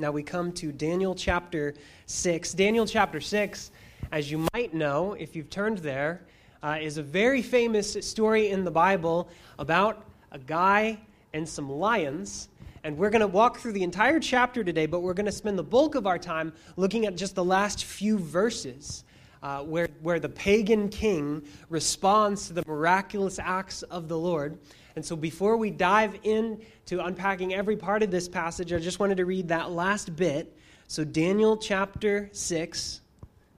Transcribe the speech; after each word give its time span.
Now 0.00 0.10
we 0.10 0.22
come 0.22 0.50
to 0.52 0.72
Daniel 0.72 1.14
chapter 1.14 1.74
6. 2.06 2.54
Daniel 2.54 2.86
chapter 2.86 3.20
6, 3.20 3.70
as 4.12 4.30
you 4.30 4.46
might 4.54 4.72
know, 4.72 5.12
if 5.12 5.36
you've 5.36 5.50
turned 5.50 5.76
there, 5.76 6.22
uh, 6.62 6.78
is 6.80 6.96
a 6.96 7.02
very 7.02 7.42
famous 7.42 7.98
story 8.00 8.48
in 8.48 8.64
the 8.64 8.70
Bible 8.70 9.28
about 9.58 10.06
a 10.32 10.38
guy 10.38 10.98
and 11.34 11.46
some 11.46 11.68
lions. 11.70 12.48
And 12.82 12.96
we're 12.96 13.10
going 13.10 13.20
to 13.20 13.26
walk 13.26 13.58
through 13.58 13.72
the 13.72 13.82
entire 13.82 14.18
chapter 14.18 14.64
today, 14.64 14.86
but 14.86 15.00
we're 15.00 15.12
going 15.12 15.26
to 15.26 15.32
spend 15.32 15.58
the 15.58 15.62
bulk 15.62 15.94
of 15.96 16.06
our 16.06 16.18
time 16.18 16.54
looking 16.78 17.04
at 17.04 17.14
just 17.14 17.34
the 17.34 17.44
last 17.44 17.84
few 17.84 18.18
verses. 18.18 19.04
Uh, 19.42 19.62
where, 19.62 19.88
where 20.02 20.20
the 20.20 20.28
pagan 20.28 20.90
king 20.90 21.42
responds 21.70 22.48
to 22.48 22.52
the 22.52 22.62
miraculous 22.66 23.38
acts 23.38 23.82
of 23.84 24.06
the 24.06 24.18
Lord. 24.18 24.58
And 24.96 25.04
so 25.04 25.16
before 25.16 25.56
we 25.56 25.70
dive 25.70 26.18
into 26.24 27.02
unpacking 27.02 27.54
every 27.54 27.76
part 27.76 28.02
of 28.02 28.10
this 28.10 28.28
passage, 28.28 28.70
I 28.70 28.78
just 28.78 28.98
wanted 28.98 29.16
to 29.16 29.24
read 29.24 29.48
that 29.48 29.70
last 29.70 30.14
bit. 30.14 30.54
So, 30.88 31.04
Daniel 31.04 31.56
chapter 31.56 32.28
6, 32.32 33.00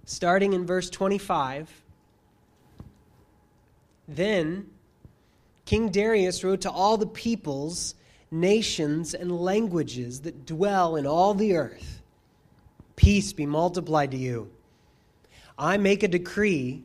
starting 0.05 0.52
in 0.52 0.66
verse 0.66 0.88
25. 0.88 1.68
Then 4.06 4.66
King 5.64 5.88
Darius 5.88 6.44
wrote 6.44 6.60
to 6.60 6.70
all 6.70 6.96
the 6.96 7.06
peoples, 7.06 7.94
nations, 8.30 9.14
and 9.14 9.33
languages 9.33 10.20
that 10.20 10.46
dwell 10.46 10.96
in 10.96 11.06
all 11.06 11.34
the 11.34 11.56
earth 11.56 12.02
Peace 12.94 13.33
be 13.33 13.46
multiplied 13.46 14.12
to 14.12 14.16
you. 14.16 14.50
I 15.59 15.77
make 15.77 16.02
a 16.02 16.09
decree 16.09 16.84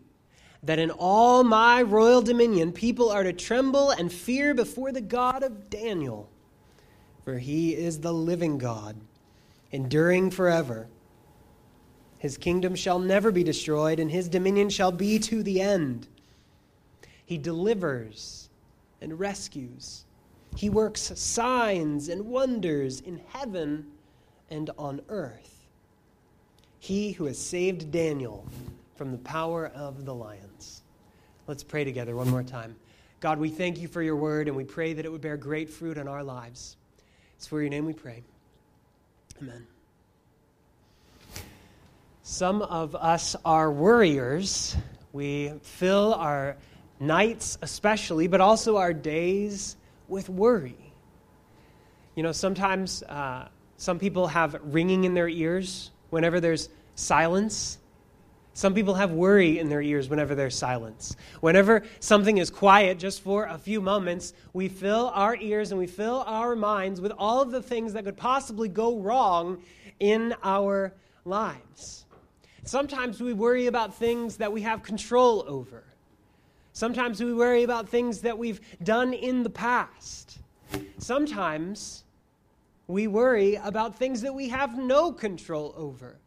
that 0.64 0.80
in 0.80 0.92
all 0.92 1.44
my 1.44 1.82
royal 1.82 2.22
dominion 2.22 2.72
people 2.72 3.10
are 3.10 3.24
to 3.24 3.34
tremble 3.34 3.92
and 3.92 4.12
fear 4.12 4.54
before 4.54 4.92
the 4.92 5.02
God 5.02 5.44
of 5.44 5.70
Daniel, 5.70 6.30
for 7.24 7.38
he 7.38 7.76
is 7.76 8.00
the 8.00 8.14
living 8.14 8.58
God, 8.58 8.98
enduring 9.72 10.32
forever. 10.32 10.88
His 12.18 12.38
kingdom 12.38 12.76
shall 12.76 13.00
never 13.00 13.32
be 13.32 13.44
destroyed, 13.44 14.00
and 14.00 14.10
his 14.10 14.28
dominion 14.28 14.70
shall 14.70 14.92
be 14.92 15.20
to 15.20 15.44
the 15.44 15.62
end. 15.62 16.08
He 17.26 17.38
delivers 17.38 18.50
and 19.02 19.20
rescues. 19.20 20.06
He 20.56 20.70
works 20.70 21.12
signs 21.16 22.10
and 22.10 22.26
wonders 22.26 23.02
in 23.02 23.22
heaven 23.28 23.86
and 24.50 24.72
on 24.78 25.02
earth. 25.10 25.57
He 26.80 27.12
who 27.12 27.26
has 27.26 27.38
saved 27.38 27.92
Daniel 27.92 28.46
from 28.96 29.12
the 29.12 29.18
power 29.20 29.68
of 29.76 30.06
the 30.06 30.14
lions. 30.14 30.84
Let's 31.48 31.64
pray 31.64 31.84
together 31.84 32.16
one 32.16 32.30
more 32.30 32.44
time. 32.44 32.76
God, 33.20 33.40
we 33.40 33.50
thank 33.50 33.80
you 33.80 33.88
for 33.88 34.02
your 34.02 34.16
word, 34.16 34.48
and 34.48 34.56
we 34.56 34.64
pray 34.64 34.94
that 34.94 35.06
it 35.06 35.12
would 35.12 35.22
bear 35.22 35.38
great 35.38 35.70
fruit 35.70 35.98
in 35.98 36.08
our 36.08 36.24
lives. 36.24 36.78
It's 37.36 37.48
for 37.48 37.62
your 37.62 37.70
name 37.70 37.86
we 37.86 37.94
pray. 37.94 38.24
Amen. 39.42 39.66
Some 42.24 42.62
of 42.62 42.96
us 42.96 43.36
are 43.46 43.72
worriers. 43.72 44.76
We 45.14 45.54
fill 45.62 46.14
our 46.16 46.58
nights, 47.00 47.58
especially, 47.62 48.28
but 48.28 48.42
also 48.42 48.78
our 48.78 48.94
days 48.94 49.78
with 50.08 50.30
worry. 50.30 50.94
You 52.16 52.24
know, 52.24 52.32
sometimes 52.32 53.04
uh, 53.04 53.48
some 53.78 54.00
people 54.00 54.28
have 54.28 54.60
ringing 54.62 55.06
in 55.06 55.14
their 55.14 55.30
ears 55.30 55.92
whenever 56.10 56.40
there's 56.40 56.70
silence. 56.96 57.78
Some 58.54 58.74
people 58.74 58.96
have 58.96 59.12
worry 59.12 59.60
in 59.60 59.70
their 59.70 59.82
ears 59.82 60.10
whenever 60.10 60.34
there's 60.34 60.58
silence. 60.58 61.16
Whenever 61.42 61.84
something 62.00 62.40
is 62.40 62.50
quiet 62.50 62.98
just 62.98 63.22
for 63.22 63.46
a 63.46 63.58
few 63.58 63.82
moments, 63.82 64.34
we 64.54 64.68
fill 64.68 65.12
our 65.14 65.36
ears 65.36 65.72
and 65.72 65.80
we 65.80 65.86
fill 65.86 66.24
our 66.26 66.56
minds 66.56 67.00
with 67.00 67.12
all 67.18 67.42
of 67.42 67.52
the 67.52 67.62
things 67.62 67.94
that 67.94 68.04
could 68.04 68.18
possibly 68.18 68.68
go 68.68 68.98
wrong 69.00 69.62
in 70.00 70.34
our 70.44 70.94
lives. 71.24 72.06
Sometimes 72.64 73.22
we 73.22 73.34
worry 73.34 73.68
about 73.68 73.96
things 73.96 74.38
that 74.38 74.52
we 74.52 74.62
have 74.64 74.84
control 74.84 75.46
over. 75.48 75.84
Sometimes 76.74 77.24
we 77.24 77.34
worry 77.34 77.64
about 77.64 77.88
things 77.90 78.22
that 78.22 78.38
we've 78.38 78.60
done 78.84 79.14
in 79.14 79.44
the 79.44 79.50
past. 79.50 80.40
Sometimes 80.98 82.04
we 82.88 83.08
worry 83.08 83.56
about 83.56 83.96
things 83.96 84.22
that 84.22 84.34
we 84.34 84.50
have 84.50 84.78
no 84.78 85.12
control 85.12 85.74
over. 85.76 86.18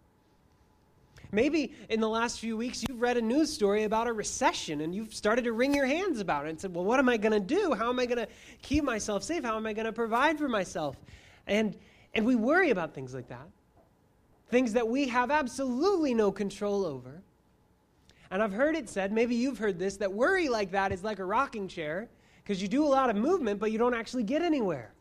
Maybe 1.32 1.72
in 1.88 2.00
the 2.00 2.08
last 2.08 2.40
few 2.40 2.56
weeks 2.56 2.84
you've 2.86 3.00
read 3.00 3.16
a 3.16 3.22
news 3.22 3.52
story 3.52 3.84
about 3.84 4.08
a 4.08 4.12
recession 4.12 4.80
and 4.80 4.94
you've 4.94 5.14
started 5.14 5.44
to 5.44 5.52
wring 5.52 5.74
your 5.74 5.86
hands 5.86 6.20
about 6.20 6.46
it 6.46 6.50
and 6.50 6.60
said, 6.60 6.74
Well, 6.74 6.84
what 6.84 6.98
am 6.98 7.08
I 7.08 7.16
going 7.16 7.32
to 7.32 7.40
do? 7.40 7.72
How 7.72 7.88
am 7.88 8.00
I 8.00 8.06
going 8.06 8.18
to 8.18 8.28
keep 8.62 8.84
myself 8.84 9.22
safe? 9.22 9.44
How 9.44 9.56
am 9.56 9.64
I 9.64 9.72
going 9.72 9.86
to 9.86 9.92
provide 9.92 10.38
for 10.38 10.48
myself? 10.48 10.96
And, 11.46 11.76
and 12.14 12.26
we 12.26 12.34
worry 12.34 12.70
about 12.70 12.94
things 12.94 13.14
like 13.14 13.28
that, 13.28 13.46
things 14.50 14.72
that 14.72 14.86
we 14.86 15.08
have 15.08 15.30
absolutely 15.30 16.14
no 16.14 16.32
control 16.32 16.84
over. 16.84 17.22
And 18.32 18.42
I've 18.42 18.52
heard 18.52 18.76
it 18.76 18.88
said, 18.88 19.12
maybe 19.12 19.34
you've 19.34 19.58
heard 19.58 19.78
this, 19.78 19.96
that 19.98 20.12
worry 20.12 20.48
like 20.48 20.72
that 20.72 20.92
is 20.92 21.02
like 21.02 21.20
a 21.20 21.24
rocking 21.24 21.68
chair 21.68 22.08
because 22.42 22.60
you 22.60 22.68
do 22.68 22.84
a 22.84 22.88
lot 22.88 23.08
of 23.08 23.16
movement, 23.16 23.60
but 23.60 23.72
you 23.72 23.78
don't 23.78 23.94
actually 23.94 24.24
get 24.24 24.42
anywhere. 24.42 24.92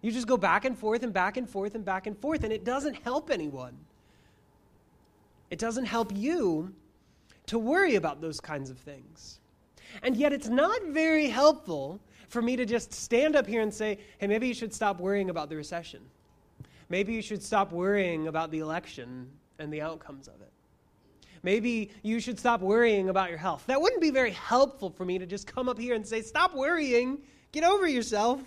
You 0.00 0.12
just 0.12 0.26
go 0.26 0.36
back 0.36 0.64
and 0.64 0.78
forth 0.78 1.02
and 1.02 1.12
back 1.12 1.36
and 1.36 1.48
forth 1.48 1.74
and 1.74 1.84
back 1.84 2.06
and 2.06 2.16
forth, 2.16 2.44
and 2.44 2.52
it 2.52 2.64
doesn't 2.64 2.94
help 3.02 3.30
anyone. 3.30 3.76
It 5.50 5.58
doesn't 5.58 5.86
help 5.86 6.12
you 6.14 6.72
to 7.46 7.58
worry 7.58 7.96
about 7.96 8.20
those 8.20 8.40
kinds 8.40 8.70
of 8.70 8.78
things. 8.78 9.40
And 10.02 10.16
yet, 10.16 10.32
it's 10.32 10.48
not 10.48 10.82
very 10.84 11.28
helpful 11.28 11.98
for 12.28 12.42
me 12.42 12.56
to 12.56 12.66
just 12.66 12.92
stand 12.92 13.34
up 13.34 13.46
here 13.46 13.62
and 13.62 13.72
say, 13.72 13.98
hey, 14.18 14.26
maybe 14.26 14.46
you 14.46 14.54
should 14.54 14.72
stop 14.74 15.00
worrying 15.00 15.30
about 15.30 15.48
the 15.48 15.56
recession. 15.56 16.00
Maybe 16.90 17.14
you 17.14 17.22
should 17.22 17.42
stop 17.42 17.72
worrying 17.72 18.28
about 18.28 18.50
the 18.50 18.58
election 18.58 19.28
and 19.58 19.72
the 19.72 19.80
outcomes 19.80 20.28
of 20.28 20.34
it. 20.40 20.52
Maybe 21.42 21.90
you 22.02 22.20
should 22.20 22.38
stop 22.38 22.60
worrying 22.60 23.08
about 23.08 23.30
your 23.30 23.38
health. 23.38 23.64
That 23.66 23.80
wouldn't 23.80 24.02
be 24.02 24.10
very 24.10 24.32
helpful 24.32 24.90
for 24.90 25.04
me 25.04 25.18
to 25.18 25.26
just 25.26 25.46
come 25.46 25.68
up 25.68 25.78
here 25.78 25.94
and 25.94 26.06
say, 26.06 26.20
stop 26.20 26.54
worrying, 26.54 27.18
get 27.52 27.64
over 27.64 27.88
yourself. 27.88 28.40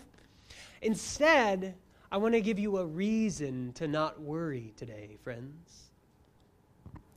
Instead, 0.82 1.76
I 2.12 2.18
want 2.18 2.34
to 2.34 2.42
give 2.42 2.60
you 2.60 2.78
a 2.78 2.86
reason 2.86 3.74
to 3.74 3.88
not 3.88 4.22
worry 4.22 4.74
today, 4.76 5.18
friends. 5.24 5.92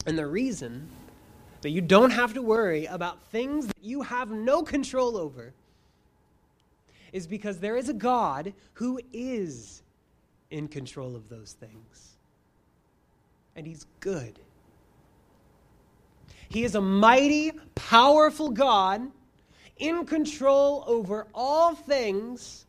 And 0.06 0.18
the 0.18 0.26
reason 0.26 0.88
that 1.62 1.70
you 1.70 1.80
don't 1.80 2.10
have 2.10 2.34
to 2.34 2.42
worry 2.42 2.84
about 2.86 3.22
things 3.30 3.66
that 3.66 3.82
you 3.82 4.02
have 4.02 4.30
no 4.30 4.62
control 4.62 5.16
over 5.16 5.54
is 7.12 7.26
because 7.26 7.58
there 7.58 7.76
is 7.76 7.88
a 7.88 7.94
God 7.94 8.52
who 8.74 9.00
is 9.12 9.82
in 10.50 10.68
control 10.68 11.16
of 11.16 11.28
those 11.28 11.52
things. 11.52 12.16
And 13.56 13.66
He's 13.66 13.86
good. 14.00 14.38
He 16.48 16.64
is 16.64 16.74
a 16.74 16.80
mighty, 16.80 17.52
powerful 17.74 18.50
God 18.50 19.10
in 19.78 20.04
control 20.04 20.84
over 20.86 21.26
all 21.34 21.74
things, 21.74 22.66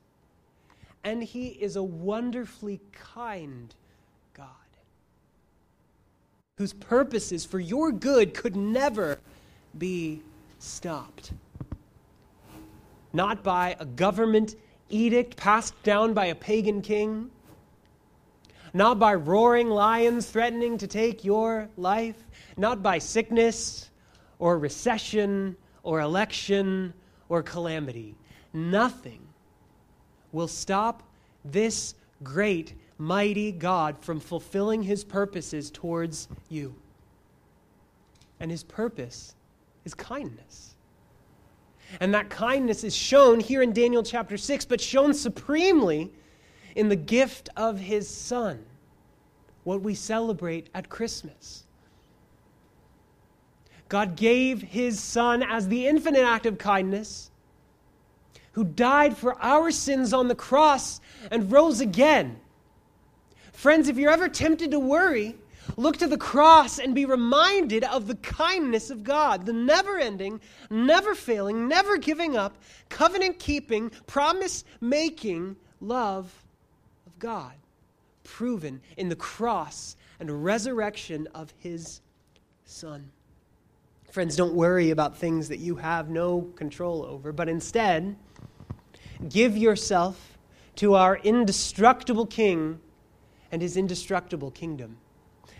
and 1.06 1.24
He 1.24 1.50
is 1.50 1.76
a 1.76 1.84
wonderfully 1.84 2.82
kind 2.92 3.74
God 4.34 4.48
whose 6.58 6.74
purposes 6.74 7.46
for 7.46 7.60
your 7.60 7.92
good 7.92 8.34
could 8.34 8.56
never 8.56 9.20
be 9.78 10.22
stopped. 10.58 11.32
Not 13.14 13.44
by 13.44 13.78
a 13.80 13.86
government 13.86 14.56
edict 14.90 15.38
passed 15.38 15.82
down 15.84 16.14
by 16.14 16.26
a 16.26 16.36
pagan 16.36 16.82
king, 16.82 17.30
not 18.74 18.98
by 18.98 19.14
roaring 19.14 19.70
lions 19.70 20.26
threatening 20.30 20.78
to 20.80 20.88
take 20.88 21.24
your 21.24 21.70
life, 21.78 22.26
not 22.58 22.82
by 22.82 22.98
sickness 22.98 23.90
or 24.40 24.58
recession 24.58 25.56
or 25.84 26.02
election 26.02 26.94
or 27.30 27.44
calamity. 27.44 28.16
Nothing 28.54 29.25
will 30.36 30.48
stop 30.50 31.02
this 31.46 31.96
great 32.22 32.74
mighty 32.98 33.52
God 33.52 33.98
from 33.98 34.20
fulfilling 34.20 34.84
his 34.84 35.04
purposes 35.04 35.72
towards 35.72 36.28
you. 36.50 36.76
And 38.40 38.52
his 38.52 38.64
purpose 38.64 39.34
is 39.86 39.94
kindness. 39.94 40.76
And 42.02 42.14
that 42.14 42.30
kindness 42.30 42.84
is 42.84 42.94
shown 42.96 43.40
here 43.40 43.62
in 43.62 43.72
Daniel 43.72 44.04
chapter 44.04 44.38
6, 44.38 44.66
but 44.66 44.82
shown 44.82 45.14
supremely 45.14 46.12
in 46.76 46.90
the 46.90 46.96
gift 46.96 47.48
of 47.56 47.80
his 47.80 48.10
Son, 48.10 48.66
what 49.64 49.82
we 49.82 49.96
celebrate 49.96 50.70
at 50.74 50.90
Christmas. 50.90 51.64
God 53.88 54.18
gave 54.18 54.62
his 54.62 55.00
Son 55.00 55.44
as 55.44 55.70
the 55.70 55.88
infinite 55.88 56.24
act 56.26 56.46
of 56.46 56.58
kindness, 56.58 57.32
who 58.56 58.66
died 58.66 59.16
for 59.16 59.42
our 59.42 59.72
sins 59.72 60.12
on 60.12 60.28
the 60.28 60.36
cross 60.36 61.00
and 61.32 61.52
rose 61.52 61.80
again 61.80 62.40
Friends, 63.56 63.88
if 63.88 63.98
you're 63.98 64.12
ever 64.12 64.28
tempted 64.28 64.72
to 64.72 64.80
worry, 64.80 65.34
look 65.78 65.98
to 65.98 66.08
the 66.08 66.18
cross 66.18 66.78
and 66.78 66.94
be 66.94 67.06
reminded 67.06 67.86
of 67.86 68.06
the 68.06 68.16
kindness 68.16 68.90
of 68.90 69.04
God, 69.04 69.46
the 69.46 69.54
never 69.54 69.98
ending, 69.98 70.42
never 70.70 71.16
failing, 71.16 71.68
never 71.68 71.98
giving 71.98 72.36
up, 72.36 72.62
covenant 72.90 73.40
keeping, 73.40 73.90
promise 74.08 74.66
making 74.82 75.56
love 75.80 76.44
of 77.08 77.18
God. 77.18 77.54
proven 78.24 78.82
in 78.98 79.08
the 79.08 79.16
cross 79.16 79.96
and 80.20 80.44
resurrection 80.44 81.28
of 81.34 81.54
his 81.58 82.02
Son. 82.66 83.10
Friends, 84.12 84.36
don't 84.36 84.54
worry 84.54 84.92
about 84.92 85.18
things 85.18 85.48
that 85.50 85.60
you 85.60 85.76
have 85.76 86.10
no 86.10 86.42
control 86.56 87.04
over, 87.04 87.32
but 87.32 87.48
instead, 87.48 88.16
give 89.30 89.58
yourself 89.58 90.38
to 90.78 90.96
our 90.96 91.18
indestructible 91.18 92.26
King 92.26 92.80
and 93.52 93.62
his 93.62 93.78
indestructible 93.78 94.52
kingdom. 94.52 94.98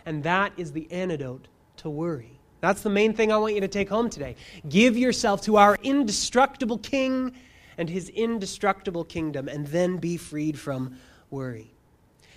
And 0.06 0.24
that 0.24 0.54
is 0.58 0.72
the 0.72 0.92
antidote 0.92 1.48
to 1.78 1.90
worry. 1.90 2.40
That's 2.62 2.82
the 2.82 2.90
main 2.90 3.14
thing 3.14 3.32
I 3.32 3.38
want 3.38 3.54
you 3.56 3.62
to 3.62 3.68
take 3.68 3.90
home 3.90 4.10
today. 4.10 4.36
Give 4.68 4.98
yourself 4.98 5.42
to 5.44 5.58
our 5.58 5.78
indestructible 5.84 6.80
King 6.80 7.34
and 7.78 7.90
his 7.90 8.10
indestructible 8.10 9.04
kingdom, 9.04 9.50
and 9.50 9.68
then 9.68 9.98
be 9.98 10.16
freed 10.16 10.58
from 10.58 10.98
worry. 11.30 11.75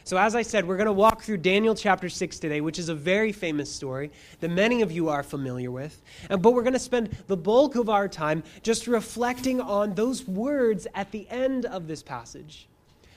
So, 0.08 0.16
as 0.16 0.34
I 0.34 0.40
said, 0.40 0.66
we're 0.66 0.78
going 0.78 0.86
to 0.86 0.92
walk 0.94 1.20
through 1.20 1.36
Daniel 1.36 1.74
chapter 1.74 2.08
6 2.08 2.38
today, 2.38 2.62
which 2.62 2.78
is 2.78 2.88
a 2.88 2.94
very 2.94 3.30
famous 3.30 3.70
story 3.70 4.10
that 4.40 4.48
many 4.48 4.80
of 4.80 4.90
you 4.90 5.10
are 5.10 5.22
familiar 5.22 5.70
with. 5.70 6.00
But 6.30 6.54
we're 6.54 6.62
going 6.62 6.72
to 6.72 6.78
spend 6.78 7.10
the 7.26 7.36
bulk 7.36 7.74
of 7.74 7.90
our 7.90 8.08
time 8.08 8.42
just 8.62 8.86
reflecting 8.86 9.60
on 9.60 9.92
those 9.92 10.26
words 10.26 10.86
at 10.94 11.10
the 11.10 11.28
end 11.28 11.66
of 11.66 11.88
this 11.88 12.02
passage. 12.02 12.68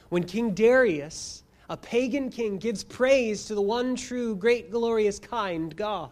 When 0.09 0.25
King 0.25 0.53
Darius, 0.53 1.43
a 1.69 1.77
pagan 1.77 2.29
king, 2.29 2.57
gives 2.57 2.83
praise 2.83 3.45
to 3.45 3.55
the 3.55 3.61
one 3.61 3.95
true, 3.95 4.35
great, 4.35 4.69
glorious, 4.69 5.17
kind 5.17 5.73
God. 5.73 6.09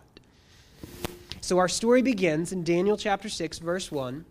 So, 1.41 1.57
our 1.57 1.67
story 1.67 2.01
begins 2.01 2.53
in 2.53 2.63
Daniel 2.63 2.95
chapter 2.95 3.27
6, 3.27 3.59
verse 3.59 3.91
1. 3.91 4.23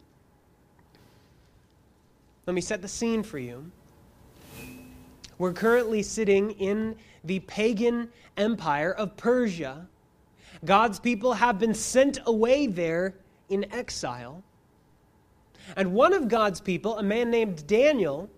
Let 2.46 2.54
me 2.54 2.62
set 2.62 2.80
the 2.80 2.88
scene 2.88 3.22
for 3.22 3.38
you. 3.38 3.70
We're 5.38 5.52
currently 5.52 6.02
sitting 6.02 6.50
in 6.52 6.96
the 7.24 7.40
pagan 7.40 8.10
empire 8.36 8.92
of 8.92 9.16
Persia. 9.16 9.86
God's 10.64 10.98
people 10.98 11.32
have 11.32 11.58
been 11.58 11.74
sent 11.74 12.18
away 12.26 12.66
there 12.66 13.14
in 13.48 13.72
exile. 13.72 14.42
And 15.76 15.92
one 15.92 16.12
of 16.12 16.28
God's 16.28 16.60
people, 16.60 16.98
a 16.98 17.02
man 17.02 17.30
named 17.30 17.66
Daniel, 17.66 18.28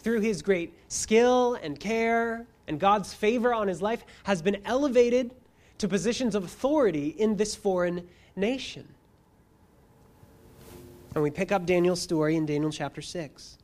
through 0.00 0.20
his 0.20 0.42
great 0.42 0.72
skill 0.88 1.54
and 1.54 1.80
care 1.80 2.46
and 2.68 2.78
God's 2.78 3.12
favor 3.12 3.52
on 3.52 3.66
his 3.66 3.82
life, 3.82 4.04
has 4.24 4.42
been 4.42 4.58
elevated 4.64 5.32
to 5.78 5.88
positions 5.88 6.34
of 6.34 6.44
authority 6.44 7.08
in 7.18 7.36
this 7.36 7.54
foreign 7.54 8.06
nation. 8.36 8.86
And 11.14 11.22
we 11.22 11.30
pick 11.30 11.50
up 11.50 11.66
Daniel's 11.66 12.00
story 12.00 12.36
in 12.36 12.46
Daniel 12.46 12.70
chapter 12.70 13.02
6. 13.02 13.58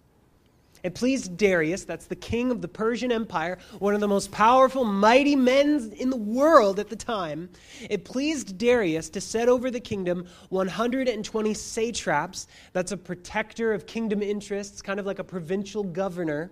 It 0.82 0.94
pleased 0.94 1.37
Darius, 1.37 1.84
that's 1.84 2.06
the 2.06 2.17
king 2.17 2.50
of 2.50 2.61
the 2.61 2.67
Persian 2.67 3.12
Empire, 3.12 3.58
one 3.79 3.94
of 3.94 4.00
the 4.00 4.08
most 4.08 4.32
powerful, 4.32 4.84
mighty 4.84 5.37
men 5.37 5.93
in 5.96 6.11
the 6.11 6.17
world 6.17 6.81
at 6.81 6.88
the 6.88 6.96
time. 6.96 7.49
It 7.88 8.05
pleased 8.05 8.58
Darius 8.58 9.08
to 9.11 9.20
set 9.20 9.49
over 9.49 9.70
the 9.70 9.79
kingdom 9.79 10.26
120 10.49 11.55
satraps. 11.55 12.49
That's 12.73 12.90
a 12.90 12.96
protector 12.96 13.73
of 13.73 13.87
kingdom 13.87 14.23
interests, 14.23 14.82
kind 14.82 14.99
of 14.99 15.06
like 15.06 15.20
a 15.20 15.25
provincial 15.25 15.84
governor. 15.84 16.50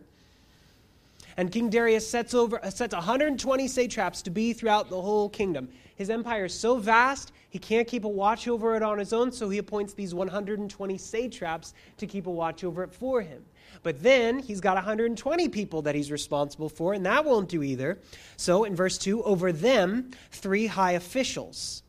And 1.37 1.51
King 1.51 1.69
Darius 1.69 2.09
sets, 2.09 2.33
over, 2.33 2.65
uh, 2.65 2.71
sets 2.71 2.95
120 2.95 3.67
satraps 3.67 4.23
to 4.23 4.31
be 4.31 4.53
throughout 4.53 4.91
the 4.91 5.01
whole 5.01 5.29
kingdom. 5.29 5.69
His 5.97 6.09
empire 6.09 6.45
is 6.45 6.55
so 6.55 6.77
vast, 6.77 7.33
he 7.51 7.59
can't 7.59 7.87
keep 7.87 8.05
a 8.05 8.09
watch 8.09 8.47
over 8.47 8.77
it 8.77 8.83
on 8.83 8.99
his 8.99 9.13
own, 9.13 9.33
so 9.33 9.49
he 9.49 9.59
appoints 9.59 9.93
these 9.93 10.15
120 10.15 10.99
satraps 10.99 11.75
to 11.99 12.07
keep 12.07 12.27
a 12.27 12.31
watch 12.31 12.63
over 12.63 12.85
it 12.85 12.93
for 12.93 13.23
him. 13.23 13.45
But 13.83 14.03
then 14.03 14.41
he's 14.41 14.61
got 14.61 14.75
120 14.75 15.49
people 15.49 15.83
that 15.83 15.95
he's 15.95 16.13
responsible 16.13 16.69
for, 16.69 16.93
and 16.93 17.07
that 17.07 17.25
won't 17.25 17.49
do 17.49 17.63
either. 17.63 17.99
So 18.37 18.65
in 18.65 18.77
verse 18.77 18.99
2, 18.99 19.23
over 19.25 19.53
them, 19.53 20.11
three 20.31 20.67
high 20.67 20.93
officials, 20.93 21.83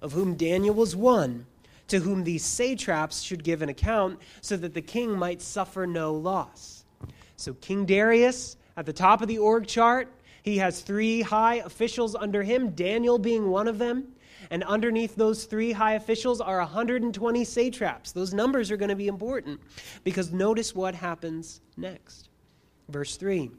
of 0.00 0.12
whom 0.12 0.34
Daniel 0.34 0.74
was 0.74 0.96
one, 0.96 1.46
to 1.88 1.98
whom 1.98 2.24
these 2.24 2.44
satraps 2.44 3.20
should 3.20 3.44
give 3.44 3.60
an 3.60 3.68
account, 3.68 4.20
so 4.40 4.56
that 4.56 4.72
the 4.72 4.82
king 4.82 5.18
might 5.18 5.42
suffer 5.42 5.86
no 5.86 6.14
loss. 6.14 6.84
So 7.36 7.52
King 7.54 7.84
Darius, 7.84 8.56
at 8.76 8.86
the 8.86 8.92
top 8.92 9.20
of 9.20 9.28
the 9.28 9.38
org 9.38 9.66
chart, 9.66 10.08
he 10.42 10.58
has 10.58 10.80
three 10.80 11.20
high 11.22 11.56
officials 11.56 12.14
under 12.14 12.42
him, 12.42 12.70
Daniel 12.70 13.18
being 13.18 13.48
one 13.48 13.68
of 13.68 13.78
them. 13.78 14.13
And 14.50 14.62
underneath 14.64 15.16
those 15.16 15.44
three 15.44 15.72
high 15.72 15.94
officials 15.94 16.40
are 16.40 16.58
120 16.58 17.44
satraps. 17.44 18.12
Those 18.12 18.34
numbers 18.34 18.70
are 18.70 18.76
going 18.76 18.88
to 18.90 18.96
be 18.96 19.08
important 19.08 19.60
because 20.02 20.32
notice 20.32 20.74
what 20.74 20.94
happens 20.94 21.60
next. 21.76 22.28
Verse 22.88 23.16
3 23.16 23.50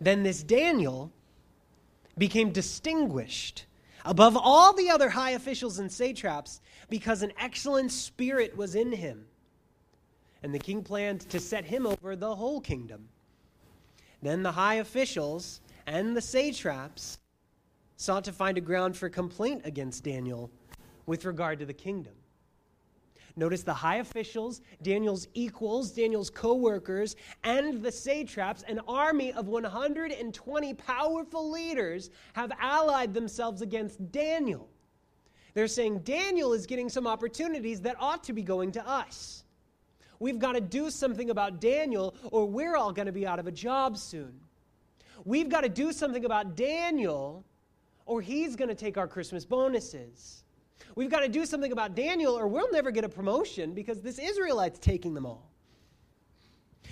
Then 0.00 0.22
this 0.22 0.42
Daniel 0.42 1.12
became 2.18 2.50
distinguished 2.52 3.66
above 4.04 4.36
all 4.36 4.72
the 4.72 4.90
other 4.90 5.10
high 5.10 5.30
officials 5.30 5.78
and 5.78 5.90
satraps 5.90 6.60
because 6.88 7.22
an 7.22 7.32
excellent 7.38 7.92
spirit 7.92 8.56
was 8.56 8.74
in 8.74 8.92
him. 8.92 9.26
And 10.42 10.54
the 10.54 10.58
king 10.58 10.82
planned 10.82 11.20
to 11.30 11.38
set 11.38 11.64
him 11.64 11.86
over 11.86 12.16
the 12.16 12.34
whole 12.34 12.60
kingdom. 12.60 13.08
Then 14.22 14.42
the 14.42 14.52
high 14.52 14.76
officials 14.76 15.60
and 15.86 16.16
the 16.16 16.20
satraps 16.20 17.18
sought 18.00 18.24
to 18.24 18.32
find 18.32 18.56
a 18.56 18.62
ground 18.62 18.96
for 18.96 19.10
complaint 19.10 19.60
against 19.64 20.04
Daniel 20.04 20.50
with 21.04 21.26
regard 21.26 21.58
to 21.58 21.66
the 21.66 21.74
kingdom. 21.74 22.14
Notice 23.36 23.62
the 23.62 23.74
high 23.74 23.96
officials, 23.96 24.62
Daniel's 24.82 25.28
equals, 25.34 25.90
Daniel's 25.90 26.30
co 26.30 26.54
workers, 26.54 27.14
and 27.44 27.82
the 27.82 27.92
satraps, 27.92 28.62
an 28.62 28.80
army 28.88 29.34
of 29.34 29.48
120 29.48 30.74
powerful 30.74 31.50
leaders, 31.50 32.08
have 32.32 32.50
allied 32.58 33.12
themselves 33.12 33.60
against 33.60 34.10
Daniel. 34.10 34.66
They're 35.52 35.68
saying 35.68 35.98
Daniel 35.98 36.54
is 36.54 36.66
getting 36.66 36.88
some 36.88 37.06
opportunities 37.06 37.82
that 37.82 37.96
ought 38.00 38.24
to 38.24 38.32
be 38.32 38.42
going 38.42 38.72
to 38.72 38.88
us. 38.88 39.44
We've 40.20 40.38
got 40.38 40.52
to 40.52 40.60
do 40.62 40.90
something 40.90 41.28
about 41.28 41.60
Daniel, 41.60 42.14
or 42.30 42.46
we're 42.46 42.76
all 42.76 42.92
going 42.92 43.06
to 43.06 43.12
be 43.12 43.26
out 43.26 43.38
of 43.38 43.46
a 43.46 43.52
job 43.52 43.98
soon. 43.98 44.40
We've 45.26 45.50
got 45.50 45.62
to 45.62 45.68
do 45.68 45.92
something 45.92 46.24
about 46.24 46.56
Daniel, 46.56 47.44
or 48.10 48.20
he's 48.20 48.56
going 48.56 48.68
to 48.68 48.74
take 48.74 48.98
our 48.98 49.06
Christmas 49.06 49.44
bonuses. 49.44 50.42
We've 50.96 51.08
got 51.08 51.20
to 51.20 51.28
do 51.28 51.46
something 51.46 51.70
about 51.70 51.94
Daniel, 51.94 52.36
or 52.36 52.48
we'll 52.48 52.72
never 52.72 52.90
get 52.90 53.04
a 53.04 53.08
promotion 53.08 53.72
because 53.72 54.00
this 54.00 54.18
Israelite's 54.18 54.80
taking 54.80 55.14
them 55.14 55.24
all. 55.24 55.48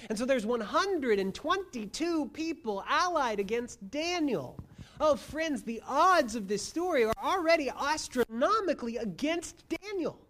And 0.09 0.17
so 0.17 0.25
there's 0.25 0.47
122 0.47 2.31
people 2.33 2.85
allied 2.89 3.41
against 3.41 3.91
Daniel. 3.91 4.61
Oh, 5.01 5.17
friends, 5.17 5.65
the 5.65 5.83
odds 5.89 6.37
of 6.37 6.47
this 6.47 6.65
story 6.65 7.05
are 7.05 7.13
already 7.21 7.69
astronomically 7.69 8.99
against 8.99 9.65
Daniel. 9.69 10.21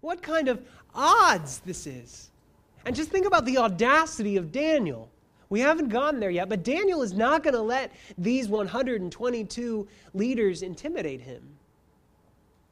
What 0.00 0.22
kind 0.22 0.48
of 0.48 0.66
odds 0.94 1.58
this 1.58 1.86
is. 1.86 2.30
And 2.86 2.96
just 2.96 3.10
think 3.10 3.26
about 3.26 3.44
the 3.44 3.58
audacity 3.58 4.38
of 4.38 4.50
Daniel. 4.50 5.11
We 5.52 5.60
haven't 5.60 5.88
gotten 5.88 6.18
there 6.18 6.30
yet, 6.30 6.48
but 6.48 6.62
Daniel 6.64 7.02
is 7.02 7.12
not 7.12 7.42
going 7.42 7.52
to 7.52 7.60
let 7.60 7.92
these 8.16 8.48
122 8.48 9.86
leaders 10.14 10.62
intimidate 10.62 11.20
him. 11.20 11.42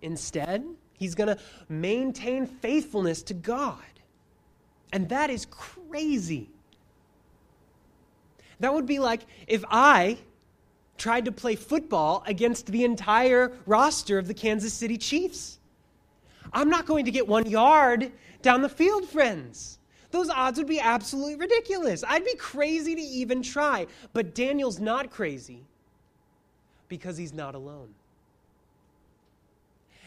Instead, 0.00 0.64
he's 0.94 1.14
going 1.14 1.28
to 1.28 1.36
maintain 1.68 2.46
faithfulness 2.46 3.22
to 3.24 3.34
God. 3.34 3.84
And 4.94 5.10
that 5.10 5.28
is 5.28 5.46
crazy. 5.50 6.48
That 8.60 8.72
would 8.72 8.86
be 8.86 8.98
like 8.98 9.26
if 9.46 9.62
I 9.70 10.16
tried 10.96 11.26
to 11.26 11.32
play 11.32 11.56
football 11.56 12.22
against 12.26 12.64
the 12.68 12.84
entire 12.84 13.52
roster 13.66 14.16
of 14.16 14.26
the 14.26 14.32
Kansas 14.32 14.72
City 14.72 14.96
Chiefs. 14.96 15.58
I'm 16.50 16.70
not 16.70 16.86
going 16.86 17.04
to 17.04 17.10
get 17.10 17.28
one 17.28 17.44
yard 17.44 18.10
down 18.40 18.62
the 18.62 18.70
field, 18.70 19.06
friends. 19.06 19.79
Those 20.10 20.28
odds 20.28 20.58
would 20.58 20.66
be 20.66 20.80
absolutely 20.80 21.36
ridiculous. 21.36 22.02
I'd 22.06 22.24
be 22.24 22.34
crazy 22.36 22.94
to 22.94 23.00
even 23.00 23.42
try. 23.42 23.86
But 24.12 24.34
Daniel's 24.34 24.80
not 24.80 25.10
crazy 25.10 25.64
because 26.88 27.16
he's 27.16 27.32
not 27.32 27.54
alone. 27.54 27.94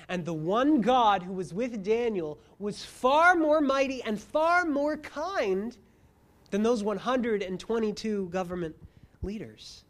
And 0.10 0.26
the 0.26 0.34
one 0.34 0.82
God 0.82 1.24
who 1.24 1.34
was 1.34 1.54
with 1.54 1.84
Daniel 1.84 2.38
was 2.60 2.84
far 2.84 3.36
more 3.36 3.62
mighty 3.62 4.04
and 4.04 4.20
far 4.20 4.66
more 4.66 4.98
kind 4.98 5.76
than 6.52 6.62
those 6.62 6.84
122 6.84 8.28
government 8.28 8.76
leaders. 9.22 9.86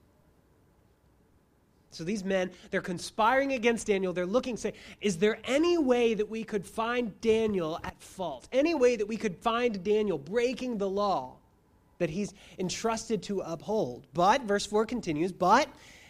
So 1.96 2.04
these 2.04 2.24
men, 2.24 2.52
they're 2.72 2.82
conspiring 2.82 3.54
against 3.54 3.88
Daniel. 3.88 4.14
They're 4.14 4.26
looking, 4.26 4.58
say, 4.58 4.74
is 5.02 5.18
there 5.18 5.40
any 5.44 5.78
way 5.78 6.14
that 6.14 6.30
we 6.30 6.44
could 6.44 6.66
find 6.66 7.20
Daniel 7.22 7.80
at 7.84 8.00
fault? 8.02 8.48
Any 8.52 8.76
way 8.76 8.96
that 8.96 9.08
we 9.08 9.18
could 9.18 9.38
find 9.38 9.84
Daniel 9.84 10.18
breaking 10.18 10.78
the 10.78 10.90
law 10.90 11.36
that 12.00 12.10
he's 12.10 12.34
entrusted 12.58 13.24
to 13.24 13.42
uphold? 13.42 14.08
But, 14.14 14.44
verse 14.44 14.66
4 14.66 14.86
continues, 14.86 15.32
but 15.32 15.68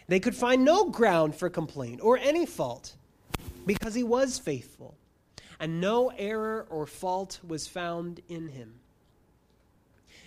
they 0.07 0.19
could 0.19 0.35
find 0.35 0.63
no 0.63 0.85
ground 0.85 1.35
for 1.35 1.49
complaint 1.49 1.99
or 2.01 2.17
any 2.17 2.45
fault 2.45 2.95
because 3.65 3.93
he 3.93 4.03
was 4.03 4.39
faithful, 4.39 4.95
and 5.59 5.79
no 5.79 6.09
error 6.17 6.65
or 6.69 6.85
fault 6.85 7.39
was 7.47 7.67
found 7.67 8.21
in 8.27 8.47
him. 8.49 8.73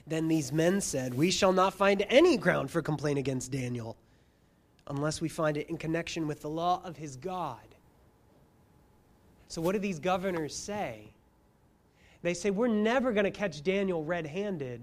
Then 0.06 0.28
these 0.28 0.52
men 0.52 0.80
said, 0.80 1.14
We 1.14 1.30
shall 1.30 1.52
not 1.52 1.74
find 1.74 2.04
any 2.08 2.36
ground 2.36 2.70
for 2.70 2.80
complaint 2.80 3.18
against 3.18 3.50
Daniel 3.50 3.96
unless 4.88 5.20
we 5.20 5.28
find 5.28 5.56
it 5.56 5.68
in 5.68 5.76
connection 5.76 6.26
with 6.26 6.40
the 6.40 6.50
law 6.50 6.80
of 6.84 6.96
his 6.96 7.16
God. 7.16 7.58
So, 9.48 9.60
what 9.60 9.72
do 9.72 9.78
these 9.78 9.98
governors 9.98 10.54
say? 10.54 11.08
They 12.22 12.34
say, 12.34 12.50
We're 12.50 12.68
never 12.68 13.12
going 13.12 13.24
to 13.24 13.30
catch 13.30 13.62
Daniel 13.62 14.04
red 14.04 14.26
handed 14.26 14.80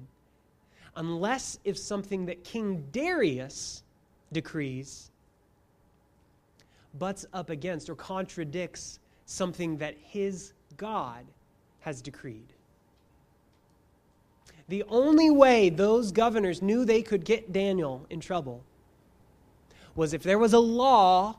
unless 0.96 1.60
if 1.64 1.78
something 1.78 2.26
that 2.28 2.44
King 2.44 2.86
Darius 2.92 3.84
decrees 4.32 5.12
butts 7.00 7.26
up 7.34 7.50
against 7.50 7.90
or 7.90 7.96
contradicts 7.96 9.00
something 9.26 9.78
that 9.78 9.96
his 10.02 10.54
God 10.78 11.26
has 11.80 12.02
decreed. 12.02 12.54
The 14.70 14.84
only 14.84 15.30
way 15.30 15.70
those 15.70 16.12
governors 16.12 16.62
knew 16.62 16.86
they 16.86 17.02
could 17.02 17.26
get 17.26 17.52
Daniel 17.52 18.06
in 18.10 18.20
trouble 18.20 18.64
was 19.96 20.14
if 20.14 20.24
there 20.24 20.40
was 20.40 20.54
a 20.54 20.60
law 20.60 21.38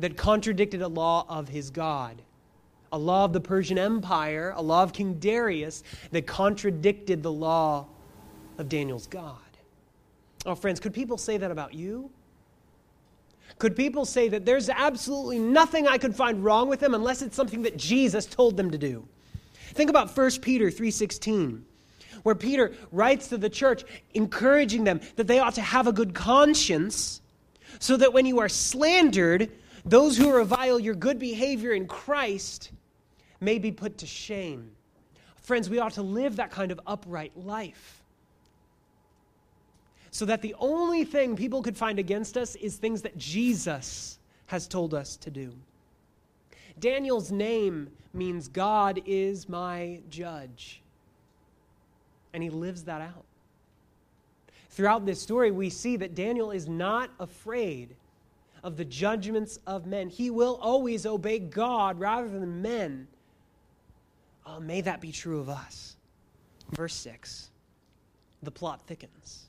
that 0.00 0.16
contradicted 0.16 0.82
a 0.82 0.88
law 0.88 1.24
of 1.28 1.48
his 1.48 1.70
God. 1.70 2.20
A 2.92 2.98
law 2.98 3.24
of 3.24 3.32
the 3.32 3.40
Persian 3.40 3.78
Empire, 3.78 4.52
a 4.56 4.62
law 4.62 4.82
of 4.82 4.92
King 4.92 5.14
Darius 5.14 5.82
that 6.12 6.26
contradicted 6.26 7.22
the 7.22 7.32
law 7.32 7.86
of 8.58 8.68
Daniel's 8.68 9.06
God. 9.06 9.36
Oh, 10.46 10.54
friends, 10.54 10.78
could 10.78 10.94
people 10.94 11.18
say 11.18 11.36
that 11.38 11.50
about 11.50 11.74
you? 11.74 12.10
Could 13.58 13.76
people 13.76 14.04
say 14.04 14.28
that 14.28 14.44
there's 14.44 14.68
absolutely 14.68 15.38
nothing 15.38 15.86
I 15.86 15.98
could 15.98 16.14
find 16.14 16.44
wrong 16.44 16.68
with 16.68 16.80
them 16.80 16.94
unless 16.94 17.22
it's 17.22 17.36
something 17.36 17.62
that 17.62 17.76
Jesus 17.76 18.26
told 18.26 18.56
them 18.56 18.70
to 18.70 18.78
do? 18.78 19.06
Think 19.72 19.90
about 19.90 20.10
1 20.10 20.40
Peter 20.40 20.70
3:16, 20.70 21.64
where 22.22 22.34
Peter 22.34 22.74
writes 22.92 23.28
to 23.28 23.38
the 23.38 23.50
church 23.50 23.84
encouraging 24.12 24.84
them 24.84 25.00
that 25.16 25.26
they 25.26 25.38
ought 25.38 25.54
to 25.54 25.62
have 25.62 25.86
a 25.86 25.92
good 25.92 26.14
conscience 26.14 27.20
so 27.78 27.96
that 27.96 28.12
when 28.12 28.26
you 28.26 28.38
are 28.40 28.48
slandered, 28.48 29.50
those 29.84 30.16
who 30.16 30.32
revile 30.32 30.80
your 30.80 30.94
good 30.94 31.18
behavior 31.18 31.72
in 31.72 31.86
Christ 31.86 32.70
may 33.40 33.58
be 33.58 33.70
put 33.70 33.98
to 33.98 34.06
shame. 34.06 34.70
Friends, 35.42 35.68
we 35.68 35.78
ought 35.78 35.92
to 35.94 36.02
live 36.02 36.36
that 36.36 36.50
kind 36.50 36.72
of 36.72 36.80
upright 36.86 37.32
life. 37.36 38.02
So 40.10 40.24
that 40.24 40.40
the 40.40 40.54
only 40.58 41.04
thing 41.04 41.36
people 41.36 41.62
could 41.62 41.76
find 41.76 41.98
against 41.98 42.36
us 42.36 42.54
is 42.56 42.76
things 42.76 43.02
that 43.02 43.18
Jesus 43.18 44.18
has 44.46 44.66
told 44.66 44.94
us 44.94 45.16
to 45.18 45.30
do. 45.30 45.52
Daniel's 46.78 47.30
name 47.30 47.90
means 48.12 48.48
God 48.48 49.02
is 49.06 49.48
my 49.48 50.00
judge. 50.08 50.80
And 52.32 52.42
he 52.42 52.50
lives 52.50 52.84
that 52.84 53.00
out. 53.00 53.24
Throughout 54.74 55.06
this 55.06 55.22
story, 55.22 55.52
we 55.52 55.70
see 55.70 55.96
that 55.98 56.16
Daniel 56.16 56.50
is 56.50 56.66
not 56.66 57.10
afraid 57.20 57.94
of 58.64 58.76
the 58.76 58.84
judgments 58.84 59.60
of 59.68 59.86
men. 59.86 60.08
He 60.08 60.30
will 60.30 60.58
always 60.60 61.06
obey 61.06 61.38
God 61.38 62.00
rather 62.00 62.28
than 62.28 62.60
men. 62.60 63.06
Oh, 64.44 64.58
may 64.58 64.80
that 64.80 65.00
be 65.00 65.12
true 65.12 65.38
of 65.38 65.48
us. 65.48 65.96
Verse 66.72 66.94
6 66.94 67.50
the 68.42 68.50
plot 68.50 68.82
thickens. 68.86 69.46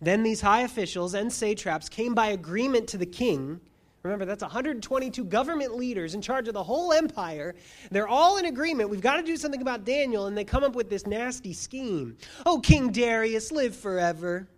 Then 0.00 0.22
these 0.22 0.40
high 0.40 0.62
officials 0.62 1.12
and 1.12 1.30
satraps 1.30 1.90
came 1.90 2.14
by 2.14 2.28
agreement 2.28 2.88
to 2.88 2.98
the 2.98 3.04
king 3.04 3.60
Remember, 4.02 4.24
that's 4.24 4.42
122 4.42 5.24
government 5.24 5.76
leaders 5.76 6.14
in 6.14 6.22
charge 6.22 6.48
of 6.48 6.54
the 6.54 6.62
whole 6.62 6.92
empire. 6.92 7.54
They're 7.90 8.08
all 8.08 8.38
in 8.38 8.46
agreement. 8.46 8.88
We've 8.88 9.02
got 9.02 9.16
to 9.16 9.22
do 9.22 9.36
something 9.36 9.60
about 9.60 9.84
Daniel, 9.84 10.26
and 10.26 10.36
they 10.36 10.44
come 10.44 10.64
up 10.64 10.74
with 10.74 10.88
this 10.88 11.06
nasty 11.06 11.52
scheme. 11.52 12.16
Oh, 12.46 12.60
King 12.60 12.92
Darius, 12.92 13.52
live 13.52 13.76
forever. 13.76 14.48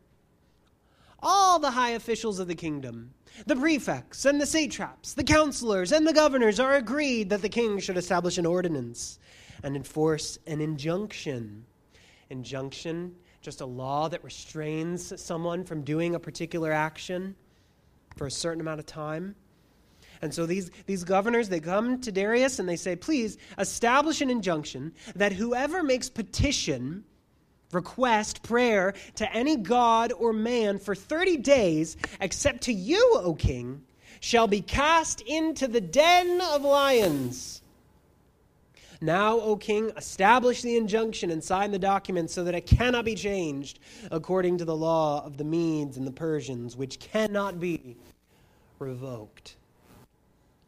All 1.20 1.58
the 1.58 1.72
high 1.72 1.90
officials 1.90 2.38
of 2.38 2.46
the 2.46 2.54
kingdom, 2.54 3.14
the 3.46 3.56
prefects 3.56 4.24
and 4.24 4.40
the 4.40 4.46
satraps, 4.46 5.14
the 5.14 5.24
counselors 5.24 5.92
and 5.92 6.06
the 6.06 6.12
governors 6.12 6.60
are 6.60 6.74
agreed 6.74 7.30
that 7.30 7.42
the 7.42 7.48
king 7.48 7.78
should 7.78 7.96
establish 7.96 8.38
an 8.38 8.46
ordinance 8.46 9.18
and 9.62 9.76
enforce 9.76 10.38
an 10.46 10.60
injunction. 10.60 11.64
Injunction, 12.30 13.14
just 13.40 13.60
a 13.60 13.66
law 13.66 14.08
that 14.08 14.24
restrains 14.24 15.20
someone 15.20 15.64
from 15.64 15.82
doing 15.82 16.14
a 16.14 16.20
particular 16.20 16.72
action 16.72 17.36
for 18.16 18.26
a 18.26 18.30
certain 18.30 18.60
amount 18.60 18.80
of 18.80 18.86
time. 18.86 19.34
And 20.20 20.32
so 20.32 20.46
these, 20.46 20.70
these 20.86 21.02
governors, 21.02 21.48
they 21.48 21.58
come 21.58 22.00
to 22.02 22.12
Darius 22.12 22.58
and 22.60 22.68
they 22.68 22.76
say, 22.76 22.94
please 22.94 23.38
establish 23.58 24.20
an 24.20 24.30
injunction 24.30 24.92
that 25.16 25.32
whoever 25.32 25.82
makes 25.82 26.08
petition, 26.08 27.04
request, 27.72 28.42
prayer 28.42 28.94
to 29.16 29.32
any 29.34 29.56
god 29.56 30.12
or 30.12 30.32
man 30.32 30.78
for 30.78 30.94
30 30.94 31.38
days, 31.38 31.96
except 32.20 32.62
to 32.62 32.72
you, 32.72 33.14
O 33.16 33.34
king, 33.34 33.82
shall 34.20 34.46
be 34.46 34.60
cast 34.60 35.20
into 35.22 35.66
the 35.66 35.80
den 35.80 36.40
of 36.40 36.62
lions. 36.62 37.61
Now, 39.02 39.40
O 39.40 39.56
king, 39.56 39.90
establish 39.96 40.62
the 40.62 40.76
injunction 40.76 41.32
and 41.32 41.42
sign 41.42 41.72
the 41.72 41.78
document 41.78 42.30
so 42.30 42.44
that 42.44 42.54
it 42.54 42.66
cannot 42.66 43.04
be 43.04 43.16
changed 43.16 43.80
according 44.12 44.58
to 44.58 44.64
the 44.64 44.76
law 44.76 45.26
of 45.26 45.36
the 45.36 45.42
Medes 45.42 45.96
and 45.96 46.06
the 46.06 46.12
Persians, 46.12 46.76
which 46.76 47.00
cannot 47.00 47.58
be 47.58 47.96
revoked. 48.78 49.56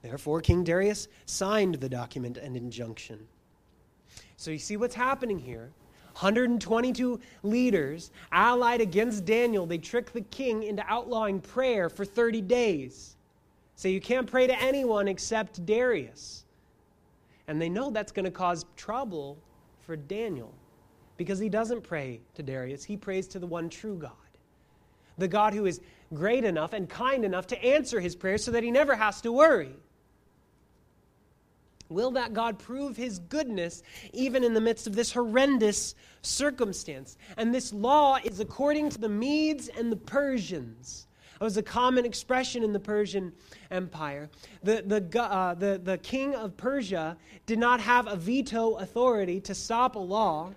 Therefore, 0.02 0.40
King 0.40 0.64
Darius 0.64 1.06
signed 1.26 1.76
the 1.76 1.88
document 1.88 2.36
and 2.36 2.56
injunction. 2.56 3.20
So 4.36 4.50
you 4.50 4.58
see 4.58 4.76
what's 4.76 4.96
happening 4.96 5.38
here. 5.38 5.70
122 6.14 7.20
leaders 7.44 8.10
allied 8.32 8.80
against 8.80 9.24
Daniel. 9.24 9.64
They 9.64 9.78
trick 9.78 10.12
the 10.12 10.22
king 10.22 10.64
into 10.64 10.84
outlawing 10.88 11.40
prayer 11.40 11.88
for 11.88 12.04
30 12.04 12.40
days. 12.40 13.14
So 13.76 13.86
you 13.86 14.00
can't 14.00 14.28
pray 14.28 14.48
to 14.48 14.60
anyone 14.60 15.06
except 15.06 15.64
Darius. 15.64 16.43
And 17.48 17.60
they 17.60 17.68
know 17.68 17.90
that's 17.90 18.12
going 18.12 18.24
to 18.24 18.30
cause 18.30 18.64
trouble 18.76 19.38
for 19.80 19.96
Daniel 19.96 20.54
because 21.16 21.38
he 21.38 21.48
doesn't 21.48 21.82
pray 21.82 22.20
to 22.34 22.42
Darius, 22.42 22.84
he 22.84 22.96
prays 22.96 23.28
to 23.28 23.38
the 23.38 23.46
one 23.46 23.68
true 23.68 23.96
God. 23.96 24.12
The 25.16 25.28
God 25.28 25.54
who 25.54 25.66
is 25.66 25.80
great 26.12 26.44
enough 26.44 26.72
and 26.72 26.88
kind 26.88 27.24
enough 27.24 27.46
to 27.48 27.64
answer 27.64 28.00
his 28.00 28.16
prayers 28.16 28.44
so 28.44 28.50
that 28.50 28.64
he 28.64 28.70
never 28.70 28.96
has 28.96 29.20
to 29.20 29.32
worry. 29.32 29.76
Will 31.88 32.12
that 32.12 32.32
God 32.32 32.58
prove 32.58 32.96
his 32.96 33.18
goodness 33.18 33.82
even 34.12 34.42
in 34.42 34.54
the 34.54 34.60
midst 34.60 34.86
of 34.86 34.96
this 34.96 35.12
horrendous 35.12 35.94
circumstance? 36.22 37.16
And 37.36 37.54
this 37.54 37.72
law 37.72 38.18
is 38.24 38.40
according 38.40 38.90
to 38.90 38.98
the 38.98 39.08
Medes 39.08 39.68
and 39.68 39.92
the 39.92 39.96
Persians. 39.96 41.06
Was 41.44 41.58
a 41.58 41.62
common 41.62 42.06
expression 42.06 42.64
in 42.64 42.72
the 42.72 42.80
Persian 42.80 43.34
Empire. 43.70 44.30
The, 44.62 44.80
the, 44.80 45.22
uh, 45.22 45.52
the, 45.52 45.78
the 45.78 45.98
king 45.98 46.34
of 46.34 46.56
Persia 46.56 47.18
did 47.44 47.58
not 47.58 47.80
have 47.80 48.06
a 48.06 48.16
veto 48.16 48.76
authority 48.76 49.40
to 49.40 49.54
stop 49.54 49.94
a 49.94 49.98
law. 49.98 50.54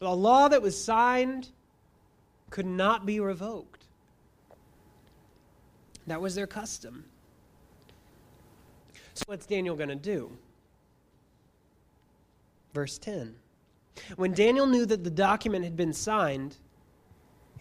A 0.00 0.14
law 0.14 0.48
that 0.48 0.62
was 0.62 0.82
signed 0.82 1.50
could 2.48 2.64
not 2.64 3.04
be 3.04 3.20
revoked. 3.20 3.84
That 6.06 6.22
was 6.22 6.34
their 6.34 6.46
custom. 6.46 7.04
So, 9.12 9.24
what's 9.26 9.44
Daniel 9.44 9.76
going 9.76 9.90
to 9.90 9.94
do? 9.94 10.34
Verse 12.72 12.96
10. 12.96 13.34
When 14.16 14.32
Daniel 14.32 14.66
knew 14.66 14.86
that 14.86 15.04
the 15.04 15.10
document 15.10 15.64
had 15.64 15.76
been 15.76 15.92
signed, 15.92 16.56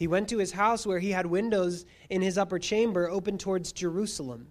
he 0.04 0.08
went 0.08 0.28
to 0.28 0.38
his 0.38 0.52
house 0.52 0.86
where 0.86 1.00
he 1.00 1.12
had 1.12 1.26
windows 1.26 1.86
in 2.10 2.22
his 2.22 2.38
upper 2.38 2.60
chamber 2.60 3.10
open 3.10 3.38
towards 3.38 3.72
Jerusalem. 3.72 4.48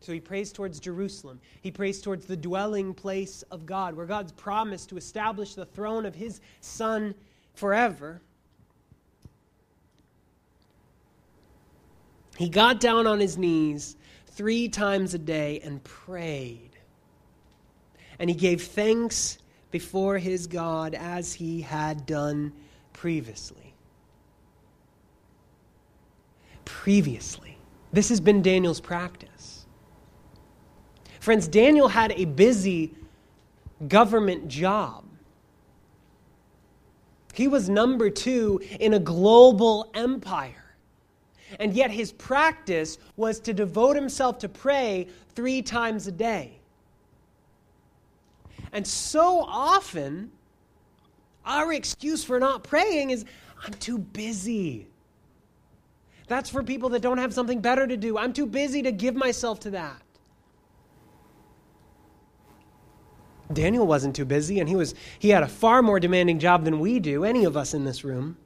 So 0.00 0.12
he 0.12 0.20
prays 0.20 0.52
towards 0.52 0.78
Jerusalem. 0.78 1.40
He 1.62 1.70
prays 1.70 2.02
towards 2.02 2.26
the 2.26 2.36
dwelling 2.36 2.92
place 2.92 3.44
of 3.50 3.64
God, 3.64 3.94
where 3.94 4.04
God's 4.04 4.32
promised 4.32 4.90
to 4.90 4.98
establish 4.98 5.54
the 5.54 5.64
throne 5.64 6.04
of 6.04 6.14
his 6.14 6.42
Son 6.60 7.14
forever. 7.54 8.20
He 12.36 12.50
got 12.50 12.80
down 12.80 13.06
on 13.06 13.20
his 13.20 13.38
knees 13.38 13.96
three 14.26 14.68
times 14.68 15.14
a 15.14 15.18
day 15.18 15.60
and 15.64 15.82
prayed. 15.82 16.76
And 18.18 18.28
he 18.28 18.36
gave 18.36 18.64
thanks 18.64 19.38
before 19.70 20.18
his 20.18 20.46
God 20.46 20.92
as 20.92 21.32
he 21.32 21.62
had 21.62 22.04
done 22.04 22.52
previously 22.92 23.63
previously. 26.64 27.56
This 27.92 28.08
has 28.08 28.20
been 28.20 28.42
Daniel's 28.42 28.80
practice. 28.80 29.66
Friends, 31.20 31.48
Daniel 31.48 31.88
had 31.88 32.12
a 32.12 32.24
busy 32.24 32.94
government 33.88 34.48
job. 34.48 35.04
He 37.32 37.48
was 37.48 37.68
number 37.68 38.10
two 38.10 38.60
in 38.80 38.94
a 38.94 38.98
global 38.98 39.90
empire. 39.94 40.76
And 41.60 41.72
yet 41.74 41.90
his 41.90 42.12
practice 42.12 42.98
was 43.16 43.40
to 43.40 43.52
devote 43.52 43.96
himself 43.96 44.38
to 44.40 44.48
pray 44.48 45.08
three 45.34 45.62
times 45.62 46.06
a 46.06 46.12
day. 46.12 46.58
And 48.72 48.86
so 48.86 49.40
often, 49.40 50.32
Our 51.44 51.74
excuse 51.74 52.24
for 52.24 52.40
not 52.40 52.64
praying 52.64 53.10
is, 53.10 53.24
I'm 53.64 53.74
too 53.74 53.98
busy. 53.98 54.86
That's 56.26 56.48
for 56.48 56.62
people 56.62 56.88
that 56.90 57.02
don't 57.02 57.18
have 57.18 57.34
something 57.34 57.60
better 57.60 57.86
to 57.86 57.96
do. 57.96 58.16
I'm 58.16 58.32
too 58.32 58.46
busy 58.46 58.82
to 58.82 58.92
give 58.92 59.14
myself 59.14 59.60
to 59.60 59.70
that. 59.70 60.00
Daniel 63.52 63.86
wasn't 63.86 64.16
too 64.16 64.24
busy, 64.24 64.58
and 64.58 64.68
he, 64.68 64.74
was, 64.74 64.94
he 65.18 65.28
had 65.28 65.42
a 65.42 65.48
far 65.48 65.82
more 65.82 66.00
demanding 66.00 66.38
job 66.38 66.64
than 66.64 66.80
we 66.80 66.98
do, 66.98 67.24
any 67.24 67.44
of 67.44 67.56
us 67.56 67.74
in 67.74 67.84
this 67.84 68.02
room. 68.02 68.38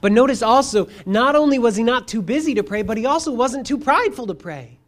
But 0.00 0.12
notice 0.12 0.42
also, 0.42 0.88
not 1.06 1.34
only 1.34 1.58
was 1.58 1.76
he 1.76 1.82
not 1.82 2.06
too 2.06 2.22
busy 2.22 2.54
to 2.54 2.62
pray, 2.62 2.82
but 2.82 2.98
he 2.98 3.06
also 3.06 3.32
wasn't 3.32 3.66
too 3.66 3.78
prideful 3.78 4.26
to 4.26 4.34
pray. 4.34 4.79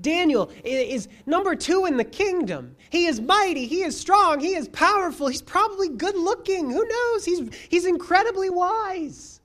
Daniel 0.00 0.50
is 0.62 1.08
number 1.24 1.54
two 1.54 1.86
in 1.86 1.96
the 1.96 2.04
kingdom. 2.04 2.76
He 2.90 3.06
is 3.06 3.20
mighty, 3.20 3.66
he 3.66 3.82
is 3.82 3.98
strong, 3.98 4.40
he 4.40 4.54
is 4.54 4.68
powerful, 4.68 5.28
he's 5.28 5.42
probably 5.42 5.88
good 5.88 6.16
looking. 6.16 6.70
Who 6.70 6.86
knows? 6.86 7.24
He's, 7.24 7.54
he's 7.68 7.86
incredibly 7.86 8.50
wise. 8.50 9.40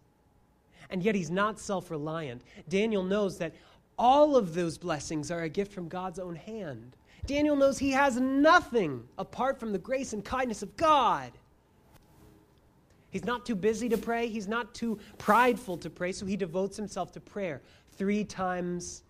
And 0.89 1.01
yet 1.01 1.15
he's 1.15 1.31
not 1.31 1.59
self 1.59 1.89
reliant. 1.89 2.41
Daniel 2.67 3.03
knows 3.03 3.37
that 3.37 3.53
all 3.97 4.35
of 4.35 4.53
those 4.53 4.77
blessings 4.77 5.31
are 5.31 5.43
a 5.43 5.49
gift 5.49 5.71
from 5.71 5.87
God's 5.87 6.19
own 6.19 6.35
hand. 6.35 6.97
Daniel 7.25 7.55
knows 7.55 7.77
he 7.77 7.91
has 7.91 8.19
nothing 8.19 9.03
apart 9.17 9.59
from 9.59 9.71
the 9.71 9.77
grace 9.77 10.11
and 10.11 10.25
kindness 10.25 10.63
of 10.63 10.75
God. 10.75 11.31
He's 13.11 13.25
not 13.25 13.45
too 13.45 13.55
busy 13.55 13.89
to 13.89 13.97
pray. 13.97 14.27
He's 14.27 14.47
not 14.47 14.73
too 14.73 14.97
prideful 15.17 15.77
to 15.77 15.89
pray, 15.89 16.11
so 16.13 16.25
he 16.25 16.35
devotes 16.35 16.75
himself 16.77 17.11
to 17.13 17.19
prayer 17.19 17.61
three 17.97 18.23
times 18.23 19.03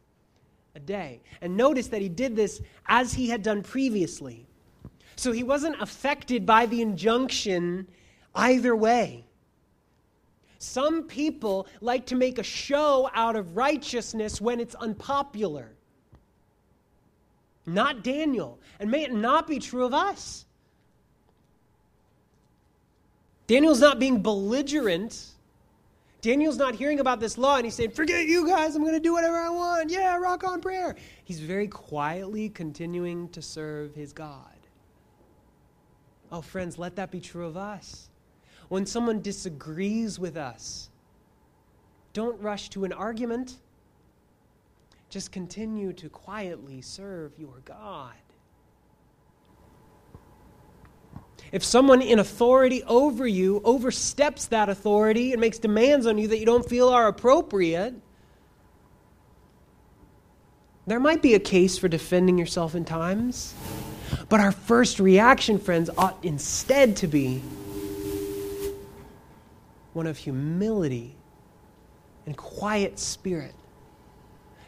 a 0.76 0.80
day. 0.80 1.22
And 1.42 1.58
notice 1.58 1.88
that 1.88 2.02
he 2.02 2.10
did 2.10 2.36
this 2.36 2.62
as 2.88 3.14
he 3.14 3.28
had 3.28 3.44
done 3.44 3.62
previously. 3.64 4.46
So 5.16 5.32
he 5.32 5.44
wasn't 5.44 5.82
affected 5.82 6.46
by 6.46 6.66
the 6.66 6.82
injunction 6.82 7.88
either 8.34 8.76
way. 8.76 9.26
Some 10.60 11.04
people 11.04 11.68
like 11.82 12.06
to 12.08 12.16
make 12.16 12.38
a 12.38 12.44
show 12.44 13.10
out 13.14 13.36
of 13.36 13.58
righteousness 13.58 14.40
when 14.40 14.60
it's 14.60 14.76
unpopular. 14.76 15.72
Not 17.66 18.04
Daniel. 18.04 18.60
And 18.80 18.90
may 18.90 19.04
it 19.04 19.14
not 19.14 19.48
be 19.48 19.60
true 19.60 19.86
of 19.86 19.94
us. 19.94 20.46
Daniel's 23.48 23.82
not 23.82 24.00
being 24.00 24.22
belligerent. 24.22 25.26
Daniel's 26.22 26.58
not 26.58 26.76
hearing 26.76 27.00
about 27.00 27.20
this 27.20 27.38
law 27.38 27.56
and 27.56 27.66
he's 27.66 27.74
saying, 27.74 27.92
Forget 27.92 28.26
you 28.26 28.48
guys, 28.48 28.76
I'm 28.76 28.84
going 28.84 28.94
to 28.94 29.00
do 29.00 29.14
whatever 29.14 29.38
I 29.38 29.50
want. 29.50 29.90
Yeah, 29.90 30.16
rock 30.18 30.44
on 30.44 30.62
prayer. 30.62 30.96
He's 31.24 31.40
very 31.40 31.68
quietly 31.68 32.50
continuing 32.50 33.30
to 33.30 33.42
serve 33.42 33.96
his 33.96 34.14
God. 34.14 34.46
Oh, 36.32 36.42
friends, 36.42 36.78
let 36.78 36.96
that 36.96 37.12
be 37.12 37.20
true 37.20 37.46
of 37.46 37.58
us. 37.58 38.10
When 38.70 38.86
someone 38.86 39.22
disagrees 39.22 40.18
with 40.18 40.38
us, 40.38 40.90
don't 42.14 42.40
rush 42.40 42.70
to 42.70 42.86
an 42.86 42.94
argument. 42.94 43.58
Just 45.10 45.32
continue 45.32 45.92
to 45.94 46.08
quietly 46.08 46.82
serve 46.82 47.34
your 47.38 47.62
God. 47.66 48.14
If 51.52 51.64
someone 51.64 52.02
in 52.02 52.20
authority 52.20 52.84
over 52.84 53.28
you 53.28 53.62
oversteps 53.64 54.46
that 54.48 54.70
authority 54.70 55.34
and 55.34 55.42
makes 55.42 55.60
demands 55.60 56.06
on 56.06 56.18
you 56.18 56.28
that 56.30 56.38
you 56.38 56.46
don't 56.46 56.68
feel 56.68 56.88
are 56.90 57.08
appropriate, 57.08 57.94
there 60.88 61.00
might 61.00 61.22
be 61.22 61.34
a 61.34 61.40
case 61.40 61.78
for 61.78 61.88
defending 61.88 62.38
yourself 62.38 62.74
in 62.74 62.86
times. 62.86 63.54
But 64.30 64.40
our 64.40 64.52
first 64.52 65.00
reaction, 65.00 65.60
friends, 65.60 65.90
ought 65.98 66.24
instead 66.24 66.96
to 66.98 67.08
be 67.08 67.42
one 69.94 70.08
of 70.08 70.18
humility 70.18 71.16
and 72.26 72.36
quiet 72.38 72.98
spirit 72.98 73.54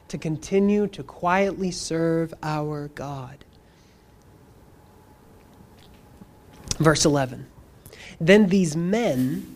to 0.09 0.17
continue 0.17 0.87
to 0.87 1.03
quietly 1.03 1.71
serve 1.71 2.33
our 2.43 2.89
God. 2.89 3.45
Verse 6.83 7.05
11 7.05 7.47
Then 8.19 8.47
these 8.47 8.75
men 8.75 9.47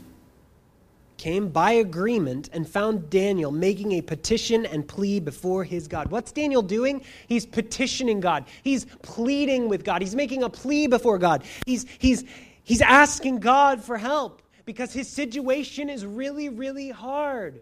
came 1.18 1.50
by 1.50 1.72
agreement 1.74 2.50
and 2.54 2.68
found 2.70 3.10
Daniel 3.10 3.52
making 3.52 3.94
a 3.94 4.02
petition 4.02 4.66
and 4.66 4.88
plea 4.88 5.20
before 5.20 5.64
his 5.64 5.88
God. 5.88 6.10
What's 6.10 6.32
Daniel 6.32 6.62
doing? 6.62 7.04
He's 7.28 7.46
petitioning 7.46 8.20
God. 8.20 8.46
He's 8.64 8.86
pleading 9.02 9.68
with 9.68 9.84
God. 9.84 10.02
He's 10.02 10.16
making 10.16 10.44
a 10.44 10.50
plea 10.50 10.88
before 10.88 11.18
God. 11.18 11.44
He's, 11.66 11.86
he's, 11.98 12.24
he's 12.64 12.82
asking 12.82 13.40
God 13.40 13.84
for 13.84 13.98
help 13.98 14.42
because 14.66 14.94
his 14.94 15.10
situation 15.10 15.90
is 15.90 16.06
really, 16.06 16.50
really 16.50 16.92
hard. 16.92 17.62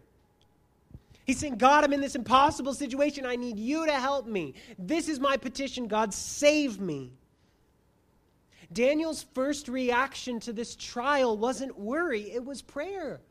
He's 1.25 1.39
saying, 1.39 1.57
God, 1.57 1.83
I'm 1.83 1.93
in 1.93 2.01
this 2.01 2.15
impossible 2.15 2.73
situation. 2.73 3.25
I 3.25 3.35
need 3.35 3.57
you 3.57 3.85
to 3.87 3.93
help 3.93 4.27
me. 4.27 4.53
This 4.77 5.09
is 5.09 5.19
my 5.19 5.37
petition. 5.37 5.87
God, 5.87 6.13
save 6.13 6.79
me. 6.79 7.13
Daniel's 8.75 9.25
first 9.33 9.69
reaction 9.69 10.37
to 10.41 10.51
this 10.51 10.75
trial 10.75 11.37
wasn't 11.37 11.79
worry, 11.79 12.29
it 12.33 12.43
was 12.43 12.61
prayer. 12.61 13.21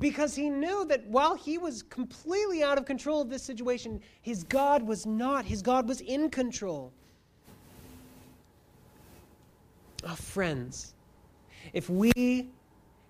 Because 0.00 0.34
he 0.34 0.48
knew 0.48 0.86
that 0.86 1.06
while 1.06 1.34
he 1.34 1.58
was 1.58 1.82
completely 1.82 2.62
out 2.62 2.78
of 2.78 2.86
control 2.86 3.20
of 3.20 3.28
this 3.28 3.42
situation, 3.42 4.00
his 4.22 4.44
God 4.44 4.82
was 4.82 5.04
not. 5.04 5.44
His 5.44 5.60
God 5.60 5.86
was 5.86 6.00
in 6.00 6.30
control. 6.30 6.90
Oh, 10.04 10.14
friends, 10.14 10.94
if 11.74 11.90
we 11.90 12.48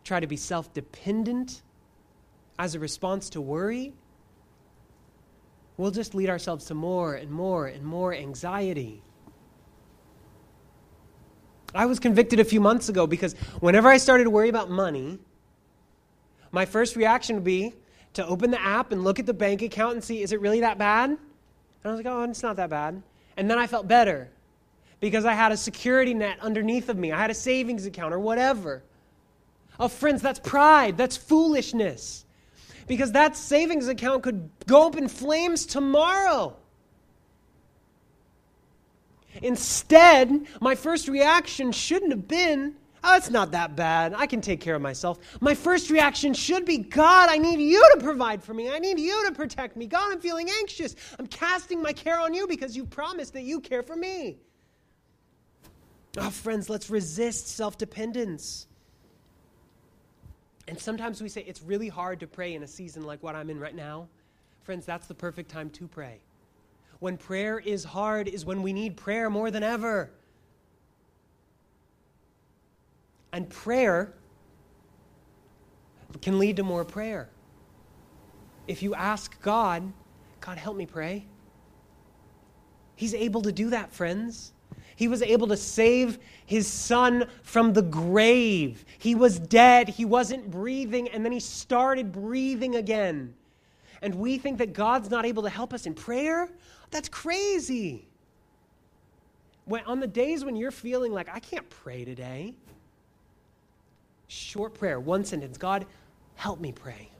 try 0.03 0.18
to 0.18 0.27
be 0.27 0.37
self 0.37 0.75
dependent 0.75 1.62
as 2.59 2.75
a 2.75 2.81
response 2.81 3.31
to 3.31 3.40
worry, 3.40 3.92
we'll 5.77 5.92
just 5.92 6.12
lead 6.12 6.29
ourselves 6.29 6.64
to 6.66 6.75
more 6.75 7.14
and 7.14 7.31
more 7.31 7.68
and 7.68 7.85
more 7.85 8.12
anxiety. 8.12 9.01
I 11.75 11.87
was 11.87 11.99
convicted 11.99 12.41
a 12.41 12.45
few 12.45 12.61
months 12.61 12.89
ago 12.89 13.07
because 13.07 13.35
whenever 13.61 13.89
I 13.89 13.97
started 13.97 14.25
to 14.25 14.31
worry 14.31 14.49
about 14.49 14.71
money, 14.71 15.19
my 16.51 16.67
first 16.67 16.97
reaction 16.97 17.37
would 17.37 17.45
be 17.45 17.75
to 18.15 18.27
open 18.27 18.51
the 18.51 18.61
app 18.61 18.93
and 18.93 19.05
look 19.05 19.19
at 19.19 19.27
the 19.27 19.35
bank 19.35 19.63
account 19.63 19.95
and 19.95 20.05
see, 20.05 20.23
is 20.23 20.33
it 20.33 20.41
really 20.41 20.61
that 20.61 20.79
bad? 20.79 21.11
And 21.11 21.19
I 21.85 21.89
was 21.89 21.97
like, 21.97 22.07
oh, 22.07 22.23
it's 22.25 22.43
not 22.43 22.57
that 22.57 22.71
bad. 22.71 23.03
And 23.37 23.51
then 23.51 23.59
I 23.59 23.67
felt 23.67 23.89
better 23.89 24.29
because 25.01 25.25
I 25.25 25.33
had 25.33 25.51
a 25.51 25.57
security 25.57 26.15
net 26.15 26.39
underneath 26.41 26.89
of 26.89 26.99
me. 26.99 27.11
I 27.11 27.19
had 27.19 27.31
a 27.31 27.35
savings 27.35 27.87
account 27.87 28.13
or 28.13 28.19
whatever. 28.19 28.83
Oh, 29.81 29.89
friends, 29.89 30.21
that's 30.21 30.39
pride. 30.39 30.97
That's 30.99 31.17
foolishness. 31.17 32.27
Because 32.87 33.13
that 33.13 33.37
savings 33.37 33.89
account 33.89 34.23
could 34.23 34.51
go 34.67 34.87
up 34.87 34.97
in 34.97 35.09
flames 35.09 35.65
tomorrow. 35.65 36.57
Instead, 39.42 40.46
my 40.61 40.74
first 40.74 41.09
reaction 41.09 41.72
shouldn't 41.72 42.12
have 42.12 42.28
been, 42.28 42.76
oh, 43.02 43.16
it's 43.16 43.31
not 43.31 43.50
that 43.50 43.74
bad. 43.74 44.14
I 44.14 44.26
can 44.26 44.40
take 44.40 44.61
care 44.61 44.76
of 44.76 44.83
myself. 44.83 45.18
My 45.40 45.55
first 45.55 45.90
reaction 45.90 46.33
should 46.33 46.64
be, 46.64 46.78
God, 46.78 47.28
I 47.28 47.38
need 47.38 47.61
you 47.61 47.85
to 47.94 48.00
provide 48.02 48.42
for 48.42 48.55
me. 48.55 48.70
I 48.70 48.78
need 48.78 49.00
you 49.00 49.26
to 49.28 49.35
protect 49.35 49.76
me. 49.76 49.87
God, 49.87 50.12
I'm 50.12 50.20
feeling 50.20 50.48
anxious. 50.61 50.94
I'm 51.18 51.26
casting 51.26 51.83
my 51.83 51.92
care 51.92 52.18
on 52.20 52.33
you 52.33 52.46
because 52.46 52.76
you 52.76 52.85
promised 52.87 53.33
that 53.35 53.42
you 53.42 53.61
care 53.61 53.83
for 53.83 53.96
me. 53.96 54.38
Oh, 56.18 56.31
friends, 56.31 56.70
let's 56.70 56.88
resist 56.88 57.48
self 57.48 57.76
dependence. 57.76 58.68
And 60.68 60.78
sometimes 60.78 61.20
we 61.20 61.28
say 61.28 61.42
it's 61.42 61.62
really 61.62 61.88
hard 61.88 62.20
to 62.20 62.26
pray 62.28 62.55
in 62.55 62.62
a 62.62 62.68
season 62.68 63.02
like 63.02 63.22
what 63.22 63.35
I'm 63.35 63.50
in 63.50 63.59
right 63.59 63.74
now. 63.74 64.07
Friends, 64.62 64.87
that's 64.87 65.09
the 65.09 65.14
perfect 65.14 65.50
time 65.50 65.70
to 65.70 65.88
pray 65.88 66.20
when 67.03 67.17
prayer 67.17 67.59
is 67.59 67.83
hard 67.83 68.29
is 68.29 68.45
when 68.45 68.62
we 68.62 68.73
need 68.73 68.97
prayer 68.97 69.29
more 69.29 69.51
than 69.51 69.65
ever. 69.65 70.09
And 73.33 73.51
prayer 73.51 74.15
can 76.21 76.38
lead 76.38 76.55
to 76.59 76.62
more 76.62 76.85
prayer. 76.85 77.29
If 78.69 78.85
you 78.85 78.95
ask 78.95 79.41
God, 79.43 79.93
God, 80.41 80.59
help 80.59 80.77
me 80.77 80.87
pray, 80.87 81.27
He's 82.95 83.15
able 83.15 83.43
to 83.43 83.51
do 83.51 83.71
that, 83.71 83.93
friends. 83.93 84.53
He 84.95 85.09
was 85.09 85.23
able 85.23 85.49
to 85.49 85.57
save 85.57 86.21
his 86.47 86.69
son 86.69 87.27
from 87.43 87.73
the 87.73 87.83
grave. 87.83 88.85
He 88.99 89.17
was 89.17 89.41
dead, 89.41 89.88
he 89.88 90.05
wasn't 90.05 90.53
breathing, 90.53 91.09
and 91.09 91.25
then 91.25 91.33
he 91.33 91.41
started 91.41 92.12
breathing 92.12 92.77
again. 92.77 93.35
And 94.03 94.15
we 94.17 94.38
think 94.38 94.59
that 94.59 94.73
God's 94.73 95.11
not 95.11 95.25
able 95.25 95.43
to 95.43 95.49
help 95.49 95.73
us 95.73 95.87
in 95.87 95.95
prayer? 95.95 96.49
That's 96.92 97.09
crazy. 97.09 98.07
When, 99.64 99.85
on 99.85 99.98
the 99.98 100.07
days 100.07 100.44
when 100.44 100.55
you're 100.55 100.70
feeling 100.70 101.12
like, 101.12 101.28
I 101.28 101.40
can't 101.40 101.68
pray 101.68 102.05
today, 102.05 102.55
short 104.28 104.74
prayer, 104.74 105.00
one 105.00 105.24
sentence 105.24 105.57
God, 105.57 105.87
help 106.35 106.61
me 106.61 106.70
pray. 106.70 107.11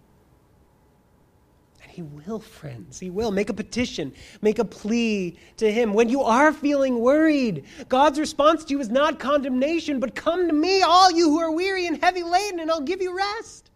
And 1.83 1.91
He 1.91 2.03
will, 2.03 2.39
friends. 2.39 2.99
He 2.99 3.09
will. 3.09 3.31
Make 3.31 3.49
a 3.49 3.55
petition, 3.55 4.13
make 4.43 4.59
a 4.59 4.65
plea 4.65 5.39
to 5.57 5.73
Him. 5.73 5.95
When 5.95 6.11
you 6.11 6.23
are 6.23 6.53
feeling 6.53 6.99
worried, 6.99 7.65
God's 7.89 8.19
response 8.21 8.65
to 8.67 8.75
you 8.75 8.81
is 8.81 8.91
not 8.91 9.19
condemnation, 9.19 10.01
but 10.01 10.15
come 10.15 10.49
to 10.49 10.53
me, 10.53 10.83
all 10.83 11.11
you 11.11 11.31
who 11.31 11.41
are 11.41 11.51
weary 11.51 11.87
and 11.87 11.99
heavy 12.03 12.23
laden, 12.23 12.61
and 12.61 12.71
I'll 12.71 12.83
give 12.83 13.01
you 13.01 13.17
rest. 13.17 13.71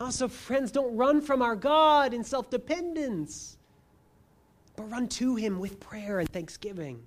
Also, 0.00 0.26
friends, 0.26 0.72
don't 0.72 0.96
run 0.96 1.20
from 1.20 1.42
our 1.42 1.54
God 1.54 2.12
in 2.12 2.24
self 2.24 2.50
dependence, 2.50 3.56
but 4.76 4.90
run 4.90 5.08
to 5.08 5.36
Him 5.36 5.58
with 5.58 5.80
prayer 5.80 6.18
and 6.18 6.28
thanksgiving. 6.28 7.02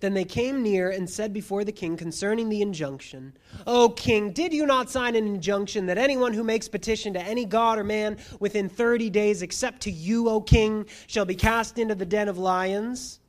Then 0.00 0.14
they 0.14 0.24
came 0.24 0.62
near 0.62 0.90
and 0.90 1.08
said 1.08 1.32
before 1.32 1.62
the 1.62 1.72
king 1.72 1.96
concerning 1.96 2.48
the 2.48 2.62
injunction, 2.62 3.34
O 3.66 3.90
king, 3.90 4.32
did 4.32 4.52
you 4.52 4.64
not 4.64 4.90
sign 4.90 5.14
an 5.14 5.26
injunction 5.26 5.86
that 5.86 5.98
anyone 5.98 6.32
who 6.32 6.42
makes 6.42 6.68
petition 6.68 7.12
to 7.12 7.22
any 7.22 7.44
god 7.44 7.78
or 7.78 7.84
man 7.84 8.16
within 8.40 8.68
30 8.68 9.10
days, 9.10 9.42
except 9.42 9.82
to 9.82 9.90
you, 9.90 10.28
O 10.28 10.40
king, 10.40 10.86
shall 11.06 11.26
be 11.26 11.34
cast 11.34 11.78
into 11.78 11.94
the 11.94 12.06
den 12.06 12.28
of 12.28 12.38
lions? 12.38 13.20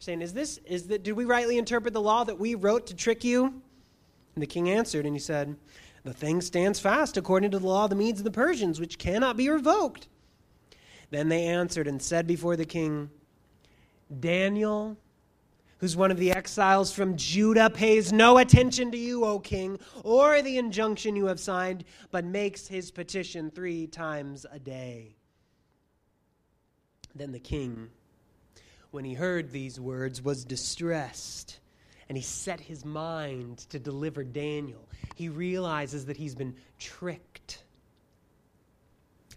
Saying, 0.00 0.20
is 0.20 0.34
this, 0.34 0.58
is 0.66 0.86
that, 0.88 1.02
did 1.02 1.12
we 1.12 1.24
rightly 1.24 1.56
interpret 1.56 1.94
the 1.94 2.00
law 2.00 2.24
that 2.24 2.38
we 2.38 2.54
wrote 2.54 2.86
to 2.88 2.94
trick 2.94 3.24
you? 3.24 3.46
And 3.46 4.42
the 4.42 4.46
king 4.46 4.68
answered, 4.68 5.06
and 5.06 5.14
he 5.14 5.20
said, 5.20 5.56
The 6.04 6.12
thing 6.12 6.42
stands 6.42 6.78
fast 6.78 7.16
according 7.16 7.52
to 7.52 7.58
the 7.58 7.66
law 7.66 7.84
of 7.84 7.90
the 7.90 7.96
Medes 7.96 8.20
and 8.20 8.26
the 8.26 8.30
Persians, 8.30 8.78
which 8.78 8.98
cannot 8.98 9.36
be 9.36 9.48
revoked. 9.48 10.08
Then 11.10 11.28
they 11.28 11.44
answered 11.44 11.86
and 11.86 12.02
said 12.02 12.26
before 12.26 12.56
the 12.56 12.64
king, 12.64 13.10
Daniel 14.20 14.96
who's 15.78 15.96
one 15.96 16.10
of 16.10 16.18
the 16.18 16.32
exiles 16.32 16.92
from 16.92 17.16
Judah, 17.16 17.70
pays 17.70 18.12
no 18.12 18.38
attention 18.38 18.90
to 18.90 18.98
you, 18.98 19.24
O 19.24 19.38
king, 19.38 19.78
or 20.02 20.42
the 20.42 20.58
injunction 20.58 21.16
you 21.16 21.26
have 21.26 21.40
signed, 21.40 21.84
but 22.10 22.24
makes 22.24 22.66
his 22.66 22.90
petition 22.90 23.50
three 23.50 23.86
times 23.86 24.44
a 24.50 24.58
day. 24.58 25.14
Then 27.14 27.32
the 27.32 27.38
king, 27.38 27.88
when 28.90 29.04
he 29.04 29.14
heard 29.14 29.50
these 29.50 29.80
words, 29.80 30.22
was 30.22 30.44
distressed, 30.44 31.60
and 32.08 32.18
he 32.18 32.24
set 32.24 32.60
his 32.60 32.84
mind 32.84 33.58
to 33.70 33.78
deliver 33.78 34.24
Daniel. 34.24 34.88
He 35.14 35.28
realizes 35.28 36.06
that 36.06 36.16
he's 36.16 36.34
been 36.34 36.56
tricked. 36.78 37.62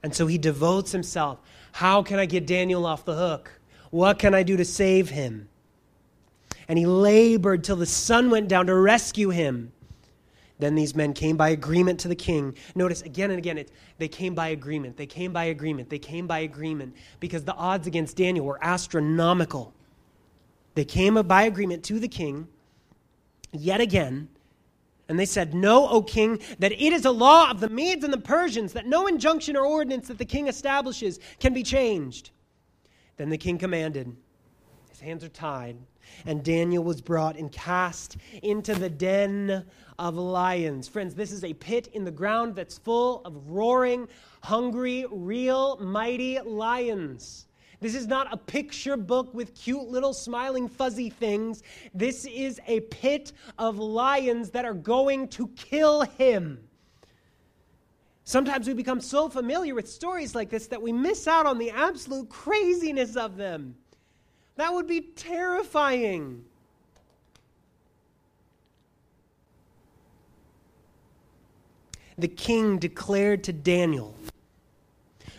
And 0.04 0.16
so 0.16 0.26
he 0.26 0.40
devotes 0.40 0.92
himself. 0.92 1.40
How 1.72 2.04
can 2.04 2.20
I 2.20 2.26
get 2.26 2.46
Daniel 2.46 2.86
off 2.86 3.06
the 3.06 3.16
hook? 3.16 3.60
What 3.90 4.20
can 4.20 4.34
I 4.34 4.44
do 4.44 4.58
to 4.58 4.66
save 4.66 5.10
him? 5.10 5.50
and 6.72 6.80
he 6.80 6.86
labored 6.86 7.66
till 7.66 7.76
the 7.76 7.86
sun 7.86 8.30
went 8.30 8.48
down 8.48 8.66
to 8.68 8.74
rescue 8.74 9.30
him. 9.30 9.74
Then 10.60 10.74
these 10.74 10.96
men 10.96 11.14
came 11.14 11.36
by 11.36 11.50
agreement 11.50 12.00
to 12.00 12.08
the 12.08 12.16
king. 12.16 12.56
Notice 12.76 13.02
again 13.02 13.30
and 13.30 13.38
again, 13.38 13.58
it, 13.58 13.74
they 13.98 14.08
came 14.08 14.34
by 14.34 14.48
agreement. 14.48 14.96
They 14.96 15.06
came 15.06 15.34
by 15.34 15.46
agreement. 15.46 15.90
They 15.90 16.00
came 16.00 16.28
by 16.28 16.40
agreement 16.40 16.96
because 17.20 17.44
the 17.44 17.56
odds 17.56 17.88
against 17.88 18.16
Daniel 18.16 18.46
were 18.46 18.58
astronomical. 18.64 19.74
They 20.76 20.86
came 20.86 21.16
by 21.16 21.44
agreement 21.44 21.84
to 21.86 22.00
the 22.00 22.08
king 22.08 22.48
yet 23.52 23.82
again. 23.82 24.30
And 25.12 25.20
they 25.20 25.26
said, 25.26 25.54
Know, 25.54 25.90
O 25.90 26.02
king, 26.02 26.40
that 26.60 26.72
it 26.72 26.94
is 26.94 27.04
a 27.04 27.12
law 27.12 27.52
of 27.52 27.60
the 27.60 27.68
Medes 27.68 28.06
and 28.06 28.14
the 28.14 28.18
Persians 28.18 28.72
that 28.72 28.88
no 28.88 29.08
injunction 29.08 29.58
or 29.58 29.66
ordinance 29.66 30.08
that 30.08 30.18
the 30.18 30.24
king 30.24 30.48
establishes 30.48 31.20
can 31.38 31.54
be 31.54 31.64
changed. 31.64 32.30
Then 33.18 33.30
the 33.30 33.38
king 33.38 33.58
commanded, 33.58 34.16
His 34.90 35.02
hands 35.02 35.26
are 35.26 35.30
tied 35.30 35.76
and 36.26 36.46
Daniel 36.46 36.82
was 36.82 37.02
brought 37.02 37.36
and 37.36 37.52
cast 37.52 38.16
into 38.42 38.74
the 38.74 38.90
den 38.90 39.66
of 40.00 40.16
lions. 40.16 40.88
Friends, 40.88 41.14
this 41.14 41.34
is 41.34 41.44
a 41.44 41.54
pit 41.56 41.88
in 41.88 42.06
the 42.06 42.12
ground 42.12 42.56
that's 42.56 42.78
full 42.78 43.22
of 43.26 43.50
roaring, 43.50 44.08
hungry, 44.42 45.06
real, 45.12 45.78
mighty 45.78 46.40
lions. 46.40 47.48
This 47.82 47.96
is 47.96 48.06
not 48.06 48.32
a 48.32 48.38
picture 48.38 48.96
book 48.96 49.34
with 49.34 49.56
cute 49.56 49.90
little 49.90 50.14
smiling 50.14 50.70
fuzzy 50.70 51.10
things. 51.10 51.64
This 51.96 52.26
is 52.26 52.62
a 52.68 52.82
pit 52.82 53.34
of 53.58 53.80
lions 53.80 54.52
that 54.52 54.66
are 54.66 54.76
going 54.76 55.28
to 55.30 55.48
kill 55.50 56.04
him. 56.04 56.60
Sometimes 58.24 58.68
we 58.68 58.76
become 58.76 59.02
so 59.02 59.28
familiar 59.28 59.74
with 59.74 59.90
stories 59.90 60.36
like 60.36 60.50
this 60.50 60.68
that 60.68 60.82
we 60.82 60.92
miss 60.92 61.28
out 61.28 61.48
on 61.48 61.58
the 61.58 61.72
absolute 61.72 62.30
craziness 62.30 63.16
of 63.16 63.36
them. 63.36 63.76
That 64.58 64.72
would 64.72 64.86
be 64.86 65.02
terrifying. 65.02 66.46
The 72.20 72.28
king 72.28 72.78
declared 72.78 73.44
to 73.46 73.54
Daniel, 73.54 74.16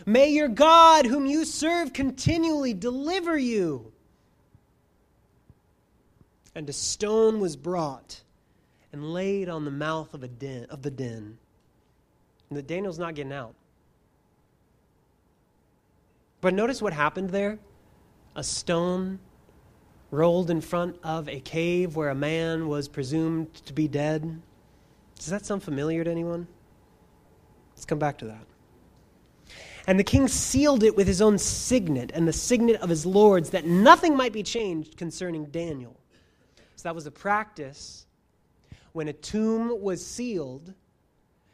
May 0.05 0.29
your 0.29 0.49
God, 0.49 1.05
whom 1.05 1.25
you 1.25 1.45
serve 1.45 1.93
continually, 1.93 2.73
deliver 2.73 3.37
you. 3.37 3.91
And 6.55 6.69
a 6.69 6.73
stone 6.73 7.39
was 7.39 7.55
brought 7.55 8.21
and 8.91 9.13
laid 9.13 9.49
on 9.49 9.65
the 9.65 9.71
mouth 9.71 10.13
of, 10.13 10.23
a 10.23 10.27
den, 10.27 10.65
of 10.69 10.81
the 10.81 10.91
den. 10.91 11.37
And 12.49 12.57
the 12.57 12.61
Daniel's 12.61 12.99
not 12.99 13.15
getting 13.15 13.33
out. 13.33 13.55
But 16.41 16.53
notice 16.53 16.81
what 16.81 16.93
happened 16.93 17.29
there 17.29 17.57
a 18.35 18.43
stone 18.43 19.19
rolled 20.11 20.49
in 20.49 20.61
front 20.61 20.97
of 21.03 21.29
a 21.29 21.39
cave 21.39 21.95
where 21.95 22.09
a 22.09 22.15
man 22.15 22.67
was 22.67 22.87
presumed 22.87 23.53
to 23.53 23.73
be 23.73 23.87
dead. 23.87 24.41
Does 25.17 25.27
that 25.27 25.45
sound 25.45 25.63
familiar 25.63 26.03
to 26.03 26.11
anyone? 26.11 26.47
Let's 27.75 27.85
come 27.85 27.99
back 27.99 28.17
to 28.19 28.25
that. 28.25 28.52
And 29.85 29.99
the 29.99 30.03
king 30.03 30.27
sealed 30.27 30.83
it 30.83 30.95
with 30.95 31.07
his 31.07 31.21
own 31.21 31.37
signet 31.37 32.11
and 32.13 32.27
the 32.27 32.33
signet 32.33 32.81
of 32.81 32.89
his 32.89 33.05
lords, 33.05 33.49
that 33.49 33.65
nothing 33.65 34.15
might 34.15 34.31
be 34.31 34.43
changed 34.43 34.95
concerning 34.95 35.45
Daniel. 35.45 35.99
So 36.77 36.83
that 36.83 36.95
was 36.95 37.05
a 37.05 37.11
practice 37.11 38.05
when 38.93 39.07
a 39.07 39.13
tomb 39.13 39.81
was 39.81 40.05
sealed. 40.05 40.73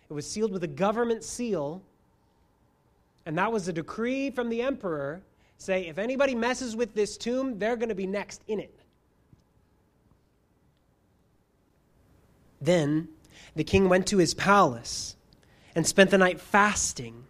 It 0.10 0.13
was 0.13 0.30
sealed 0.30 0.52
with 0.52 0.63
a 0.63 0.68
government 0.68 1.24
seal, 1.24 1.82
and 3.26 3.38
that 3.38 3.52
was 3.52 3.68
a 3.68 3.74
decree 3.74 4.30
from 4.30 4.50
the 4.50 4.62
emperor 4.62 5.22
say, 5.60 5.88
if 5.88 5.98
anybody 5.98 6.34
messes 6.34 6.76
with 6.76 6.96
this 6.96 7.18
tomb, 7.18 7.60
they're 7.60 7.76
going 7.76 7.89
to 7.89 7.96
be 7.96 8.08
next 8.08 8.42
in 8.48 8.60
it. 8.60 8.74
Then 12.62 13.10
the 13.56 13.63
king 13.63 13.89
went 13.89 14.08
to 14.08 14.18
his 14.18 14.34
palace 14.34 15.15
and 15.76 15.86
spent 15.86 16.12
the 16.12 16.18
night 16.18 16.39
fasting. 16.39 17.26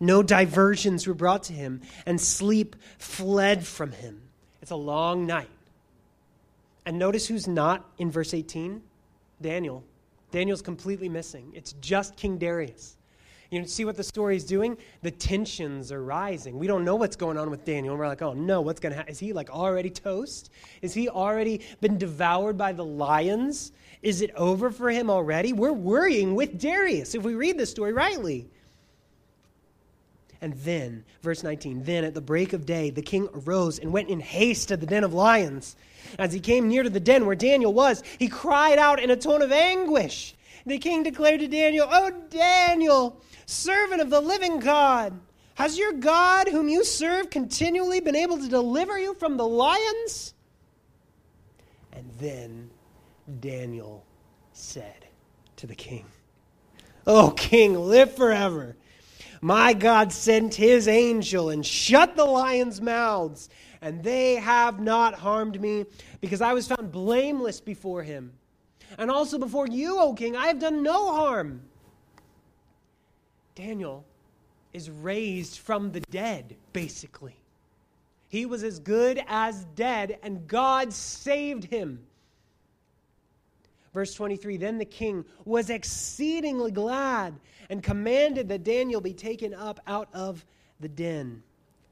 No 0.00 0.22
diversions 0.22 1.06
were 1.06 1.14
brought 1.14 1.44
to 1.44 1.52
him, 1.52 1.82
and 2.06 2.20
sleep 2.20 2.76
fled 2.98 3.66
from 3.66 3.92
him. 3.92 4.22
It's 4.62 4.70
a 4.70 4.76
long 4.76 5.26
night. 5.26 5.48
And 6.86 6.98
notice 6.98 7.26
who's 7.26 7.46
not 7.46 7.84
in 7.98 8.10
verse 8.10 8.32
18? 8.32 8.82
Daniel. 9.40 9.84
Daniel's 10.30 10.62
completely 10.62 11.08
missing. 11.08 11.52
It's 11.54 11.72
just 11.74 12.16
King 12.16 12.38
Darius. 12.38 12.96
You 13.50 13.66
see 13.66 13.86
what 13.86 13.96
the 13.96 14.04
story 14.04 14.36
is 14.36 14.44
doing? 14.44 14.76
The 15.02 15.10
tensions 15.10 15.90
are 15.90 16.02
rising. 16.02 16.58
We 16.58 16.66
don't 16.66 16.84
know 16.84 16.96
what's 16.96 17.16
going 17.16 17.38
on 17.38 17.50
with 17.50 17.64
Daniel. 17.64 17.96
We're 17.96 18.06
like, 18.06 18.20
oh 18.20 18.34
no, 18.34 18.60
what's 18.60 18.78
going 18.78 18.92
to 18.92 18.96
happen? 18.96 19.10
Is 19.10 19.18
he 19.18 19.32
like 19.32 19.48
already 19.48 19.88
toast? 19.88 20.50
Is 20.82 20.92
he 20.92 21.08
already 21.08 21.62
been 21.80 21.96
devoured 21.96 22.58
by 22.58 22.72
the 22.72 22.84
lions? 22.84 23.72
Is 24.02 24.20
it 24.20 24.32
over 24.34 24.70
for 24.70 24.90
him 24.90 25.08
already? 25.08 25.54
We're 25.54 25.72
worrying 25.72 26.34
with 26.34 26.60
Darius 26.60 27.14
if 27.14 27.22
we 27.22 27.34
read 27.34 27.56
the 27.56 27.64
story 27.64 27.94
rightly. 27.94 28.48
And 30.40 30.54
then, 30.54 31.04
verse 31.22 31.42
19, 31.42 31.82
then 31.82 32.04
at 32.04 32.14
the 32.14 32.20
break 32.20 32.52
of 32.52 32.64
day, 32.64 32.90
the 32.90 33.02
king 33.02 33.28
arose 33.34 33.78
and 33.78 33.92
went 33.92 34.08
in 34.08 34.20
haste 34.20 34.68
to 34.68 34.76
the 34.76 34.86
den 34.86 35.02
of 35.02 35.12
lions. 35.12 35.74
As 36.18 36.32
he 36.32 36.40
came 36.40 36.68
near 36.68 36.84
to 36.84 36.90
the 36.90 37.00
den 37.00 37.26
where 37.26 37.34
Daniel 37.34 37.72
was, 37.72 38.02
he 38.18 38.28
cried 38.28 38.78
out 38.78 39.00
in 39.00 39.10
a 39.10 39.16
tone 39.16 39.42
of 39.42 39.50
anguish. 39.50 40.34
The 40.64 40.78
king 40.78 41.02
declared 41.02 41.40
to 41.40 41.48
Daniel, 41.48 41.88
Oh, 41.90 42.12
Daniel, 42.30 43.20
servant 43.46 44.00
of 44.00 44.10
the 44.10 44.20
living 44.20 44.60
God. 44.60 45.18
Has 45.54 45.76
your 45.76 45.92
God, 45.92 46.48
whom 46.48 46.68
you 46.68 46.84
serve, 46.84 47.30
continually 47.30 47.98
been 47.98 48.14
able 48.14 48.38
to 48.38 48.48
deliver 48.48 48.96
you 48.96 49.14
from 49.14 49.36
the 49.36 49.46
lions? 49.46 50.34
And 51.92 52.08
then 52.18 52.70
Daniel 53.40 54.04
said 54.52 55.06
to 55.56 55.66
the 55.66 55.74
king, 55.74 56.04
O 57.08 57.30
king, 57.32 57.74
live 57.76 58.14
forever. 58.14 58.76
My 59.40 59.72
God 59.72 60.12
sent 60.12 60.54
his 60.54 60.88
angel 60.88 61.50
and 61.50 61.64
shut 61.64 62.16
the 62.16 62.24
lions' 62.24 62.80
mouths, 62.80 63.48
and 63.80 64.02
they 64.02 64.36
have 64.36 64.80
not 64.80 65.14
harmed 65.14 65.60
me, 65.60 65.84
because 66.20 66.40
I 66.40 66.52
was 66.52 66.66
found 66.66 66.90
blameless 66.90 67.60
before 67.60 68.02
him. 68.02 68.32
And 68.96 69.10
also 69.10 69.38
before 69.38 69.68
you, 69.68 70.00
O 70.00 70.14
king, 70.14 70.34
I 70.34 70.46
have 70.48 70.58
done 70.58 70.82
no 70.82 71.12
harm. 71.12 71.62
Daniel 73.54 74.04
is 74.72 74.90
raised 74.90 75.58
from 75.58 75.92
the 75.92 76.00
dead, 76.00 76.56
basically. 76.72 77.36
He 78.28 78.44
was 78.44 78.62
as 78.62 78.78
good 78.78 79.22
as 79.26 79.64
dead, 79.74 80.18
and 80.22 80.46
God 80.46 80.92
saved 80.92 81.64
him. 81.64 82.07
Verse 83.98 84.14
23 84.14 84.58
Then 84.58 84.78
the 84.78 84.84
king 84.84 85.24
was 85.44 85.70
exceedingly 85.70 86.70
glad 86.70 87.34
and 87.68 87.82
commanded 87.82 88.48
that 88.48 88.62
Daniel 88.62 89.00
be 89.00 89.12
taken 89.12 89.52
up 89.52 89.80
out 89.88 90.08
of 90.14 90.46
the 90.78 90.88
den. 90.88 91.42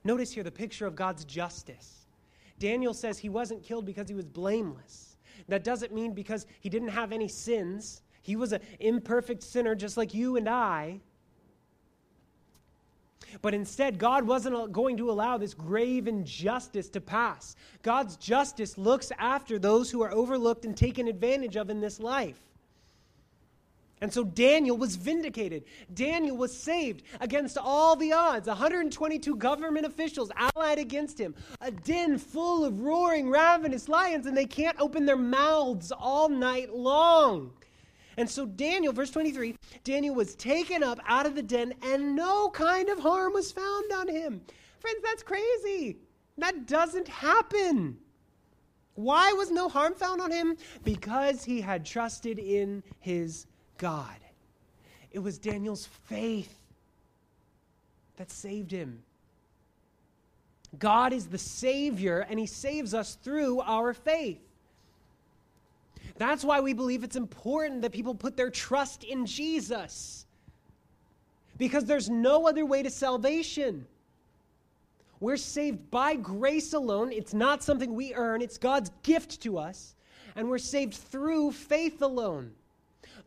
Notice 0.04 0.30
here 0.30 0.44
the 0.44 0.52
picture 0.52 0.86
of 0.86 0.94
God's 0.94 1.24
justice. 1.24 2.06
Daniel 2.60 2.94
says 2.94 3.18
he 3.18 3.28
wasn't 3.28 3.64
killed 3.64 3.84
because 3.84 4.08
he 4.08 4.14
was 4.14 4.24
blameless. 4.24 5.16
That 5.48 5.64
doesn't 5.64 5.92
mean 5.92 6.12
because 6.12 6.46
he 6.60 6.68
didn't 6.68 6.90
have 6.90 7.10
any 7.10 7.26
sins. 7.26 8.02
He 8.22 8.36
was 8.36 8.52
an 8.52 8.60
imperfect 8.78 9.42
sinner 9.42 9.74
just 9.74 9.96
like 9.96 10.14
you 10.14 10.36
and 10.36 10.48
I. 10.48 11.00
But 13.42 13.54
instead, 13.54 13.98
God 13.98 14.26
wasn't 14.26 14.72
going 14.72 14.96
to 14.98 15.10
allow 15.10 15.36
this 15.36 15.54
grave 15.54 16.08
injustice 16.08 16.88
to 16.90 17.00
pass. 17.00 17.56
God's 17.82 18.16
justice 18.16 18.78
looks 18.78 19.12
after 19.18 19.58
those 19.58 19.90
who 19.90 20.02
are 20.02 20.12
overlooked 20.12 20.64
and 20.64 20.76
taken 20.76 21.08
advantage 21.08 21.56
of 21.56 21.70
in 21.70 21.80
this 21.80 22.00
life. 22.00 22.38
And 24.02 24.12
so 24.12 24.24
Daniel 24.24 24.76
was 24.76 24.96
vindicated. 24.96 25.64
Daniel 25.94 26.36
was 26.36 26.54
saved 26.54 27.02
against 27.18 27.56
all 27.56 27.96
the 27.96 28.12
odds. 28.12 28.46
122 28.46 29.36
government 29.36 29.86
officials 29.86 30.30
allied 30.36 30.78
against 30.78 31.18
him. 31.18 31.34
A 31.62 31.70
den 31.70 32.18
full 32.18 32.64
of 32.64 32.80
roaring, 32.80 33.30
ravenous 33.30 33.88
lions, 33.88 34.26
and 34.26 34.36
they 34.36 34.44
can't 34.44 34.78
open 34.78 35.06
their 35.06 35.16
mouths 35.16 35.92
all 35.92 36.28
night 36.28 36.74
long. 36.74 37.52
And 38.16 38.28
so 38.28 38.46
Daniel, 38.46 38.92
verse 38.92 39.10
23, 39.10 39.56
Daniel 39.84 40.14
was 40.14 40.34
taken 40.34 40.82
up 40.82 40.98
out 41.06 41.26
of 41.26 41.34
the 41.34 41.42
den, 41.42 41.74
and 41.82 42.16
no 42.16 42.48
kind 42.50 42.88
of 42.88 42.98
harm 42.98 43.32
was 43.34 43.52
found 43.52 43.92
on 43.92 44.08
him. 44.08 44.40
Friends, 44.80 45.00
that's 45.02 45.22
crazy. 45.22 45.98
That 46.38 46.66
doesn't 46.66 47.08
happen. 47.08 47.98
Why 48.94 49.32
was 49.32 49.50
no 49.50 49.68
harm 49.68 49.94
found 49.94 50.20
on 50.20 50.30
him? 50.30 50.56
Because 50.84 51.44
he 51.44 51.60
had 51.60 51.84
trusted 51.84 52.38
in 52.38 52.82
his 53.00 53.46
God. 53.76 54.16
It 55.10 55.18
was 55.18 55.38
Daniel's 55.38 55.86
faith 56.04 56.54
that 58.16 58.30
saved 58.30 58.70
him. 58.70 59.02
God 60.78 61.12
is 61.12 61.26
the 61.26 61.38
Savior, 61.38 62.26
and 62.28 62.38
He 62.38 62.46
saves 62.46 62.94
us 62.94 63.16
through 63.22 63.60
our 63.60 63.94
faith. 63.94 64.40
That's 66.18 66.44
why 66.44 66.60
we 66.60 66.72
believe 66.72 67.04
it's 67.04 67.16
important 67.16 67.82
that 67.82 67.92
people 67.92 68.14
put 68.14 68.36
their 68.36 68.50
trust 68.50 69.04
in 69.04 69.26
Jesus. 69.26 70.26
Because 71.58 71.84
there's 71.84 72.08
no 72.08 72.46
other 72.46 72.64
way 72.64 72.82
to 72.82 72.90
salvation. 72.90 73.86
We're 75.20 75.36
saved 75.36 75.90
by 75.90 76.16
grace 76.16 76.72
alone. 76.72 77.12
It's 77.12 77.34
not 77.34 77.62
something 77.62 77.94
we 77.94 78.14
earn, 78.14 78.42
it's 78.42 78.58
God's 78.58 78.90
gift 79.02 79.42
to 79.42 79.58
us. 79.58 79.94
And 80.34 80.48
we're 80.48 80.58
saved 80.58 80.94
through 80.94 81.52
faith 81.52 82.02
alone. 82.02 82.52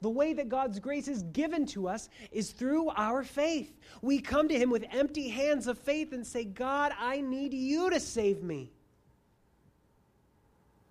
The 0.02 0.10
way 0.10 0.34
that 0.34 0.48
God's 0.48 0.80
grace 0.80 1.08
is 1.08 1.24
given 1.24 1.66
to 1.68 1.88
us 1.88 2.10
is 2.32 2.52
through 2.52 2.90
our 2.92 3.24
faith. 3.24 3.78
We 4.02 4.20
come 4.20 4.48
to 4.48 4.58
Him 4.58 4.70
with 4.70 4.86
empty 4.92 5.28
hands 5.28 5.68
of 5.68 5.78
faith 5.78 6.14
and 6.14 6.26
say, 6.26 6.46
God, 6.46 6.94
I 6.98 7.22
need 7.22 7.54
you 7.54 7.90
to 7.90 8.00
save 8.00 8.44
me. 8.44 8.72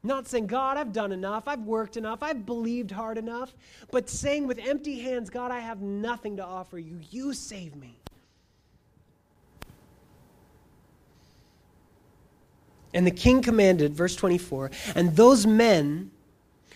Not 0.03 0.29
saying, 0.29 0.47
God, 0.47 0.77
I've 0.77 0.93
done 0.93 1.11
enough, 1.11 1.49
I've 1.49 1.63
worked 1.63 1.97
enough, 1.97 2.23
I've 2.23 2.47
believed 2.47 2.91
hard 2.91 3.19
enough, 3.19 3.53
but 3.91 4.09
saying 4.09 4.47
with 4.47 4.59
empty 4.59 5.01
hands, 5.01 5.29
God, 5.29 5.51
I 5.51 5.59
have 5.59 5.81
nothing 5.81 6.37
to 6.37 6.45
offer 6.45 6.79
you. 6.79 7.01
You 7.11 7.35
save 7.35 7.75
me. 7.75 7.99
And 12.95 13.07
the 13.07 13.11
king 13.11 13.43
commanded, 13.43 13.93
verse 13.93 14.17
24, 14.17 14.71
and 14.95 15.15
those 15.15 15.47
men 15.47 16.11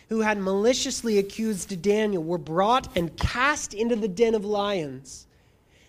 who 0.08 0.20
had 0.20 0.36
maliciously 0.38 1.18
accused 1.18 1.80
Daniel 1.80 2.22
were 2.22 2.38
brought 2.38 2.94
and 2.96 3.16
cast 3.16 3.72
into 3.72 3.96
the 3.96 4.08
den 4.08 4.34
of 4.34 4.44
lions. 4.44 5.26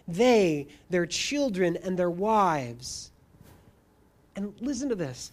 They, 0.07 0.67
their 0.89 1.05
children, 1.05 1.77
and 1.83 1.99
their 1.99 2.09
wives. 2.09 3.11
And 4.35 4.53
listen 4.61 4.87
to 4.89 4.95
this 4.95 5.31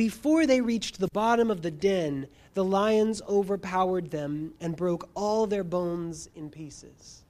before 0.00 0.46
they 0.46 0.62
reached 0.62 0.98
the 0.98 1.08
bottom 1.12 1.50
of 1.50 1.60
the 1.60 1.70
den, 1.70 2.26
the 2.54 2.64
lions 2.64 3.20
overpowered 3.28 4.10
them 4.10 4.50
and 4.58 4.74
broke 4.74 5.06
all 5.14 5.46
their 5.46 5.62
bones 5.62 6.30
in 6.36 6.48
pieces. 6.48 7.20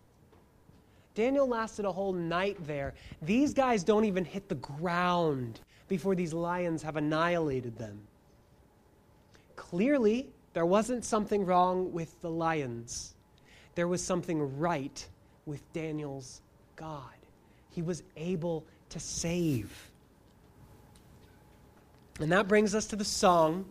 Daniel 1.17 1.49
lasted 1.49 1.85
a 1.85 1.91
whole 1.91 2.13
night 2.13 2.57
there. 2.69 2.95
These 3.23 3.55
guys 3.55 3.83
don't 3.83 4.05
even 4.05 4.25
hit 4.25 4.49
the 4.49 4.55
ground 4.55 5.59
before 5.89 6.15
these 6.15 6.33
lions 6.33 6.81
have 6.85 6.95
annihilated 6.95 7.77
them. 7.77 7.99
Clearly, 9.57 10.29
there 10.53 10.65
wasn't 10.65 11.05
something 11.05 11.45
wrong 11.45 11.93
with 11.93 12.21
the 12.21 12.31
lions, 12.31 13.15
there 13.75 13.89
was 13.89 14.01
something 14.01 14.61
right 14.61 15.09
with 15.45 15.61
Daniel's 15.73 16.41
God. 16.77 17.19
He 17.71 17.83
was 17.83 18.05
able 18.17 18.65
to 18.91 19.01
save. 19.01 19.90
And 22.21 22.31
that 22.33 22.49
brings 22.49 22.75
us 22.75 22.87
to 22.89 22.97
the 22.97 23.05
song 23.05 23.65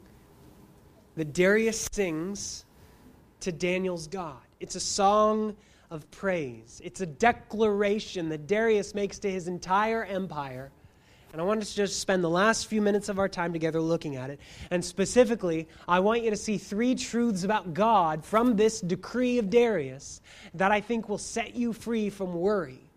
that 1.16 1.34
Darius 1.34 1.88
sings 1.92 2.66
to 3.42 3.52
Daniel's 3.52 4.08
God. 4.08 4.42
It's 4.60 4.76
a 4.76 4.80
song 4.80 5.56
of 5.92 6.10
praise, 6.12 6.82
it's 6.84 7.02
a 7.02 7.06
declaration 7.06 8.30
that 8.30 8.48
Darius 8.48 8.94
makes 8.94 9.20
to 9.20 9.32
his 9.32 9.48
entire 9.48 10.04
empire. 10.04 10.72
And 11.32 11.40
I 11.40 11.46
want 11.46 11.62
us 11.62 11.70
to 11.72 11.76
just 11.76 12.00
spend 12.00 12.24
the 12.24 12.30
last 12.30 12.66
few 12.68 12.82
minutes 12.82 13.08
of 13.08 13.20
our 13.20 13.30
time 13.30 13.54
together 13.54 13.80
looking 13.80 14.16
at 14.16 14.32
it. 14.32 14.40
And 14.72 14.84
specifically, 14.84 15.68
I 15.88 16.00
want 16.00 16.24
you 16.24 16.32
to 16.32 16.36
see 16.36 16.58
three 16.58 16.96
truths 16.96 17.44
about 17.44 17.76
God 17.76 18.26
from 18.26 18.56
this 18.56 18.82
decree 18.82 19.38
of 19.38 19.52
Darius 19.52 20.22
that 20.56 20.72
I 20.72 20.82
think 20.82 21.08
will 21.08 21.20
set 21.20 21.56
you 21.56 21.72
free 21.72 22.10
from 22.10 22.34
worry. 22.34 22.89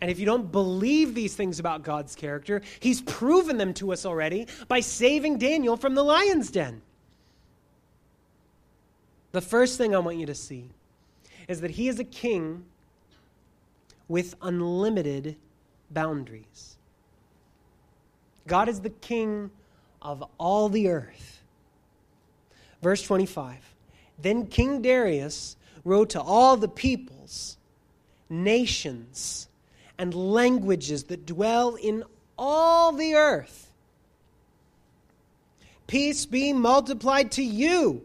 And 0.00 0.10
if 0.10 0.18
you 0.18 0.26
don't 0.26 0.50
believe 0.50 1.14
these 1.14 1.34
things 1.34 1.58
about 1.60 1.82
God's 1.82 2.14
character, 2.14 2.62
He's 2.80 3.00
proven 3.02 3.56
them 3.56 3.72
to 3.74 3.92
us 3.92 4.04
already 4.04 4.46
by 4.68 4.80
saving 4.80 5.38
Daniel 5.38 5.76
from 5.76 5.94
the 5.94 6.02
lion's 6.02 6.50
den. 6.50 6.82
The 9.32 9.40
first 9.40 9.78
thing 9.78 9.94
I 9.94 9.98
want 9.98 10.18
you 10.18 10.26
to 10.26 10.34
see 10.34 10.70
is 11.48 11.60
that 11.60 11.72
He 11.72 11.88
is 11.88 11.98
a 11.98 12.04
king 12.04 12.64
with 14.08 14.34
unlimited 14.42 15.36
boundaries. 15.90 16.76
God 18.46 18.68
is 18.68 18.80
the 18.80 18.90
king 18.90 19.50
of 20.02 20.22
all 20.38 20.68
the 20.68 20.88
earth. 20.88 21.42
Verse 22.82 23.02
25 23.02 23.74
Then 24.18 24.46
King 24.46 24.82
Darius 24.82 25.56
wrote 25.84 26.10
to 26.10 26.20
all 26.20 26.56
the 26.56 26.68
peoples, 26.68 27.56
nations, 28.28 29.48
and 29.98 30.14
languages 30.14 31.04
that 31.04 31.26
dwell 31.26 31.76
in 31.76 32.04
all 32.36 32.92
the 32.92 33.14
earth. 33.14 33.70
Peace 35.86 36.26
be 36.26 36.52
multiplied 36.52 37.30
to 37.32 37.42
you. 37.42 38.02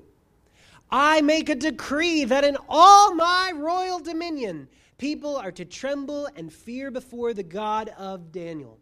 I 0.91 1.21
make 1.21 1.49
a 1.49 1.55
decree 1.55 2.25
that 2.25 2.43
in 2.43 2.57
all 2.67 3.13
my 3.15 3.53
royal 3.55 3.99
dominion, 3.99 4.67
people 4.97 5.37
are 5.37 5.51
to 5.51 5.65
tremble 5.65 6.27
and 6.35 6.51
fear 6.51 6.91
before 6.91 7.33
the 7.33 7.43
God 7.43 7.89
of 7.97 8.31
Daniel. 8.31 8.79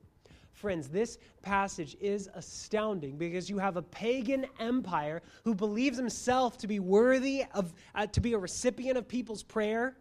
Friends, 0.53 0.87
this 0.87 1.19
passage 1.43 1.95
is 2.01 2.29
astounding 2.33 3.17
because 3.17 3.47
you 3.49 3.59
have 3.59 3.77
a 3.77 3.81
pagan 3.81 4.47
empire 4.59 5.21
who 5.43 5.53
believes 5.53 5.97
himself 5.97 6.57
to 6.57 6.67
be 6.67 6.79
worthy 6.79 7.45
of 7.53 7.73
uh, 7.93 8.07
to 8.07 8.19
be 8.19 8.33
a 8.33 8.37
recipient 8.37 8.97
of 8.97 9.07
people's 9.07 9.43
prayer 9.43 9.95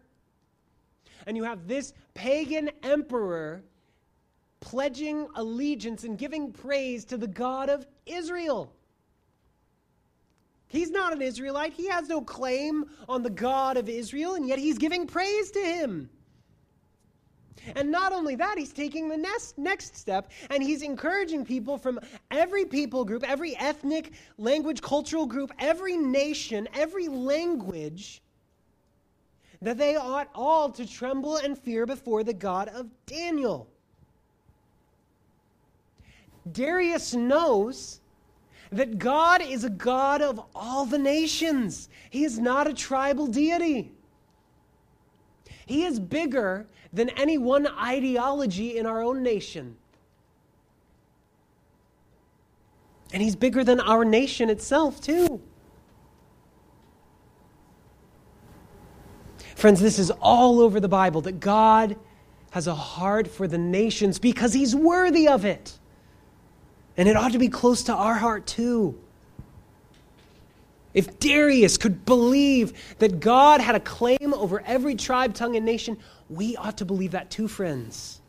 and 1.25 1.35
you 1.35 1.43
have 1.43 1.67
this 1.67 1.93
pagan 2.13 2.69
emperor 2.83 3.63
pledging 4.59 5.27
allegiance 5.35 6.03
and 6.03 6.17
giving 6.17 6.51
praise 6.51 7.05
to 7.05 7.17
the 7.17 7.27
God 7.27 7.69
of 7.69 7.85
Israel. 8.05 8.73
He's 10.67 10.91
not 10.91 11.13
an 11.13 11.21
Israelite. 11.21 11.73
He 11.73 11.87
has 11.87 12.09
no 12.09 12.21
claim 12.21 12.85
on 13.07 13.23
the 13.23 13.29
God 13.29 13.77
of 13.77 13.87
Israel, 13.87 14.35
and 14.35 14.47
yet 14.47 14.59
he's 14.59 14.77
giving 14.77 15.07
praise 15.07 15.51
to 15.51 15.59
him. 15.59 16.09
And 17.75 17.91
not 17.91 18.13
only 18.13 18.35
that, 18.35 18.57
he's 18.57 18.71
taking 18.71 19.09
the 19.09 19.17
next, 19.17 19.57
next 19.57 19.95
step 19.95 20.31
and 20.49 20.63
he's 20.63 20.81
encouraging 20.81 21.43
people 21.43 21.77
from 21.77 21.99
every 22.31 22.65
people 22.65 23.03
group, 23.03 23.27
every 23.27 23.57
ethnic, 23.57 24.13
language, 24.37 24.81
cultural 24.81 25.25
group, 25.25 25.51
every 25.59 25.97
nation, 25.97 26.67
every 26.73 27.07
language 27.07 28.21
that 29.61 29.77
they 29.77 29.95
ought 29.95 30.29
all 30.35 30.69
to 30.71 30.85
tremble 30.87 31.37
and 31.37 31.57
fear 31.57 31.85
before 31.85 32.23
the 32.23 32.33
God 32.33 32.69
of 32.69 32.87
Daniel. 33.05 33.67
Darius 36.51 37.13
knows 37.13 38.01
that 38.71 38.99
God 38.99 39.41
is 39.41 39.63
a 39.63 39.69
God 39.69 40.21
of 40.21 40.39
all 40.55 40.85
the 40.85 40.97
nations. 40.97 41.89
He 42.09 42.23
is 42.23 42.37
not 42.37 42.67
a 42.67 42.73
tribal 42.73 43.27
deity. 43.27 43.91
He 45.65 45.83
is 45.83 45.99
bigger 45.99 46.67
than 46.93 47.09
any 47.09 47.37
one 47.37 47.67
ideology 47.67 48.77
in 48.77 48.85
our 48.85 49.01
own 49.01 49.23
nation. 49.23 49.75
And 53.13 53.21
he's 53.21 53.35
bigger 53.35 53.63
than 53.63 53.79
our 53.79 54.03
nation 54.03 54.49
itself, 54.49 55.01
too. 55.01 55.41
Friends, 59.57 59.81
this 59.81 59.97
is 59.97 60.11
all 60.11 60.59
over 60.59 60.79
the 60.79 60.87
Bible 60.87 61.21
that 61.21 61.39
God 61.39 61.95
has 62.51 62.67
a 62.67 62.75
heart 62.75 63.27
for 63.27 63.47
the 63.47 63.57
nations 63.57 64.19
because 64.19 64.53
he's 64.53 64.75
worthy 64.75 65.27
of 65.27 65.45
it. 65.45 65.79
And 66.95 67.09
it 67.09 67.17
ought 67.17 67.31
to 67.31 67.39
be 67.39 67.49
close 67.49 67.81
to 67.85 67.93
our 67.95 68.13
heart 68.13 68.45
too. 68.45 69.01
If 70.93 71.17
Darius 71.17 71.75
could 71.75 72.05
believe 72.05 72.71
that 72.99 73.19
God 73.19 73.59
had 73.59 73.73
a 73.73 73.79
claim 73.79 74.31
over 74.35 74.61
every 74.61 74.93
tribe, 74.93 75.33
tongue, 75.33 75.55
and 75.55 75.65
nation, 75.65 75.97
we 76.29 76.55
ought 76.55 76.77
to 76.77 76.85
believe 76.85 77.13
that 77.13 77.31
too, 77.31 77.47
friends. 77.47 78.21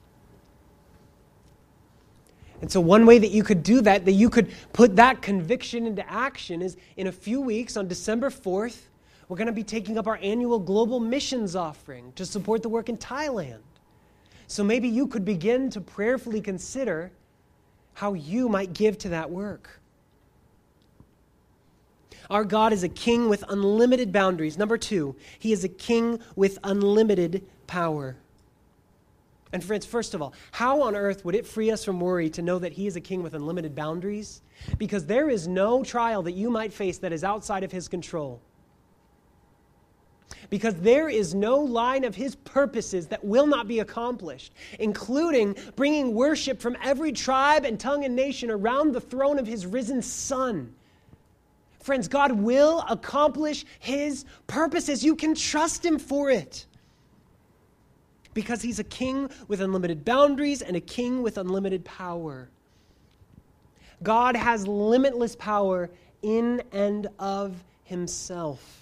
And 2.62 2.72
so, 2.72 2.80
one 2.80 3.04
way 3.04 3.18
that 3.18 3.32
you 3.32 3.44
could 3.44 3.62
do 3.62 3.82
that, 3.82 4.06
that 4.06 4.12
you 4.12 4.30
could 4.30 4.50
put 4.72 4.96
that 4.96 5.20
conviction 5.20 5.86
into 5.86 6.10
action, 6.10 6.62
is 6.62 6.78
in 6.96 7.06
a 7.06 7.12
few 7.12 7.42
weeks 7.42 7.76
on 7.76 7.86
December 7.86 8.30
4th, 8.30 8.78
we're 9.28 9.36
going 9.36 9.46
to 9.46 9.52
be 9.52 9.64
taking 9.64 9.98
up 9.98 10.06
our 10.06 10.18
annual 10.22 10.58
global 10.58 11.00
missions 11.00 11.54
offering 11.54 12.12
to 12.16 12.24
support 12.24 12.62
the 12.62 12.68
work 12.68 12.88
in 12.88 12.96
Thailand. 12.96 13.60
So 14.46 14.64
maybe 14.64 14.88
you 14.88 15.06
could 15.06 15.24
begin 15.24 15.68
to 15.70 15.80
prayerfully 15.80 16.40
consider 16.40 17.12
how 17.92 18.14
you 18.14 18.48
might 18.48 18.72
give 18.72 18.96
to 18.98 19.10
that 19.10 19.30
work. 19.30 19.80
Our 22.30 22.44
God 22.44 22.72
is 22.72 22.82
a 22.82 22.88
king 22.88 23.28
with 23.28 23.44
unlimited 23.48 24.12
boundaries. 24.12 24.56
Number 24.56 24.78
two, 24.78 25.16
he 25.38 25.52
is 25.52 25.64
a 25.64 25.68
king 25.68 26.20
with 26.36 26.58
unlimited 26.64 27.44
power. 27.66 28.16
And 29.52 29.64
friends, 29.64 29.86
first 29.86 30.14
of 30.14 30.20
all, 30.20 30.34
how 30.52 30.82
on 30.82 30.94
earth 30.94 31.24
would 31.24 31.34
it 31.34 31.46
free 31.46 31.70
us 31.70 31.84
from 31.84 32.00
worry 32.00 32.28
to 32.30 32.42
know 32.42 32.58
that 32.58 32.72
he 32.72 32.86
is 32.86 32.96
a 32.96 33.00
king 33.00 33.22
with 33.22 33.34
unlimited 33.34 33.74
boundaries? 33.74 34.42
Because 34.76 35.06
there 35.06 35.30
is 35.30 35.48
no 35.48 35.82
trial 35.82 36.22
that 36.22 36.32
you 36.32 36.50
might 36.50 36.72
face 36.72 36.98
that 36.98 37.12
is 37.12 37.24
outside 37.24 37.64
of 37.64 37.72
his 37.72 37.88
control 37.88 38.42
because 40.50 40.74
there 40.76 41.08
is 41.08 41.34
no 41.34 41.58
line 41.58 42.04
of 42.04 42.14
his 42.14 42.36
purposes 42.36 43.06
that 43.08 43.24
will 43.24 43.46
not 43.46 43.68
be 43.68 43.80
accomplished, 43.80 44.52
including 44.78 45.56
bringing 45.76 46.14
worship 46.14 46.60
from 46.60 46.76
every 46.82 47.12
tribe 47.12 47.64
and 47.64 47.78
tongue 47.78 48.04
and 48.04 48.16
nation 48.16 48.50
around 48.50 48.92
the 48.92 49.00
throne 49.00 49.38
of 49.38 49.46
his 49.46 49.66
risen 49.66 50.02
Son. 50.02 50.72
Friends, 51.80 52.08
God 52.08 52.32
will 52.32 52.84
accomplish 52.88 53.64
his 53.78 54.24
purposes. 54.46 55.04
You 55.04 55.16
can 55.16 55.34
trust 55.34 55.84
him 55.84 55.98
for 55.98 56.30
it. 56.30 56.66
Because 58.34 58.62
he's 58.62 58.78
a 58.78 58.84
king 58.84 59.30
with 59.48 59.60
unlimited 59.60 60.04
boundaries 60.04 60.62
and 60.62 60.76
a 60.76 60.80
king 60.80 61.22
with 61.22 61.38
unlimited 61.38 61.84
power. 61.84 62.48
God 64.02 64.36
has 64.36 64.66
limitless 64.66 65.34
power 65.34 65.90
in 66.22 66.62
and 66.72 67.08
of 67.18 67.54
himself. 67.84 68.77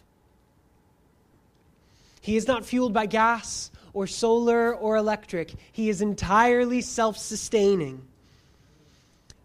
He 2.26 2.36
is 2.36 2.48
not 2.48 2.66
fueled 2.66 2.92
by 2.92 3.06
gas 3.06 3.70
or 3.92 4.08
solar 4.08 4.74
or 4.74 4.96
electric, 4.96 5.54
he 5.70 5.88
is 5.88 6.00
entirely 6.00 6.80
self 6.80 7.16
sustaining. 7.16 8.02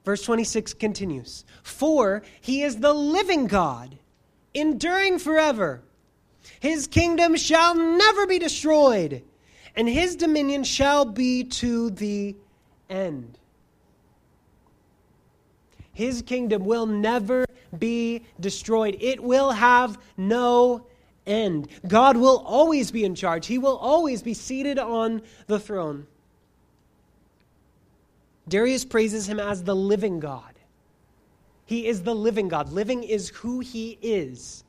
Verse 0.03 0.23
26 0.23 0.73
continues 0.73 1.45
For 1.61 2.23
he 2.41 2.63
is 2.63 2.77
the 2.77 2.91
living 2.91 3.45
God, 3.45 3.99
enduring 4.55 5.19
forever. 5.19 5.83
His 6.59 6.87
kingdom 6.87 7.35
shall 7.35 7.75
never 7.75 8.25
be 8.25 8.39
destroyed, 8.39 9.21
and 9.75 9.87
his 9.87 10.15
dominion 10.15 10.63
shall 10.63 11.05
be 11.05 11.43
to 11.43 11.91
the 11.91 12.35
end. 12.89 13.37
His 15.93 16.23
kingdom 16.23 16.65
will 16.65 16.87
never 16.87 17.45
be 17.77 18.23
destroyed, 18.39 18.97
it 18.99 19.21
will 19.21 19.51
have 19.51 19.99
no 20.17 20.87
end. 21.25 21.67
God 21.87 22.17
will 22.17 22.39
always 22.45 22.91
be 22.91 23.03
in 23.03 23.15
charge, 23.15 23.47
He 23.47 23.57
will 23.57 23.77
always 23.77 24.21
be 24.21 24.33
seated 24.33 24.79
on 24.79 25.21
the 25.47 25.59
throne. 25.59 26.07
Darius 28.47 28.83
praises 28.83 29.29
him 29.29 29.39
as 29.39 29.63
the 29.63 29.75
living 29.75 30.19
God. 30.19 30.53
He 31.65 31.87
is 31.87 32.03
the 32.03 32.15
living 32.15 32.49
God. 32.49 32.73
Living 32.73 33.03
is 33.03 33.29
who 33.29 33.59
He 33.59 33.97
is. 34.01 34.65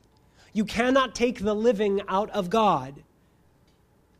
You 0.53 0.63
cannot 0.63 1.15
take 1.15 1.39
the 1.39 1.55
living 1.55 2.01
out 2.07 2.29
of 2.29 2.49
God. 2.49 3.03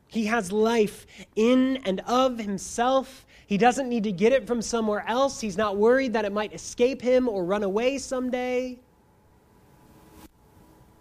He 0.07 0.25
has 0.25 0.51
life 0.51 1.07
in 1.35 1.77
and 1.85 2.01
of 2.01 2.37
himself. 2.37 3.25
He 3.47 3.57
doesn't 3.57 3.89
need 3.89 4.03
to 4.03 4.11
get 4.11 4.33
it 4.33 4.45
from 4.45 4.61
somewhere 4.61 5.03
else. 5.07 5.39
He's 5.39 5.57
not 5.57 5.77
worried 5.77 6.13
that 6.13 6.25
it 6.25 6.31
might 6.31 6.53
escape 6.53 7.01
him 7.01 7.27
or 7.29 7.45
run 7.45 7.63
away 7.63 7.97
someday. 7.97 8.77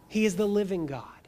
He 0.08 0.24
is 0.24 0.36
the 0.36 0.46
living 0.46 0.86
God. 0.86 1.21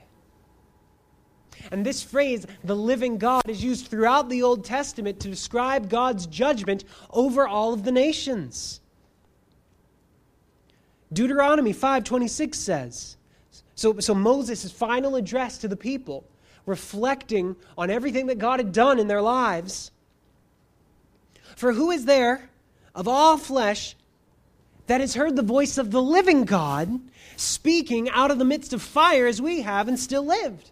And 1.71 1.85
this 1.85 2.03
phrase, 2.03 2.47
the 2.62 2.77
living 2.77 3.19
God, 3.19 3.43
is 3.49 3.62
used 3.62 3.88
throughout 3.88 4.29
the 4.29 4.43
Old 4.43 4.64
Testament 4.64 5.21
to 5.21 5.29
describe 5.29 5.88
God's 5.88 6.27
judgment 6.27 6.85
over 7.11 7.47
all 7.47 7.73
of 7.73 7.85
the 7.85 7.93
nations. 7.93 8.81
Deuteronomy 11.12 11.73
5:26 11.73 12.55
says, 12.55 13.17
so, 13.75 13.99
so 13.99 14.14
Moses' 14.14 14.71
final 14.71 15.17
address 15.17 15.59
to 15.59 15.69
the 15.69 15.77
people, 15.77 16.25
reflecting 16.67 17.57
on 17.77 17.90
everything 17.90 18.27
that 18.27 18.38
God 18.38 18.61
had 18.61 18.73
done 18.73 18.99
in 18.99 19.09
their 19.09 19.23
lives. 19.23 19.90
For 21.57 21.73
who 21.73 21.90
is 21.90 22.05
there 22.05 22.51
of 22.95 23.09
all 23.09 23.37
flesh 23.37 23.97
that 24.87 25.01
has 25.01 25.14
heard 25.14 25.37
the 25.37 25.43
voice 25.43 25.79
of 25.79 25.90
the 25.90 26.03
living 26.03 26.45
God 26.45 27.01
speaking 27.37 28.09
out 28.11 28.31
of 28.31 28.38
the 28.38 28.45
midst 28.45 28.73
of 28.73 28.83
fire 28.83 29.27
as 29.27 29.43
we 29.43 29.62
have 29.62 29.88
and 29.88 29.99
still 29.99 30.25
lived? 30.25 30.71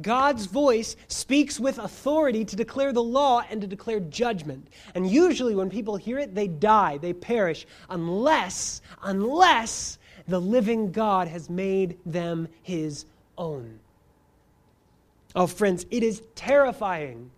God's 0.00 0.46
voice 0.46 0.96
speaks 1.08 1.58
with 1.58 1.78
authority 1.78 2.44
to 2.44 2.56
declare 2.56 2.92
the 2.92 3.02
law 3.02 3.42
and 3.50 3.60
to 3.60 3.66
declare 3.66 3.98
judgment. 3.98 4.68
And 4.94 5.10
usually 5.10 5.56
when 5.56 5.70
people 5.70 5.96
hear 5.96 6.18
it, 6.18 6.34
they 6.34 6.46
die, 6.46 6.98
they 6.98 7.12
perish, 7.12 7.66
unless, 7.90 8.80
unless 9.02 9.98
the 10.28 10.40
living 10.40 10.92
God 10.92 11.26
has 11.26 11.50
made 11.50 11.98
them 12.06 12.48
his 12.62 13.06
own. 13.36 13.80
Oh, 15.34 15.46
friends, 15.46 15.84
it 15.90 16.02
is 16.02 16.22
terrifying 16.34 17.30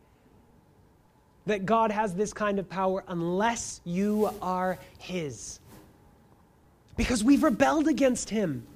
that 1.46 1.64
God 1.64 1.90
has 1.90 2.14
this 2.14 2.33
kind 2.33 2.59
of 2.59 2.68
power 2.68 3.03
unless 3.09 3.81
you 3.85 4.31
are 4.42 4.79
his. 4.99 5.61
Because 6.96 7.25
we've 7.25 7.42
rebelled 7.42 7.88
against 7.88 8.29
him. 8.29 8.66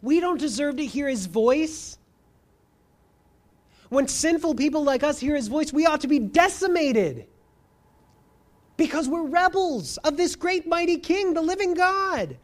We 0.00 0.20
don't 0.20 0.38
deserve 0.38 0.76
to 0.76 0.86
hear 0.86 1.08
his 1.08 1.26
voice. 1.26 1.98
When 3.88 4.06
sinful 4.06 4.54
people 4.54 4.84
like 4.84 5.02
us 5.02 5.18
hear 5.18 5.34
his 5.34 5.48
voice, 5.48 5.72
we 5.72 5.86
ought 5.86 6.02
to 6.02 6.08
be 6.08 6.18
decimated 6.18 7.26
because 8.76 9.08
we're 9.08 9.26
rebels 9.26 9.96
of 9.98 10.16
this 10.16 10.36
great 10.36 10.66
mighty 10.66 10.98
king, 10.98 11.34
the 11.34 11.42
living 11.42 11.74
God. 11.74 12.36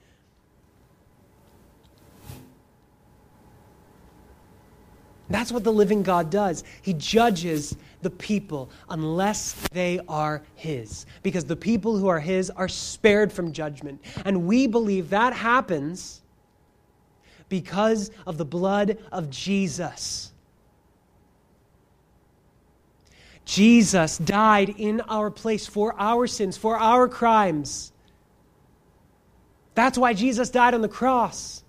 That's 5.30 5.50
what 5.50 5.64
the 5.64 5.72
living 5.72 6.02
God 6.02 6.30
does. 6.30 6.64
He 6.82 6.92
judges 6.92 7.76
the 8.02 8.10
people 8.10 8.70
unless 8.90 9.54
they 9.72 10.00
are 10.08 10.42
His. 10.54 11.06
Because 11.22 11.44
the 11.44 11.56
people 11.56 11.96
who 11.96 12.08
are 12.08 12.20
His 12.20 12.50
are 12.50 12.68
spared 12.68 13.32
from 13.32 13.52
judgment. 13.52 14.02
And 14.24 14.46
we 14.46 14.66
believe 14.66 15.10
that 15.10 15.32
happens 15.32 16.20
because 17.48 18.10
of 18.26 18.36
the 18.36 18.44
blood 18.44 18.98
of 19.12 19.30
Jesus. 19.30 20.33
Jesus 23.44 24.18
died 24.18 24.70
in 24.70 25.00
our 25.02 25.30
place 25.30 25.66
for 25.66 25.94
our 25.98 26.26
sins, 26.26 26.56
for 26.56 26.78
our 26.78 27.08
crimes. 27.08 27.92
That's 29.74 29.98
why 29.98 30.14
Jesus 30.14 30.50
died 30.50 30.74
on 30.74 30.80
the 30.80 30.88
cross. 30.88 31.62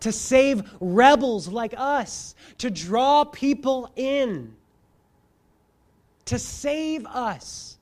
To 0.00 0.12
save 0.12 0.68
rebels 0.80 1.48
like 1.48 1.74
us, 1.76 2.34
to 2.58 2.70
draw 2.70 3.24
people 3.24 3.92
in, 3.94 4.54
to 6.24 6.38
save 6.38 7.06
us. 7.06 7.78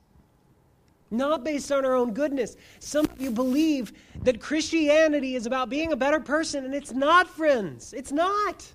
Not 1.09 1.43
based 1.43 1.71
on 1.71 1.83
our 1.83 1.95
own 1.95 2.13
goodness. 2.13 2.55
Some 2.79 3.05
of 3.05 3.19
you 3.19 3.31
believe 3.31 3.91
that 4.23 4.39
Christianity 4.39 5.35
is 5.35 5.45
about 5.45 5.67
being 5.67 5.91
a 5.91 5.95
better 5.97 6.21
person, 6.21 6.63
and 6.63 6.73
it's 6.73 6.93
not, 6.93 7.27
friends. 7.27 7.91
It's 7.93 8.13
not. 8.13 8.65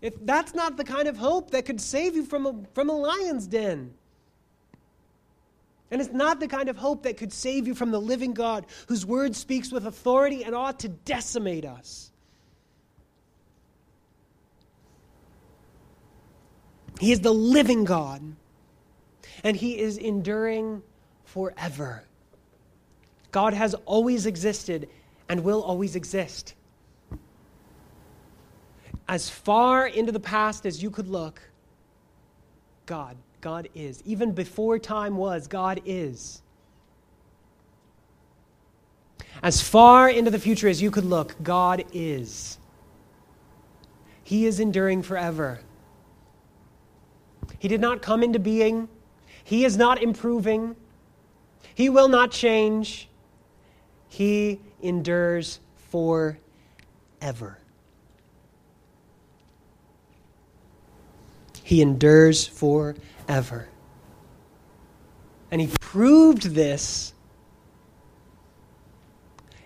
If 0.00 0.14
that's 0.24 0.54
not 0.54 0.76
the 0.76 0.84
kind 0.84 1.08
of 1.08 1.16
hope 1.16 1.50
that 1.50 1.66
could 1.66 1.80
save 1.80 2.16
you 2.16 2.24
from 2.24 2.46
a, 2.46 2.54
from 2.74 2.88
a 2.88 2.96
lion's 2.96 3.46
den. 3.46 3.94
And 5.90 6.00
it's 6.00 6.12
not 6.12 6.40
the 6.40 6.48
kind 6.48 6.68
of 6.68 6.76
hope 6.76 7.02
that 7.02 7.16
could 7.16 7.32
save 7.32 7.66
you 7.66 7.74
from 7.74 7.90
the 7.90 8.00
living 8.00 8.32
God 8.32 8.66
whose 8.86 9.04
word 9.04 9.34
speaks 9.34 9.72
with 9.72 9.86
authority 9.86 10.44
and 10.44 10.54
ought 10.54 10.80
to 10.80 10.88
decimate 10.88 11.64
us. 11.64 12.10
He 17.00 17.12
is 17.12 17.20
the 17.20 17.32
living 17.32 17.84
God, 17.84 18.22
and 19.42 19.56
He 19.56 19.78
is 19.78 19.96
enduring 19.96 20.82
forever. 21.24 22.04
God 23.32 23.54
has 23.54 23.74
always 23.86 24.26
existed 24.26 24.88
and 25.28 25.42
will 25.42 25.62
always 25.62 25.96
exist. 25.96 26.54
As 29.10 29.28
far 29.28 29.88
into 29.88 30.12
the 30.12 30.20
past 30.20 30.64
as 30.64 30.80
you 30.80 30.88
could 30.88 31.08
look, 31.08 31.42
God, 32.86 33.16
God 33.40 33.68
is. 33.74 34.04
Even 34.06 34.30
before 34.30 34.78
time 34.78 35.16
was, 35.16 35.48
God 35.48 35.80
is. 35.84 36.42
As 39.42 39.60
far 39.60 40.08
into 40.08 40.30
the 40.30 40.38
future 40.38 40.68
as 40.68 40.80
you 40.80 40.92
could 40.92 41.04
look, 41.04 41.34
God 41.42 41.84
is. 41.92 42.58
He 44.22 44.46
is 44.46 44.60
enduring 44.60 45.02
forever. 45.02 45.60
He 47.58 47.66
did 47.66 47.80
not 47.80 48.02
come 48.02 48.22
into 48.22 48.38
being. 48.38 48.88
He 49.42 49.64
is 49.64 49.76
not 49.76 50.00
improving. 50.00 50.76
He 51.74 51.88
will 51.88 52.08
not 52.08 52.30
change. 52.30 53.08
He 54.08 54.60
endures 54.80 55.58
forever. 55.90 57.59
He 61.70 61.82
endures 61.82 62.48
forever. 62.48 63.68
And 65.52 65.60
he 65.60 65.68
proved 65.78 66.42
this 66.42 67.14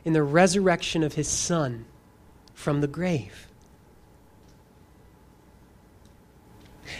in 0.04 0.12
the 0.12 0.22
resurrection 0.22 1.02
of 1.02 1.14
his 1.14 1.28
son 1.28 1.86
from 2.52 2.82
the 2.82 2.86
grave. 2.86 3.48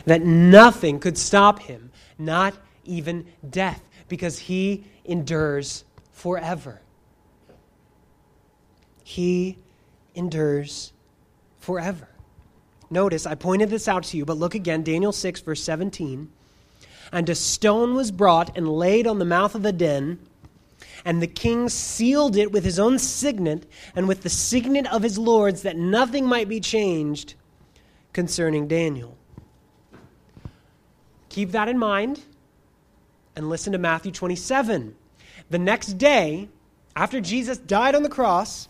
That 0.07 0.22
nothing 0.22 1.00
could 1.00 1.18
stop 1.18 1.59
him, 1.59 1.92
not 2.16 2.57
even 2.86 3.26
death, 3.50 3.82
because 4.09 4.38
he 4.38 4.86
endures 5.05 5.84
forever. 6.12 6.80
He 9.02 9.59
endures 10.14 10.94
forever. 11.59 12.09
Notice, 12.91 13.26
I 13.26 13.35
pointed 13.35 13.70
this 13.70 13.89
out 13.89 14.05
to 14.05 14.16
you, 14.16 14.24
but 14.24 14.37
look 14.37 14.55
again, 14.55 14.82
Daniel 14.82 15.12
6, 15.12 15.41
verse 15.41 15.62
17. 15.62 16.30
And 17.12 17.28
a 17.28 17.35
stone 17.35 17.95
was 17.95 18.11
brought 18.11 18.57
and 18.57 18.68
laid 18.68 19.07
on 19.07 19.18
the 19.18 19.24
mouth 19.24 19.55
of 19.55 19.62
the 19.62 19.72
den 19.72 20.18
and 21.05 21.20
the 21.20 21.26
king 21.26 21.68
sealed 21.68 22.37
it 22.37 22.51
with 22.51 22.64
his 22.64 22.78
own 22.78 22.99
signet 22.99 23.66
and 23.95 24.09
with 24.09 24.22
the 24.22 24.30
signet 24.30 24.91
of 24.93 25.03
his 25.03 25.18
lords, 25.18 25.62
that 25.62 25.76
nothing 25.76 26.26
might 26.26 26.49
be 26.49 26.61
changed 26.61 27.35
concerning 28.12 28.66
Daniel. 28.66 29.16
Keep 31.28 31.51
that 31.51 31.68
in 31.68 31.78
mind 31.78 32.22
and 33.37 33.51
listen 33.51 33.72
to 33.72 33.78
Matthew 33.78 34.12
27. 34.12 34.95
The 35.51 35.59
next 35.59 35.99
day, 35.99 36.49
after 36.97 37.20
Jesus 37.20 37.59
died 37.59 37.95
on 37.95 38.03
the 38.03 38.09
cross, 38.09 38.68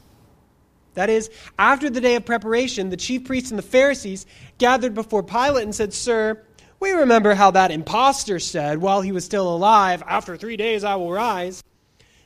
that 0.94 1.10
is, 1.10 1.30
after 1.58 1.90
the 1.90 2.00
day 2.00 2.16
of 2.16 2.24
preparation, 2.24 2.90
the 2.90 2.96
chief 2.96 3.24
priests 3.24 3.50
and 3.50 3.58
the 3.58 3.62
Pharisees 3.62 4.26
gathered 4.58 4.94
before 4.94 5.22
Pilate 5.22 5.64
and 5.64 5.74
said, 5.74 5.92
Sir, 5.92 6.42
we 6.80 6.92
remember 6.92 7.34
how 7.34 7.50
that 7.52 7.70
impostor 7.70 8.38
said 8.38 8.78
while 8.78 9.00
he 9.00 9.12
was 9.12 9.24
still 9.24 9.54
alive, 9.54 10.02
After 10.06 10.36
three 10.36 10.56
days 10.56 10.84
I 10.84 10.96
will 10.96 11.12
rise. 11.12 11.62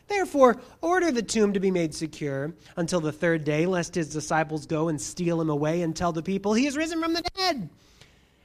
Therefore, 0.09 0.57
order 0.81 1.13
the 1.13 1.23
tomb 1.23 1.53
to 1.53 1.61
be 1.61 1.71
made 1.71 1.95
secure 1.95 2.55
until 2.77 3.01
the 3.01 3.13
third 3.13 3.45
day, 3.45 3.67
lest 3.67 3.95
his 3.95 4.09
disciples 4.09 4.65
go 4.65 4.89
and 4.89 5.01
steal 5.01 5.41
him 5.41 5.51
away 5.51 5.83
and 5.83 5.95
tell 5.95 6.13
the 6.13 6.23
people, 6.23 6.55
He 6.55 6.65
has 6.65 6.77
risen 6.77 7.01
from 7.01 7.13
the 7.13 7.23
dead. 7.37 7.69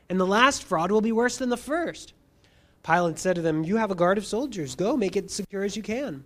And 0.10 0.20
the 0.20 0.28
last 0.28 0.66
fraud 0.66 0.92
will 0.92 1.02
be 1.02 1.14
worse 1.14 1.38
than 1.38 1.50
the 1.50 1.58
first. 1.58 2.14
Pilate 2.84 3.18
said 3.18 3.36
to 3.38 3.42
them, 3.42 3.64
You 3.64 3.78
have 3.78 3.92
a 3.92 3.96
guard 3.96 4.18
of 4.18 4.26
soldiers. 4.26 4.76
Go, 4.76 4.98
make 4.98 5.16
it 5.16 5.32
secure 5.32 5.64
as 5.64 5.78
you 5.78 5.84
can. 5.84 6.26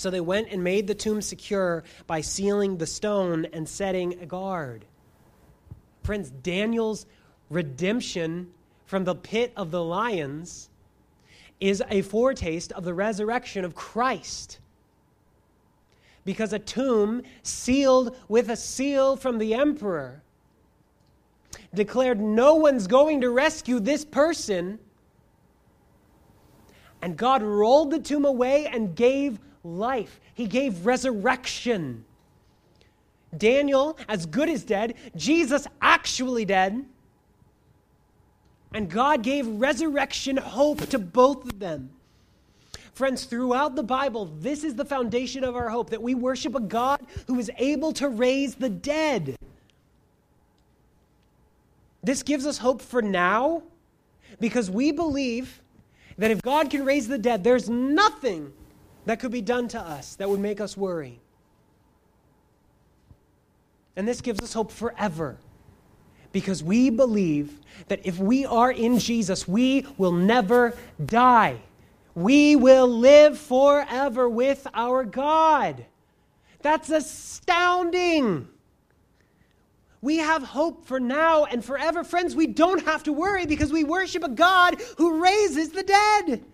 So 0.00 0.08
they 0.08 0.22
went 0.22 0.48
and 0.48 0.64
made 0.64 0.86
the 0.86 0.94
tomb 0.94 1.20
secure 1.20 1.84
by 2.06 2.22
sealing 2.22 2.78
the 2.78 2.86
stone 2.86 3.46
and 3.52 3.68
setting 3.68 4.18
a 4.22 4.24
guard. 4.24 4.86
Friends, 6.04 6.30
Daniel's 6.30 7.04
redemption 7.50 8.50
from 8.86 9.04
the 9.04 9.14
pit 9.14 9.52
of 9.58 9.70
the 9.70 9.84
lions 9.84 10.70
is 11.60 11.82
a 11.90 12.00
foretaste 12.00 12.72
of 12.72 12.84
the 12.84 12.94
resurrection 12.94 13.62
of 13.62 13.74
Christ. 13.74 14.60
Because 16.24 16.54
a 16.54 16.58
tomb 16.58 17.22
sealed 17.42 18.16
with 18.26 18.48
a 18.48 18.56
seal 18.56 19.18
from 19.18 19.36
the 19.36 19.52
emperor 19.52 20.22
declared 21.74 22.18
no 22.18 22.54
one's 22.54 22.86
going 22.86 23.20
to 23.20 23.28
rescue 23.28 23.78
this 23.78 24.06
person. 24.06 24.78
And 27.02 27.18
God 27.18 27.42
rolled 27.42 27.90
the 27.90 28.00
tomb 28.00 28.24
away 28.24 28.64
and 28.64 28.96
gave 28.96 29.38
life, 29.64 30.20
He 30.34 30.46
gave 30.46 30.86
resurrection. 30.86 32.04
Daniel, 33.36 33.96
as 34.08 34.26
good 34.26 34.48
as 34.48 34.64
dead, 34.64 34.94
Jesus, 35.14 35.66
actually 35.80 36.44
dead. 36.44 36.84
And 38.74 38.88
God 38.88 39.22
gave 39.22 39.46
resurrection 39.46 40.36
hope 40.36 40.88
to 40.90 40.98
both 40.98 41.44
of 41.44 41.58
them. 41.58 41.90
Friends, 42.92 43.24
throughout 43.24 43.76
the 43.76 43.82
Bible, 43.82 44.26
this 44.40 44.62
is 44.64 44.74
the 44.74 44.84
foundation 44.84 45.44
of 45.44 45.56
our 45.56 45.68
hope 45.70 45.90
that 45.90 46.02
we 46.02 46.14
worship 46.14 46.54
a 46.54 46.60
God 46.60 47.00
who 47.26 47.38
is 47.38 47.50
able 47.56 47.92
to 47.94 48.08
raise 48.08 48.56
the 48.56 48.68
dead. 48.68 49.36
This 52.02 52.22
gives 52.22 52.46
us 52.46 52.58
hope 52.58 52.82
for 52.82 53.02
now 53.02 53.62
because 54.38 54.70
we 54.70 54.92
believe 54.92 55.60
that 56.18 56.30
if 56.30 56.42
God 56.42 56.70
can 56.70 56.84
raise 56.84 57.08
the 57.08 57.18
dead, 57.18 57.44
there's 57.44 57.68
nothing 57.68 58.52
that 59.06 59.20
could 59.20 59.32
be 59.32 59.40
done 59.40 59.68
to 59.68 59.80
us 59.80 60.16
that 60.16 60.28
would 60.28 60.40
make 60.40 60.60
us 60.60 60.76
worry. 60.76 61.20
And 63.96 64.06
this 64.06 64.20
gives 64.20 64.40
us 64.40 64.52
hope 64.52 64.70
forever 64.70 65.36
because 66.32 66.62
we 66.62 66.90
believe 66.90 67.58
that 67.88 68.00
if 68.04 68.18
we 68.18 68.46
are 68.46 68.70
in 68.70 68.98
Jesus, 68.98 69.48
we 69.48 69.86
will 69.98 70.12
never 70.12 70.76
die. 71.04 71.60
We 72.14 72.56
will 72.56 72.88
live 72.88 73.38
forever 73.38 74.28
with 74.28 74.66
our 74.74 75.04
God. 75.04 75.84
That's 76.62 76.90
astounding. 76.90 78.48
We 80.02 80.18
have 80.18 80.42
hope 80.42 80.86
for 80.86 80.98
now 80.98 81.44
and 81.44 81.64
forever. 81.64 82.04
Friends, 82.04 82.34
we 82.34 82.46
don't 82.46 82.84
have 82.84 83.02
to 83.04 83.12
worry 83.12 83.46
because 83.46 83.72
we 83.72 83.84
worship 83.84 84.24
a 84.24 84.28
God 84.28 84.80
who 84.96 85.22
raises 85.22 85.70
the 85.70 85.82
dead. 85.82 86.44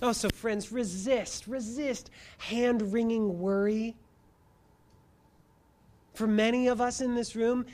Oh, 0.00 0.12
so 0.12 0.28
friends, 0.30 0.70
resist, 0.70 1.46
resist 1.46 2.10
hand 2.38 2.92
wringing 2.92 3.40
worry. 3.40 3.96
For 6.14 6.26
many 6.26 6.68
of 6.68 6.80
us 6.80 7.00
in 7.00 7.14
this 7.14 7.34
room, 7.34 7.66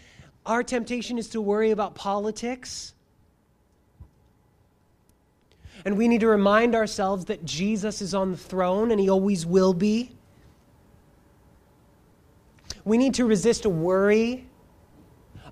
our 0.46 0.62
temptation 0.62 1.18
is 1.18 1.28
to 1.30 1.40
worry 1.40 1.70
about 1.70 1.94
politics. 1.94 2.94
And 5.84 5.98
we 5.98 6.08
need 6.08 6.20
to 6.20 6.28
remind 6.28 6.74
ourselves 6.74 7.26
that 7.26 7.44
Jesus 7.44 8.00
is 8.00 8.14
on 8.14 8.30
the 8.30 8.36
throne 8.36 8.90
and 8.90 8.98
he 8.98 9.10
always 9.10 9.44
will 9.44 9.74
be. 9.74 10.10
We 12.84 12.96
need 12.96 13.14
to 13.14 13.26
resist 13.26 13.64
a 13.66 13.70
worry 13.70 14.46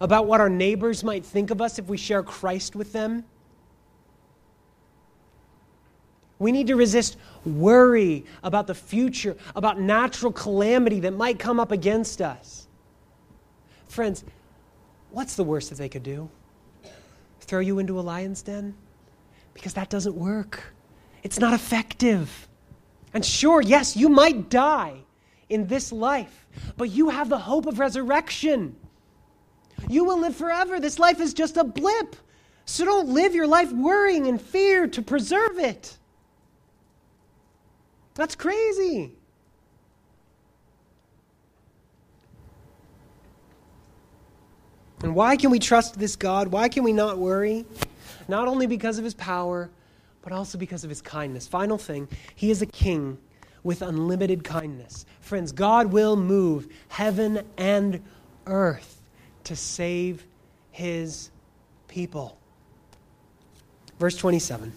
about 0.00 0.26
what 0.26 0.40
our 0.40 0.50
neighbors 0.50 1.04
might 1.04 1.24
think 1.24 1.50
of 1.50 1.60
us 1.60 1.78
if 1.78 1.86
we 1.86 1.96
share 1.96 2.22
Christ 2.22 2.74
with 2.74 2.92
them. 2.92 3.24
We 6.42 6.50
need 6.50 6.66
to 6.66 6.74
resist 6.74 7.16
worry 7.44 8.24
about 8.42 8.66
the 8.66 8.74
future, 8.74 9.36
about 9.54 9.78
natural 9.78 10.32
calamity 10.32 10.98
that 11.00 11.12
might 11.12 11.38
come 11.38 11.60
up 11.60 11.70
against 11.70 12.20
us. 12.20 12.66
Friends, 13.86 14.24
what's 15.12 15.36
the 15.36 15.44
worst 15.44 15.70
that 15.70 15.76
they 15.76 15.88
could 15.88 16.02
do? 16.02 16.28
Throw 17.42 17.60
you 17.60 17.78
into 17.78 18.00
a 18.00 18.02
lion's 18.02 18.42
den? 18.42 18.74
Because 19.54 19.74
that 19.74 19.88
doesn't 19.88 20.16
work. 20.16 20.64
It's 21.22 21.38
not 21.38 21.54
effective. 21.54 22.48
And 23.14 23.24
sure, 23.24 23.60
yes, 23.60 23.96
you 23.96 24.08
might 24.08 24.50
die 24.50 24.96
in 25.48 25.68
this 25.68 25.92
life, 25.92 26.48
but 26.76 26.90
you 26.90 27.10
have 27.10 27.28
the 27.28 27.38
hope 27.38 27.66
of 27.66 27.78
resurrection. 27.78 28.74
You 29.88 30.04
will 30.04 30.18
live 30.18 30.34
forever. 30.34 30.80
This 30.80 30.98
life 30.98 31.20
is 31.20 31.34
just 31.34 31.56
a 31.56 31.62
blip. 31.62 32.16
So 32.64 32.84
don't 32.84 33.10
live 33.10 33.32
your 33.32 33.46
life 33.46 33.70
worrying 33.70 34.26
and 34.26 34.40
fear 34.40 34.88
to 34.88 35.02
preserve 35.02 35.60
it. 35.60 35.98
That's 38.14 38.34
crazy. 38.34 39.12
And 45.02 45.14
why 45.14 45.36
can 45.36 45.50
we 45.50 45.58
trust 45.58 45.98
this 45.98 46.14
God? 46.14 46.48
Why 46.48 46.68
can 46.68 46.84
we 46.84 46.92
not 46.92 47.18
worry? 47.18 47.64
Not 48.28 48.46
only 48.46 48.66
because 48.66 48.98
of 48.98 49.04
his 49.04 49.14
power, 49.14 49.70
but 50.22 50.32
also 50.32 50.58
because 50.58 50.84
of 50.84 50.90
his 50.90 51.02
kindness. 51.02 51.48
Final 51.48 51.76
thing, 51.76 52.08
he 52.36 52.50
is 52.50 52.62
a 52.62 52.66
king 52.66 53.18
with 53.64 53.82
unlimited 53.82 54.44
kindness. 54.44 55.06
Friends, 55.20 55.50
God 55.52 55.92
will 55.92 56.16
move 56.16 56.68
heaven 56.88 57.42
and 57.56 58.00
earth 58.46 59.02
to 59.44 59.56
save 59.56 60.24
his 60.70 61.30
people. 61.88 62.38
Verse 63.98 64.16
27 64.16 64.72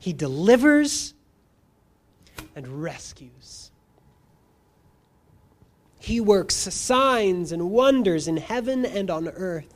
He 0.00 0.12
delivers 0.12 1.14
and 2.58 2.82
rescues. 2.82 3.70
He 5.98 6.20
works 6.20 6.54
signs 6.54 7.52
and 7.52 7.70
wonders 7.70 8.28
in 8.28 8.36
heaven 8.36 8.84
and 8.84 9.10
on 9.10 9.28
earth. 9.28 9.72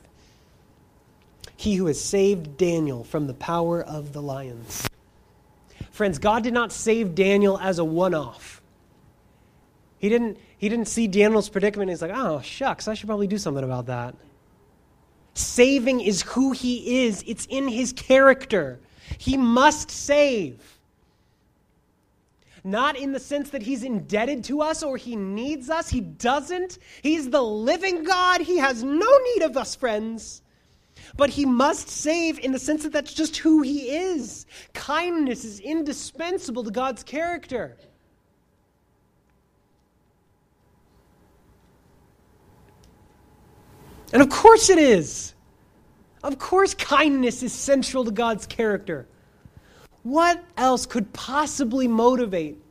He 1.55 1.75
who 1.75 1.87
has 1.87 1.99
saved 1.99 2.57
Daniel 2.57 3.03
from 3.03 3.27
the 3.27 3.33
power 3.33 3.81
of 3.81 4.13
the 4.13 4.21
lions. 4.21 4.87
Friends, 5.91 6.19
God 6.19 6.43
did 6.43 6.53
not 6.53 6.71
save 6.71 7.15
Daniel 7.15 7.57
as 7.57 7.79
a 7.79 7.85
one 7.85 8.13
off. 8.13 8.61
He 9.97 10.09
didn't, 10.09 10.37
he 10.57 10.67
didn't 10.67 10.87
see 10.87 11.07
Daniel's 11.07 11.49
predicament 11.49 11.89
he's 11.89 12.01
like, 12.01 12.11
oh, 12.13 12.41
shucks, 12.41 12.87
I 12.87 12.93
should 12.95 13.07
probably 13.07 13.27
do 13.27 13.37
something 13.37 13.63
about 13.63 13.85
that. 13.85 14.15
Saving 15.35 16.01
is 16.01 16.21
who 16.23 16.51
he 16.51 17.05
is, 17.05 17.23
it's 17.25 17.45
in 17.45 17.67
his 17.67 17.93
character. 17.93 18.79
He 19.17 19.37
must 19.37 19.89
save. 19.89 20.72
Not 22.63 22.95
in 22.97 23.11
the 23.11 23.19
sense 23.19 23.49
that 23.49 23.61
he's 23.61 23.83
indebted 23.83 24.45
to 24.45 24.61
us 24.61 24.83
or 24.83 24.95
he 24.95 25.15
needs 25.15 25.69
us. 25.69 25.89
He 25.89 25.99
doesn't. 25.99 26.79
He's 27.01 27.29
the 27.29 27.41
living 27.41 28.03
God. 28.03 28.41
He 28.41 28.57
has 28.57 28.83
no 28.83 29.17
need 29.33 29.43
of 29.43 29.57
us, 29.57 29.75
friends. 29.75 30.41
But 31.17 31.29
he 31.29 31.45
must 31.45 31.89
save 31.89 32.39
in 32.39 32.53
the 32.53 32.59
sense 32.59 32.83
that 32.83 32.93
that's 32.93 33.13
just 33.13 33.37
who 33.37 33.61
he 33.61 33.89
is. 33.89 34.45
Kindness 34.73 35.43
is 35.43 35.59
indispensable 35.59 36.63
to 36.63 36.71
God's 36.71 37.03
character. 37.03 37.77
And 44.13 44.21
of 44.21 44.29
course 44.29 44.69
it 44.69 44.77
is. 44.77 45.33
Of 46.23 46.39
course, 46.39 46.73
kindness 46.73 47.43
is 47.43 47.51
central 47.51 48.05
to 48.05 48.11
God's 48.11 48.45
character. 48.45 49.07
What 50.03 50.43
else 50.57 50.85
could 50.85 51.13
possibly 51.13 51.87
motivate 51.87 52.61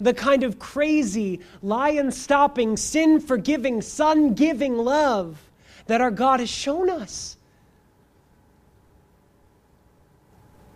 the 0.00 0.12
kind 0.12 0.42
of 0.42 0.58
crazy, 0.58 1.40
lion 1.62 2.10
stopping, 2.10 2.76
sin 2.76 3.20
forgiving, 3.20 3.80
son 3.80 4.34
giving 4.34 4.76
love 4.76 5.40
that 5.86 6.00
our 6.00 6.10
God 6.10 6.40
has 6.40 6.50
shown 6.50 6.90
us? 6.90 7.36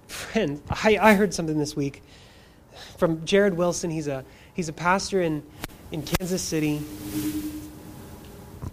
Friend, 0.07 0.63
I, 0.71 0.99
I 1.01 1.15
heard 1.15 1.35
something 1.35 1.59
this 1.59 1.75
week 1.75 2.03
from 2.97 3.25
Jared 3.25 3.55
Wilson. 3.55 3.91
He's 3.91 4.07
a, 4.07 4.25
he's 4.55 4.69
a 4.69 4.73
pastor 4.73 5.23
in, 5.23 5.43
in 5.91 6.03
Kansas 6.03 6.43
City. 6.43 6.83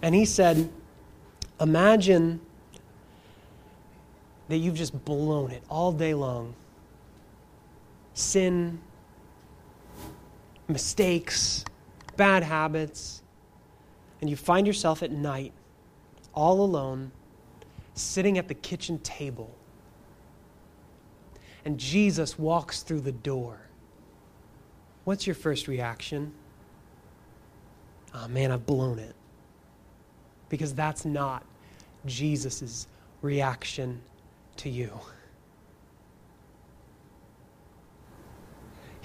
And 0.02 0.14
he 0.14 0.24
said, 0.24 0.70
Imagine 1.60 2.40
that 4.48 4.58
you've 4.58 4.74
just 4.74 5.04
blown 5.04 5.50
it 5.50 5.62
all 5.68 5.90
day 5.90 6.14
long. 6.14 6.54
Sin, 8.16 8.80
mistakes, 10.68 11.66
bad 12.16 12.42
habits, 12.42 13.22
and 14.22 14.30
you 14.30 14.36
find 14.36 14.66
yourself 14.66 15.02
at 15.02 15.10
night, 15.10 15.52
all 16.32 16.62
alone, 16.62 17.12
sitting 17.92 18.38
at 18.38 18.48
the 18.48 18.54
kitchen 18.54 18.98
table. 19.00 19.54
And 21.66 21.78
Jesus 21.78 22.38
walks 22.38 22.82
through 22.82 23.02
the 23.02 23.12
door. 23.12 23.58
What's 25.04 25.26
your 25.26 25.34
first 25.34 25.68
reaction? 25.68 26.32
Oh 28.14 28.28
man, 28.28 28.50
I've 28.50 28.64
blown 28.64 28.98
it 28.98 29.14
because 30.48 30.72
that's 30.72 31.04
not 31.04 31.44
Jesus' 32.06 32.86
reaction 33.20 34.00
to 34.56 34.70
you. 34.70 34.90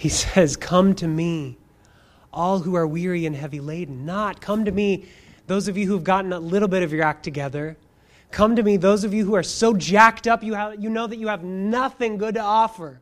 He 0.01 0.09
says, 0.09 0.57
Come 0.57 0.95
to 0.95 1.07
me, 1.07 1.59
all 2.33 2.57
who 2.57 2.73
are 2.73 2.87
weary 2.87 3.27
and 3.27 3.35
heavy 3.35 3.59
laden. 3.59 4.03
Not 4.03 4.41
come 4.41 4.65
to 4.65 4.71
me, 4.71 5.05
those 5.45 5.67
of 5.67 5.77
you 5.77 5.85
who've 5.85 6.03
gotten 6.03 6.33
a 6.33 6.39
little 6.39 6.67
bit 6.67 6.81
of 6.81 6.91
your 6.91 7.03
act 7.03 7.23
together. 7.23 7.77
Come 8.31 8.55
to 8.55 8.63
me, 8.63 8.77
those 8.77 9.03
of 9.03 9.13
you 9.13 9.25
who 9.25 9.35
are 9.35 9.43
so 9.43 9.75
jacked 9.75 10.25
up 10.25 10.43
you, 10.43 10.55
have, 10.55 10.81
you 10.81 10.89
know 10.89 11.05
that 11.05 11.17
you 11.17 11.27
have 11.27 11.43
nothing 11.43 12.17
good 12.17 12.33
to 12.33 12.41
offer. 12.41 12.99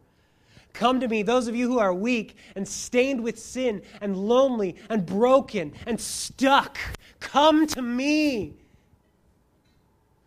Come 0.73 0.99
to 0.99 1.07
me, 1.07 1.23
those 1.23 1.47
of 1.47 1.55
you 1.55 1.69
who 1.69 1.79
are 1.79 1.93
weak 1.93 2.35
and 2.57 2.67
stained 2.67 3.23
with 3.23 3.39
sin 3.39 3.81
and 4.01 4.17
lonely 4.17 4.75
and 4.89 5.05
broken 5.05 5.71
and 5.87 6.01
stuck. 6.01 6.77
Come 7.21 7.65
to 7.67 7.81
me. 7.81 8.55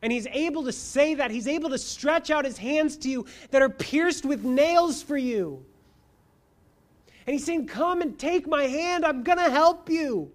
And 0.01 0.11
he's 0.11 0.27
able 0.29 0.64
to 0.64 0.73
say 0.73 1.16
that. 1.16 1.31
He's 1.31 1.49
able 1.49 1.68
to 1.68 1.79
stretch 1.79 2.31
out 2.31 2.47
his 2.47 2.57
hands 2.57 2.97
to 2.97 3.11
you 3.11 3.27
that 3.51 3.61
are 3.61 3.68
pierced 3.68 4.25
with 4.25 4.43
nails 4.43 5.03
for 5.03 5.18
you. 5.18 5.66
And 7.27 7.35
he's 7.35 7.45
saying, 7.45 7.66
Come 7.66 8.01
and 8.01 8.18
take 8.18 8.47
my 8.47 8.64
hand. 8.64 9.05
I'm 9.05 9.23
going 9.23 9.39
to 9.39 9.51
help 9.51 9.89
you. 9.89 10.31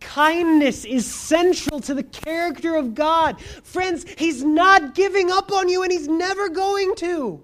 Kindness 0.00 0.84
is 0.84 1.06
central 1.06 1.80
to 1.80 1.94
the 1.94 2.02
character 2.02 2.74
of 2.74 2.94
God. 2.94 3.40
Friends, 3.40 4.04
He's 4.18 4.42
not 4.42 4.94
giving 4.94 5.30
up 5.30 5.52
on 5.52 5.68
you 5.68 5.82
and 5.82 5.92
He's 5.92 6.08
never 6.08 6.48
going 6.48 6.94
to. 6.96 7.42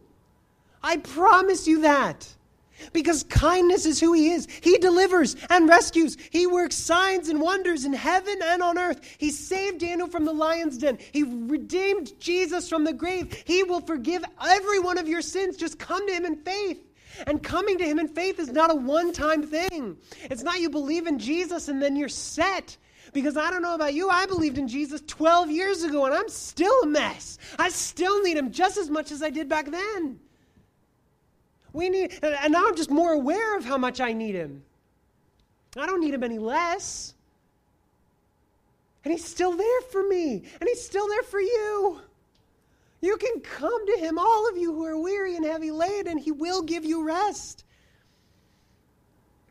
I 0.83 0.99
promise 0.99 1.67
you 1.67 1.83
that. 1.83 2.29
Because 2.93 3.25
kindness 3.25 3.87
is 3.87 4.01
who 4.01 4.13
He 4.13 4.31
is. 4.31 4.47
He 4.63 4.79
delivers 4.79 5.37
and 5.51 5.69
rescues. 5.69 6.17
He 6.31 6.47
works 6.47 6.77
signs 6.77 7.29
and 7.29 7.41
wonders 7.41 7.85
in 7.85 7.93
heaven 7.93 8.39
and 8.43 8.63
on 8.63 8.79
earth. 8.79 9.01
He 9.19 9.31
saved 9.31 9.81
Daniel 9.81 10.09
from 10.09 10.25
the 10.25 10.33
lion's 10.33 10.79
den. 10.79 10.99
He 11.13 11.25
redeemed 11.25 12.19
Jesus 12.21 12.69
from 12.69 12.85
the 12.85 12.93
grave. 12.93 13.43
He 13.47 13.63
will 13.63 13.81
forgive 13.81 14.25
every 14.45 14.79
one 14.79 14.99
of 14.99 15.09
your 15.09 15.23
sins. 15.23 15.57
Just 15.57 15.79
come 15.79 16.07
to 16.07 16.13
Him 16.13 16.25
in 16.25 16.37
faith. 16.37 16.85
And 17.27 17.43
coming 17.43 17.79
to 17.79 17.85
Him 17.85 17.99
in 17.99 18.09
faith 18.09 18.39
is 18.39 18.51
not 18.51 18.71
a 18.71 18.75
one 18.75 19.13
time 19.13 19.43
thing. 19.43 19.97
It's 20.23 20.43
not 20.43 20.61
you 20.61 20.71
believe 20.71 21.07
in 21.07 21.19
Jesus 21.19 21.69
and 21.69 21.83
then 21.83 21.97
you're 21.97 22.09
set. 22.09 22.77
Because 23.13 23.37
I 23.37 23.51
don't 23.51 23.63
know 23.63 23.75
about 23.75 23.95
you, 23.95 24.11
I 24.11 24.27
believed 24.27 24.59
in 24.59 24.69
Jesus 24.69 25.03
12 25.07 25.51
years 25.51 25.83
ago 25.83 26.05
and 26.05 26.15
I'm 26.15 26.29
still 26.29 26.83
a 26.83 26.87
mess. 26.87 27.39
I 27.59 27.71
still 27.71 28.23
need 28.23 28.37
Him 28.37 28.53
just 28.53 28.77
as 28.77 28.91
much 28.91 29.11
as 29.11 29.23
I 29.23 29.31
did 29.31 29.49
back 29.49 29.71
then. 29.71 30.21
We 31.79 31.91
need, 31.91 32.19
and 32.25 32.53
now 32.53 32.67
I'm 32.67 32.75
just 32.75 32.91
more 32.91 33.13
aware 33.13 33.57
of 33.57 33.65
how 33.65 33.79
much 33.79 34.01
I 34.01 34.13
need 34.13 34.35
Him. 34.35 34.65
I 35.77 35.87
don't 35.87 36.01
need 36.01 36.13
Him 36.13 36.25
any 36.25 36.41
less. 36.41 37.15
And 39.05 39.13
He's 39.13 39.25
still 39.25 39.57
there 39.57 39.81
for 39.93 40.03
me, 40.03 40.43
and 40.61 40.69
He's 40.69 40.85
still 40.85 41.07
there 41.07 41.23
for 41.23 41.41
you. 41.41 42.01
You 43.01 43.17
can 43.17 43.41
come 43.43 43.87
to 43.87 43.97
him, 43.97 44.19
all 44.19 44.49
of 44.49 44.57
you 44.57 44.75
who 44.75 44.85
are 44.85 44.99
weary 44.99 45.37
and 45.37 45.45
heavy 45.45 45.71
laden, 45.71 46.09
and 46.09 46.21
he 46.21 46.33
will 46.33 46.63
give 46.63 46.85
you 46.85 47.05
rest. 47.05 47.63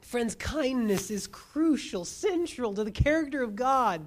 Friends, 0.02 0.36
kindness 0.36 1.10
is 1.10 1.28
crucial, 1.28 2.04
central 2.04 2.74
to 2.74 2.84
the 2.84 2.92
character 2.92 3.42
of 3.42 3.56
God. 3.56 4.02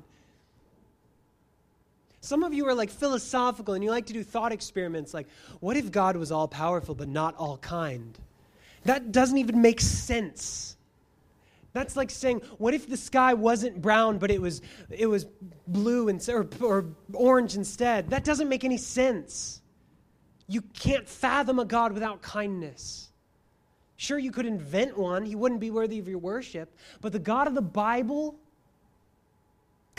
Some 2.31 2.45
of 2.45 2.55
you 2.55 2.65
are 2.69 2.75
like 2.75 2.91
philosophical 2.91 3.75
and 3.75 3.83
you 3.83 3.91
like 3.91 4.07
to 4.07 4.13
do 4.13 4.23
thought 4.23 4.53
experiments 4.53 5.13
like, 5.13 5.27
what 5.59 5.77
if 5.77 5.91
God 5.91 6.17
was 6.17 6.31
all 6.31 6.47
powerful 6.47 6.95
but 6.95 7.09
not 7.09 7.35
all 7.35 7.59
kind? 7.59 8.17
That 8.85 9.11
doesn't 9.11 9.37
even 9.37 9.61
make 9.61 9.81
sense. 9.81 10.77
That's 11.73 11.97
like 11.97 12.09
saying, 12.09 12.43
what 12.59 12.73
if 12.73 12.89
the 12.89 12.97
sky 12.97 13.35
wasn't 13.35 13.83
brown, 13.83 14.19
but 14.19 14.31
it 14.31 14.41
was, 14.41 14.63
it 14.91 15.09
was 15.09 15.27
blue 15.67 16.09
and, 16.09 16.25
or, 16.29 16.49
or 16.61 16.87
orange 17.15 17.57
instead? 17.57 18.11
That 18.11 18.23
doesn't 18.23 18.49
make 18.49 18.63
any 18.63 18.79
sense. 18.79 19.61
You 20.47 20.63
can't 20.63 21.09
fathom 21.09 21.59
a 21.59 21.65
God 21.65 21.93
without 21.93 22.23
kindness. 22.23 23.11
Sure, 23.97 24.21
you 24.21 24.31
could 24.31 24.47
invent 24.47 24.97
one, 24.97 25.25
he 25.25 25.35
wouldn't 25.35 25.61
be 25.61 25.73
worthy 25.73 25.99
of 25.99 26.07
your 26.07 26.19
worship, 26.19 26.77
but 27.01 27.11
the 27.11 27.19
God 27.19 27.49
of 27.49 27.57
the 27.57 27.61
Bible, 27.61 28.39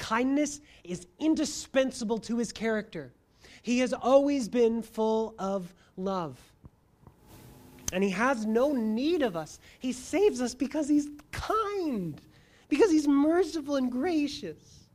kindness 0.02 0.62
is 0.84 1.06
indispensable 1.20 2.18
to 2.18 2.38
his 2.38 2.52
character. 2.52 3.14
He 3.62 3.80
has 3.80 3.94
always 3.94 4.50
been 4.50 4.82
full 4.82 5.36
of 5.38 5.72
love. 5.96 6.40
And 7.94 8.04
he 8.04 8.10
has 8.10 8.46
no 8.46 8.74
need 8.74 9.22
of 9.22 9.36
us. 9.36 9.60
He 9.80 9.92
saves 9.94 10.42
us 10.42 10.56
because 10.56 10.90
he's 10.90 11.08
kind, 11.32 12.20
because 12.68 12.90
he's 12.90 13.08
merciful 13.08 13.76
and 13.76 13.92
gracious. 13.92 14.88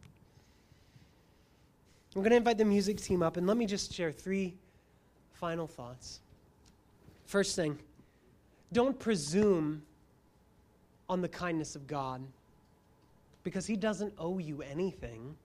I'm 2.16 2.22
going 2.22 2.30
to 2.30 2.36
invite 2.36 2.58
the 2.58 2.64
music 2.64 3.00
team 3.00 3.22
up, 3.22 3.36
and 3.36 3.46
let 3.46 3.56
me 3.56 3.66
just 3.66 3.92
share 3.92 4.10
three 4.10 4.54
final 5.34 5.68
thoughts. 5.68 6.20
First 7.26 7.54
thing, 7.54 7.78
don't 8.72 8.98
presume 8.98 9.82
on 11.08 11.20
the 11.20 11.28
kindness 11.28 11.76
of 11.76 11.86
God 11.86 12.22
because 13.46 13.64
he 13.64 13.76
doesn't 13.76 14.12
owe 14.18 14.38
you 14.38 14.60
anything. 14.60 15.36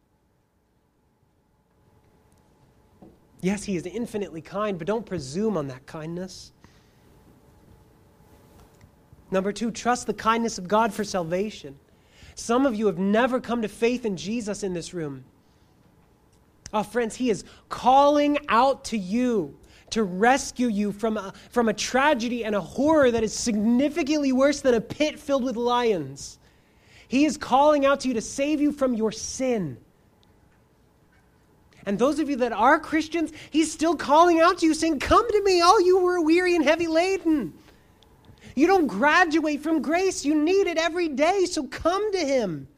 Yes, 3.41 3.63
he 3.63 3.75
is 3.75 3.85
infinitely 3.85 4.41
kind, 4.41 4.79
but 4.79 4.87
don't 4.87 5.05
presume 5.05 5.55
on 5.55 5.67
that 5.67 5.85
kindness. 5.85 6.51
Number 9.29 9.53
two, 9.53 9.69
trust 9.69 10.07
the 10.07 10.15
kindness 10.15 10.57
of 10.57 10.67
God 10.67 10.91
for 10.91 11.03
salvation. 11.03 11.77
Some 12.33 12.65
of 12.65 12.73
you 12.73 12.87
have 12.87 12.97
never 12.97 13.39
come 13.39 13.61
to 13.61 13.67
faith 13.67 14.03
in 14.03 14.17
Jesus 14.17 14.63
in 14.63 14.73
this 14.73 14.95
room. 14.95 15.23
Oh, 16.73 16.81
friends, 16.81 17.15
He 17.15 17.29
is 17.29 17.43
calling 17.69 18.39
out 18.49 18.83
to 18.85 18.97
you 18.97 19.55
to 19.91 20.01
rescue 20.01 20.69
you 20.69 20.91
from 20.91 21.17
a, 21.17 21.35
from 21.51 21.69
a 21.69 21.73
tragedy 21.73 22.45
and 22.45 22.55
a 22.55 22.61
horror 22.61 23.11
that 23.11 23.21
is 23.23 23.31
significantly 23.31 24.31
worse 24.31 24.59
than 24.59 24.73
a 24.73 24.81
pit 24.81 25.19
filled 25.19 25.43
with 25.43 25.55
lions. 25.55 26.39
He 27.11 27.25
is 27.25 27.35
calling 27.35 27.85
out 27.85 27.99
to 27.99 28.07
you 28.07 28.13
to 28.13 28.21
save 28.21 28.61
you 28.61 28.71
from 28.71 28.93
your 28.93 29.11
sin. 29.11 29.75
And 31.85 31.99
those 31.99 32.19
of 32.19 32.29
you 32.29 32.37
that 32.37 32.53
are 32.53 32.79
Christians, 32.79 33.33
He's 33.49 33.69
still 33.69 33.97
calling 33.97 34.39
out 34.39 34.59
to 34.59 34.65
you, 34.65 34.73
saying, 34.73 34.99
Come 34.99 35.29
to 35.29 35.43
me, 35.43 35.59
all 35.59 35.81
you 35.81 35.99
who 35.99 36.07
are 36.07 36.21
weary 36.21 36.55
and 36.55 36.63
heavy 36.63 36.87
laden. 36.87 37.51
You 38.55 38.65
don't 38.65 38.87
graduate 38.87 39.59
from 39.59 39.81
grace, 39.81 40.23
you 40.23 40.35
need 40.35 40.67
it 40.67 40.77
every 40.77 41.09
day, 41.09 41.43
so 41.43 41.67
come 41.67 42.13
to 42.13 42.19
Him. 42.19 42.69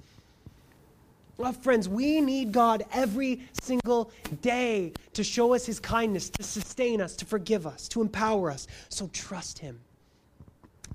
Well, 1.38 1.54
friends, 1.54 1.88
we 1.88 2.20
need 2.20 2.52
God 2.52 2.86
every 2.92 3.48
single 3.62 4.10
day 4.42 4.94
to 5.14 5.24
show 5.24 5.54
us 5.54 5.64
His 5.64 5.80
kindness, 5.80 6.32
to 6.32 6.42
sustain 6.42 7.02
us, 7.02 7.16
to 7.18 7.26
forgive 7.26 7.68
us, 7.68 7.88
to 7.90 8.02
empower 8.02 8.50
us. 8.50 8.66
So 8.90 9.12
trust 9.14 9.60
Him 9.60 9.80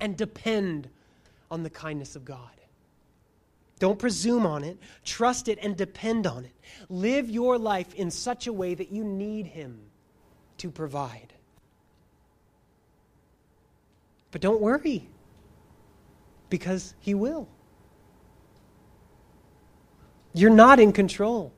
and 0.01 0.17
depend 0.17 0.89
on 1.49 1.63
the 1.63 1.69
kindness 1.69 2.17
of 2.17 2.25
God. 2.25 2.58
Don't 3.79 3.97
presume 3.97 4.45
on 4.45 4.63
it, 4.65 4.77
trust 5.05 5.47
it, 5.47 5.57
and 5.61 5.75
depend 5.75 6.27
on 6.27 6.43
it. 6.43 6.53
Live 6.89 7.29
your 7.29 7.57
life 7.57 7.95
in 7.95 8.11
such 8.11 8.47
a 8.47 8.53
way 8.53 8.75
that 8.75 8.91
you 8.91 9.03
need 9.05 9.47
Him 9.47 9.79
to 10.57 10.69
provide. 10.69 11.33
But 14.31 14.41
don't 14.41 14.61
worry, 14.61 15.07
because 16.49 16.93
He 16.99 17.13
will. 17.13 17.47
You're 20.33 20.51
not 20.51 20.79
in 20.79 20.91
control. 20.91 21.53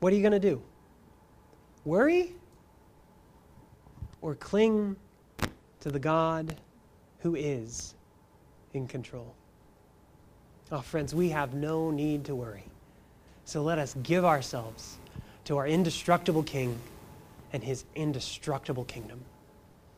What 0.00 0.12
are 0.12 0.16
you 0.16 0.22
going 0.22 0.32
to 0.32 0.40
do? 0.40 0.62
Worry? 1.84 2.34
Or 4.22 4.34
cling 4.34 4.96
to 5.80 5.90
the 5.90 5.98
God 5.98 6.56
who 7.18 7.34
is 7.34 7.94
in 8.72 8.88
control? 8.88 9.34
Oh, 10.72 10.80
friends, 10.80 11.14
we 11.14 11.30
have 11.30 11.54
no 11.54 11.90
need 11.90 12.24
to 12.26 12.34
worry. 12.34 12.64
So 13.44 13.62
let 13.62 13.78
us 13.78 13.96
give 14.02 14.24
ourselves 14.24 14.98
to 15.46 15.56
our 15.56 15.66
indestructible 15.66 16.44
King 16.44 16.78
and 17.52 17.64
his 17.64 17.84
indestructible 17.96 18.84
kingdom. 18.84 19.20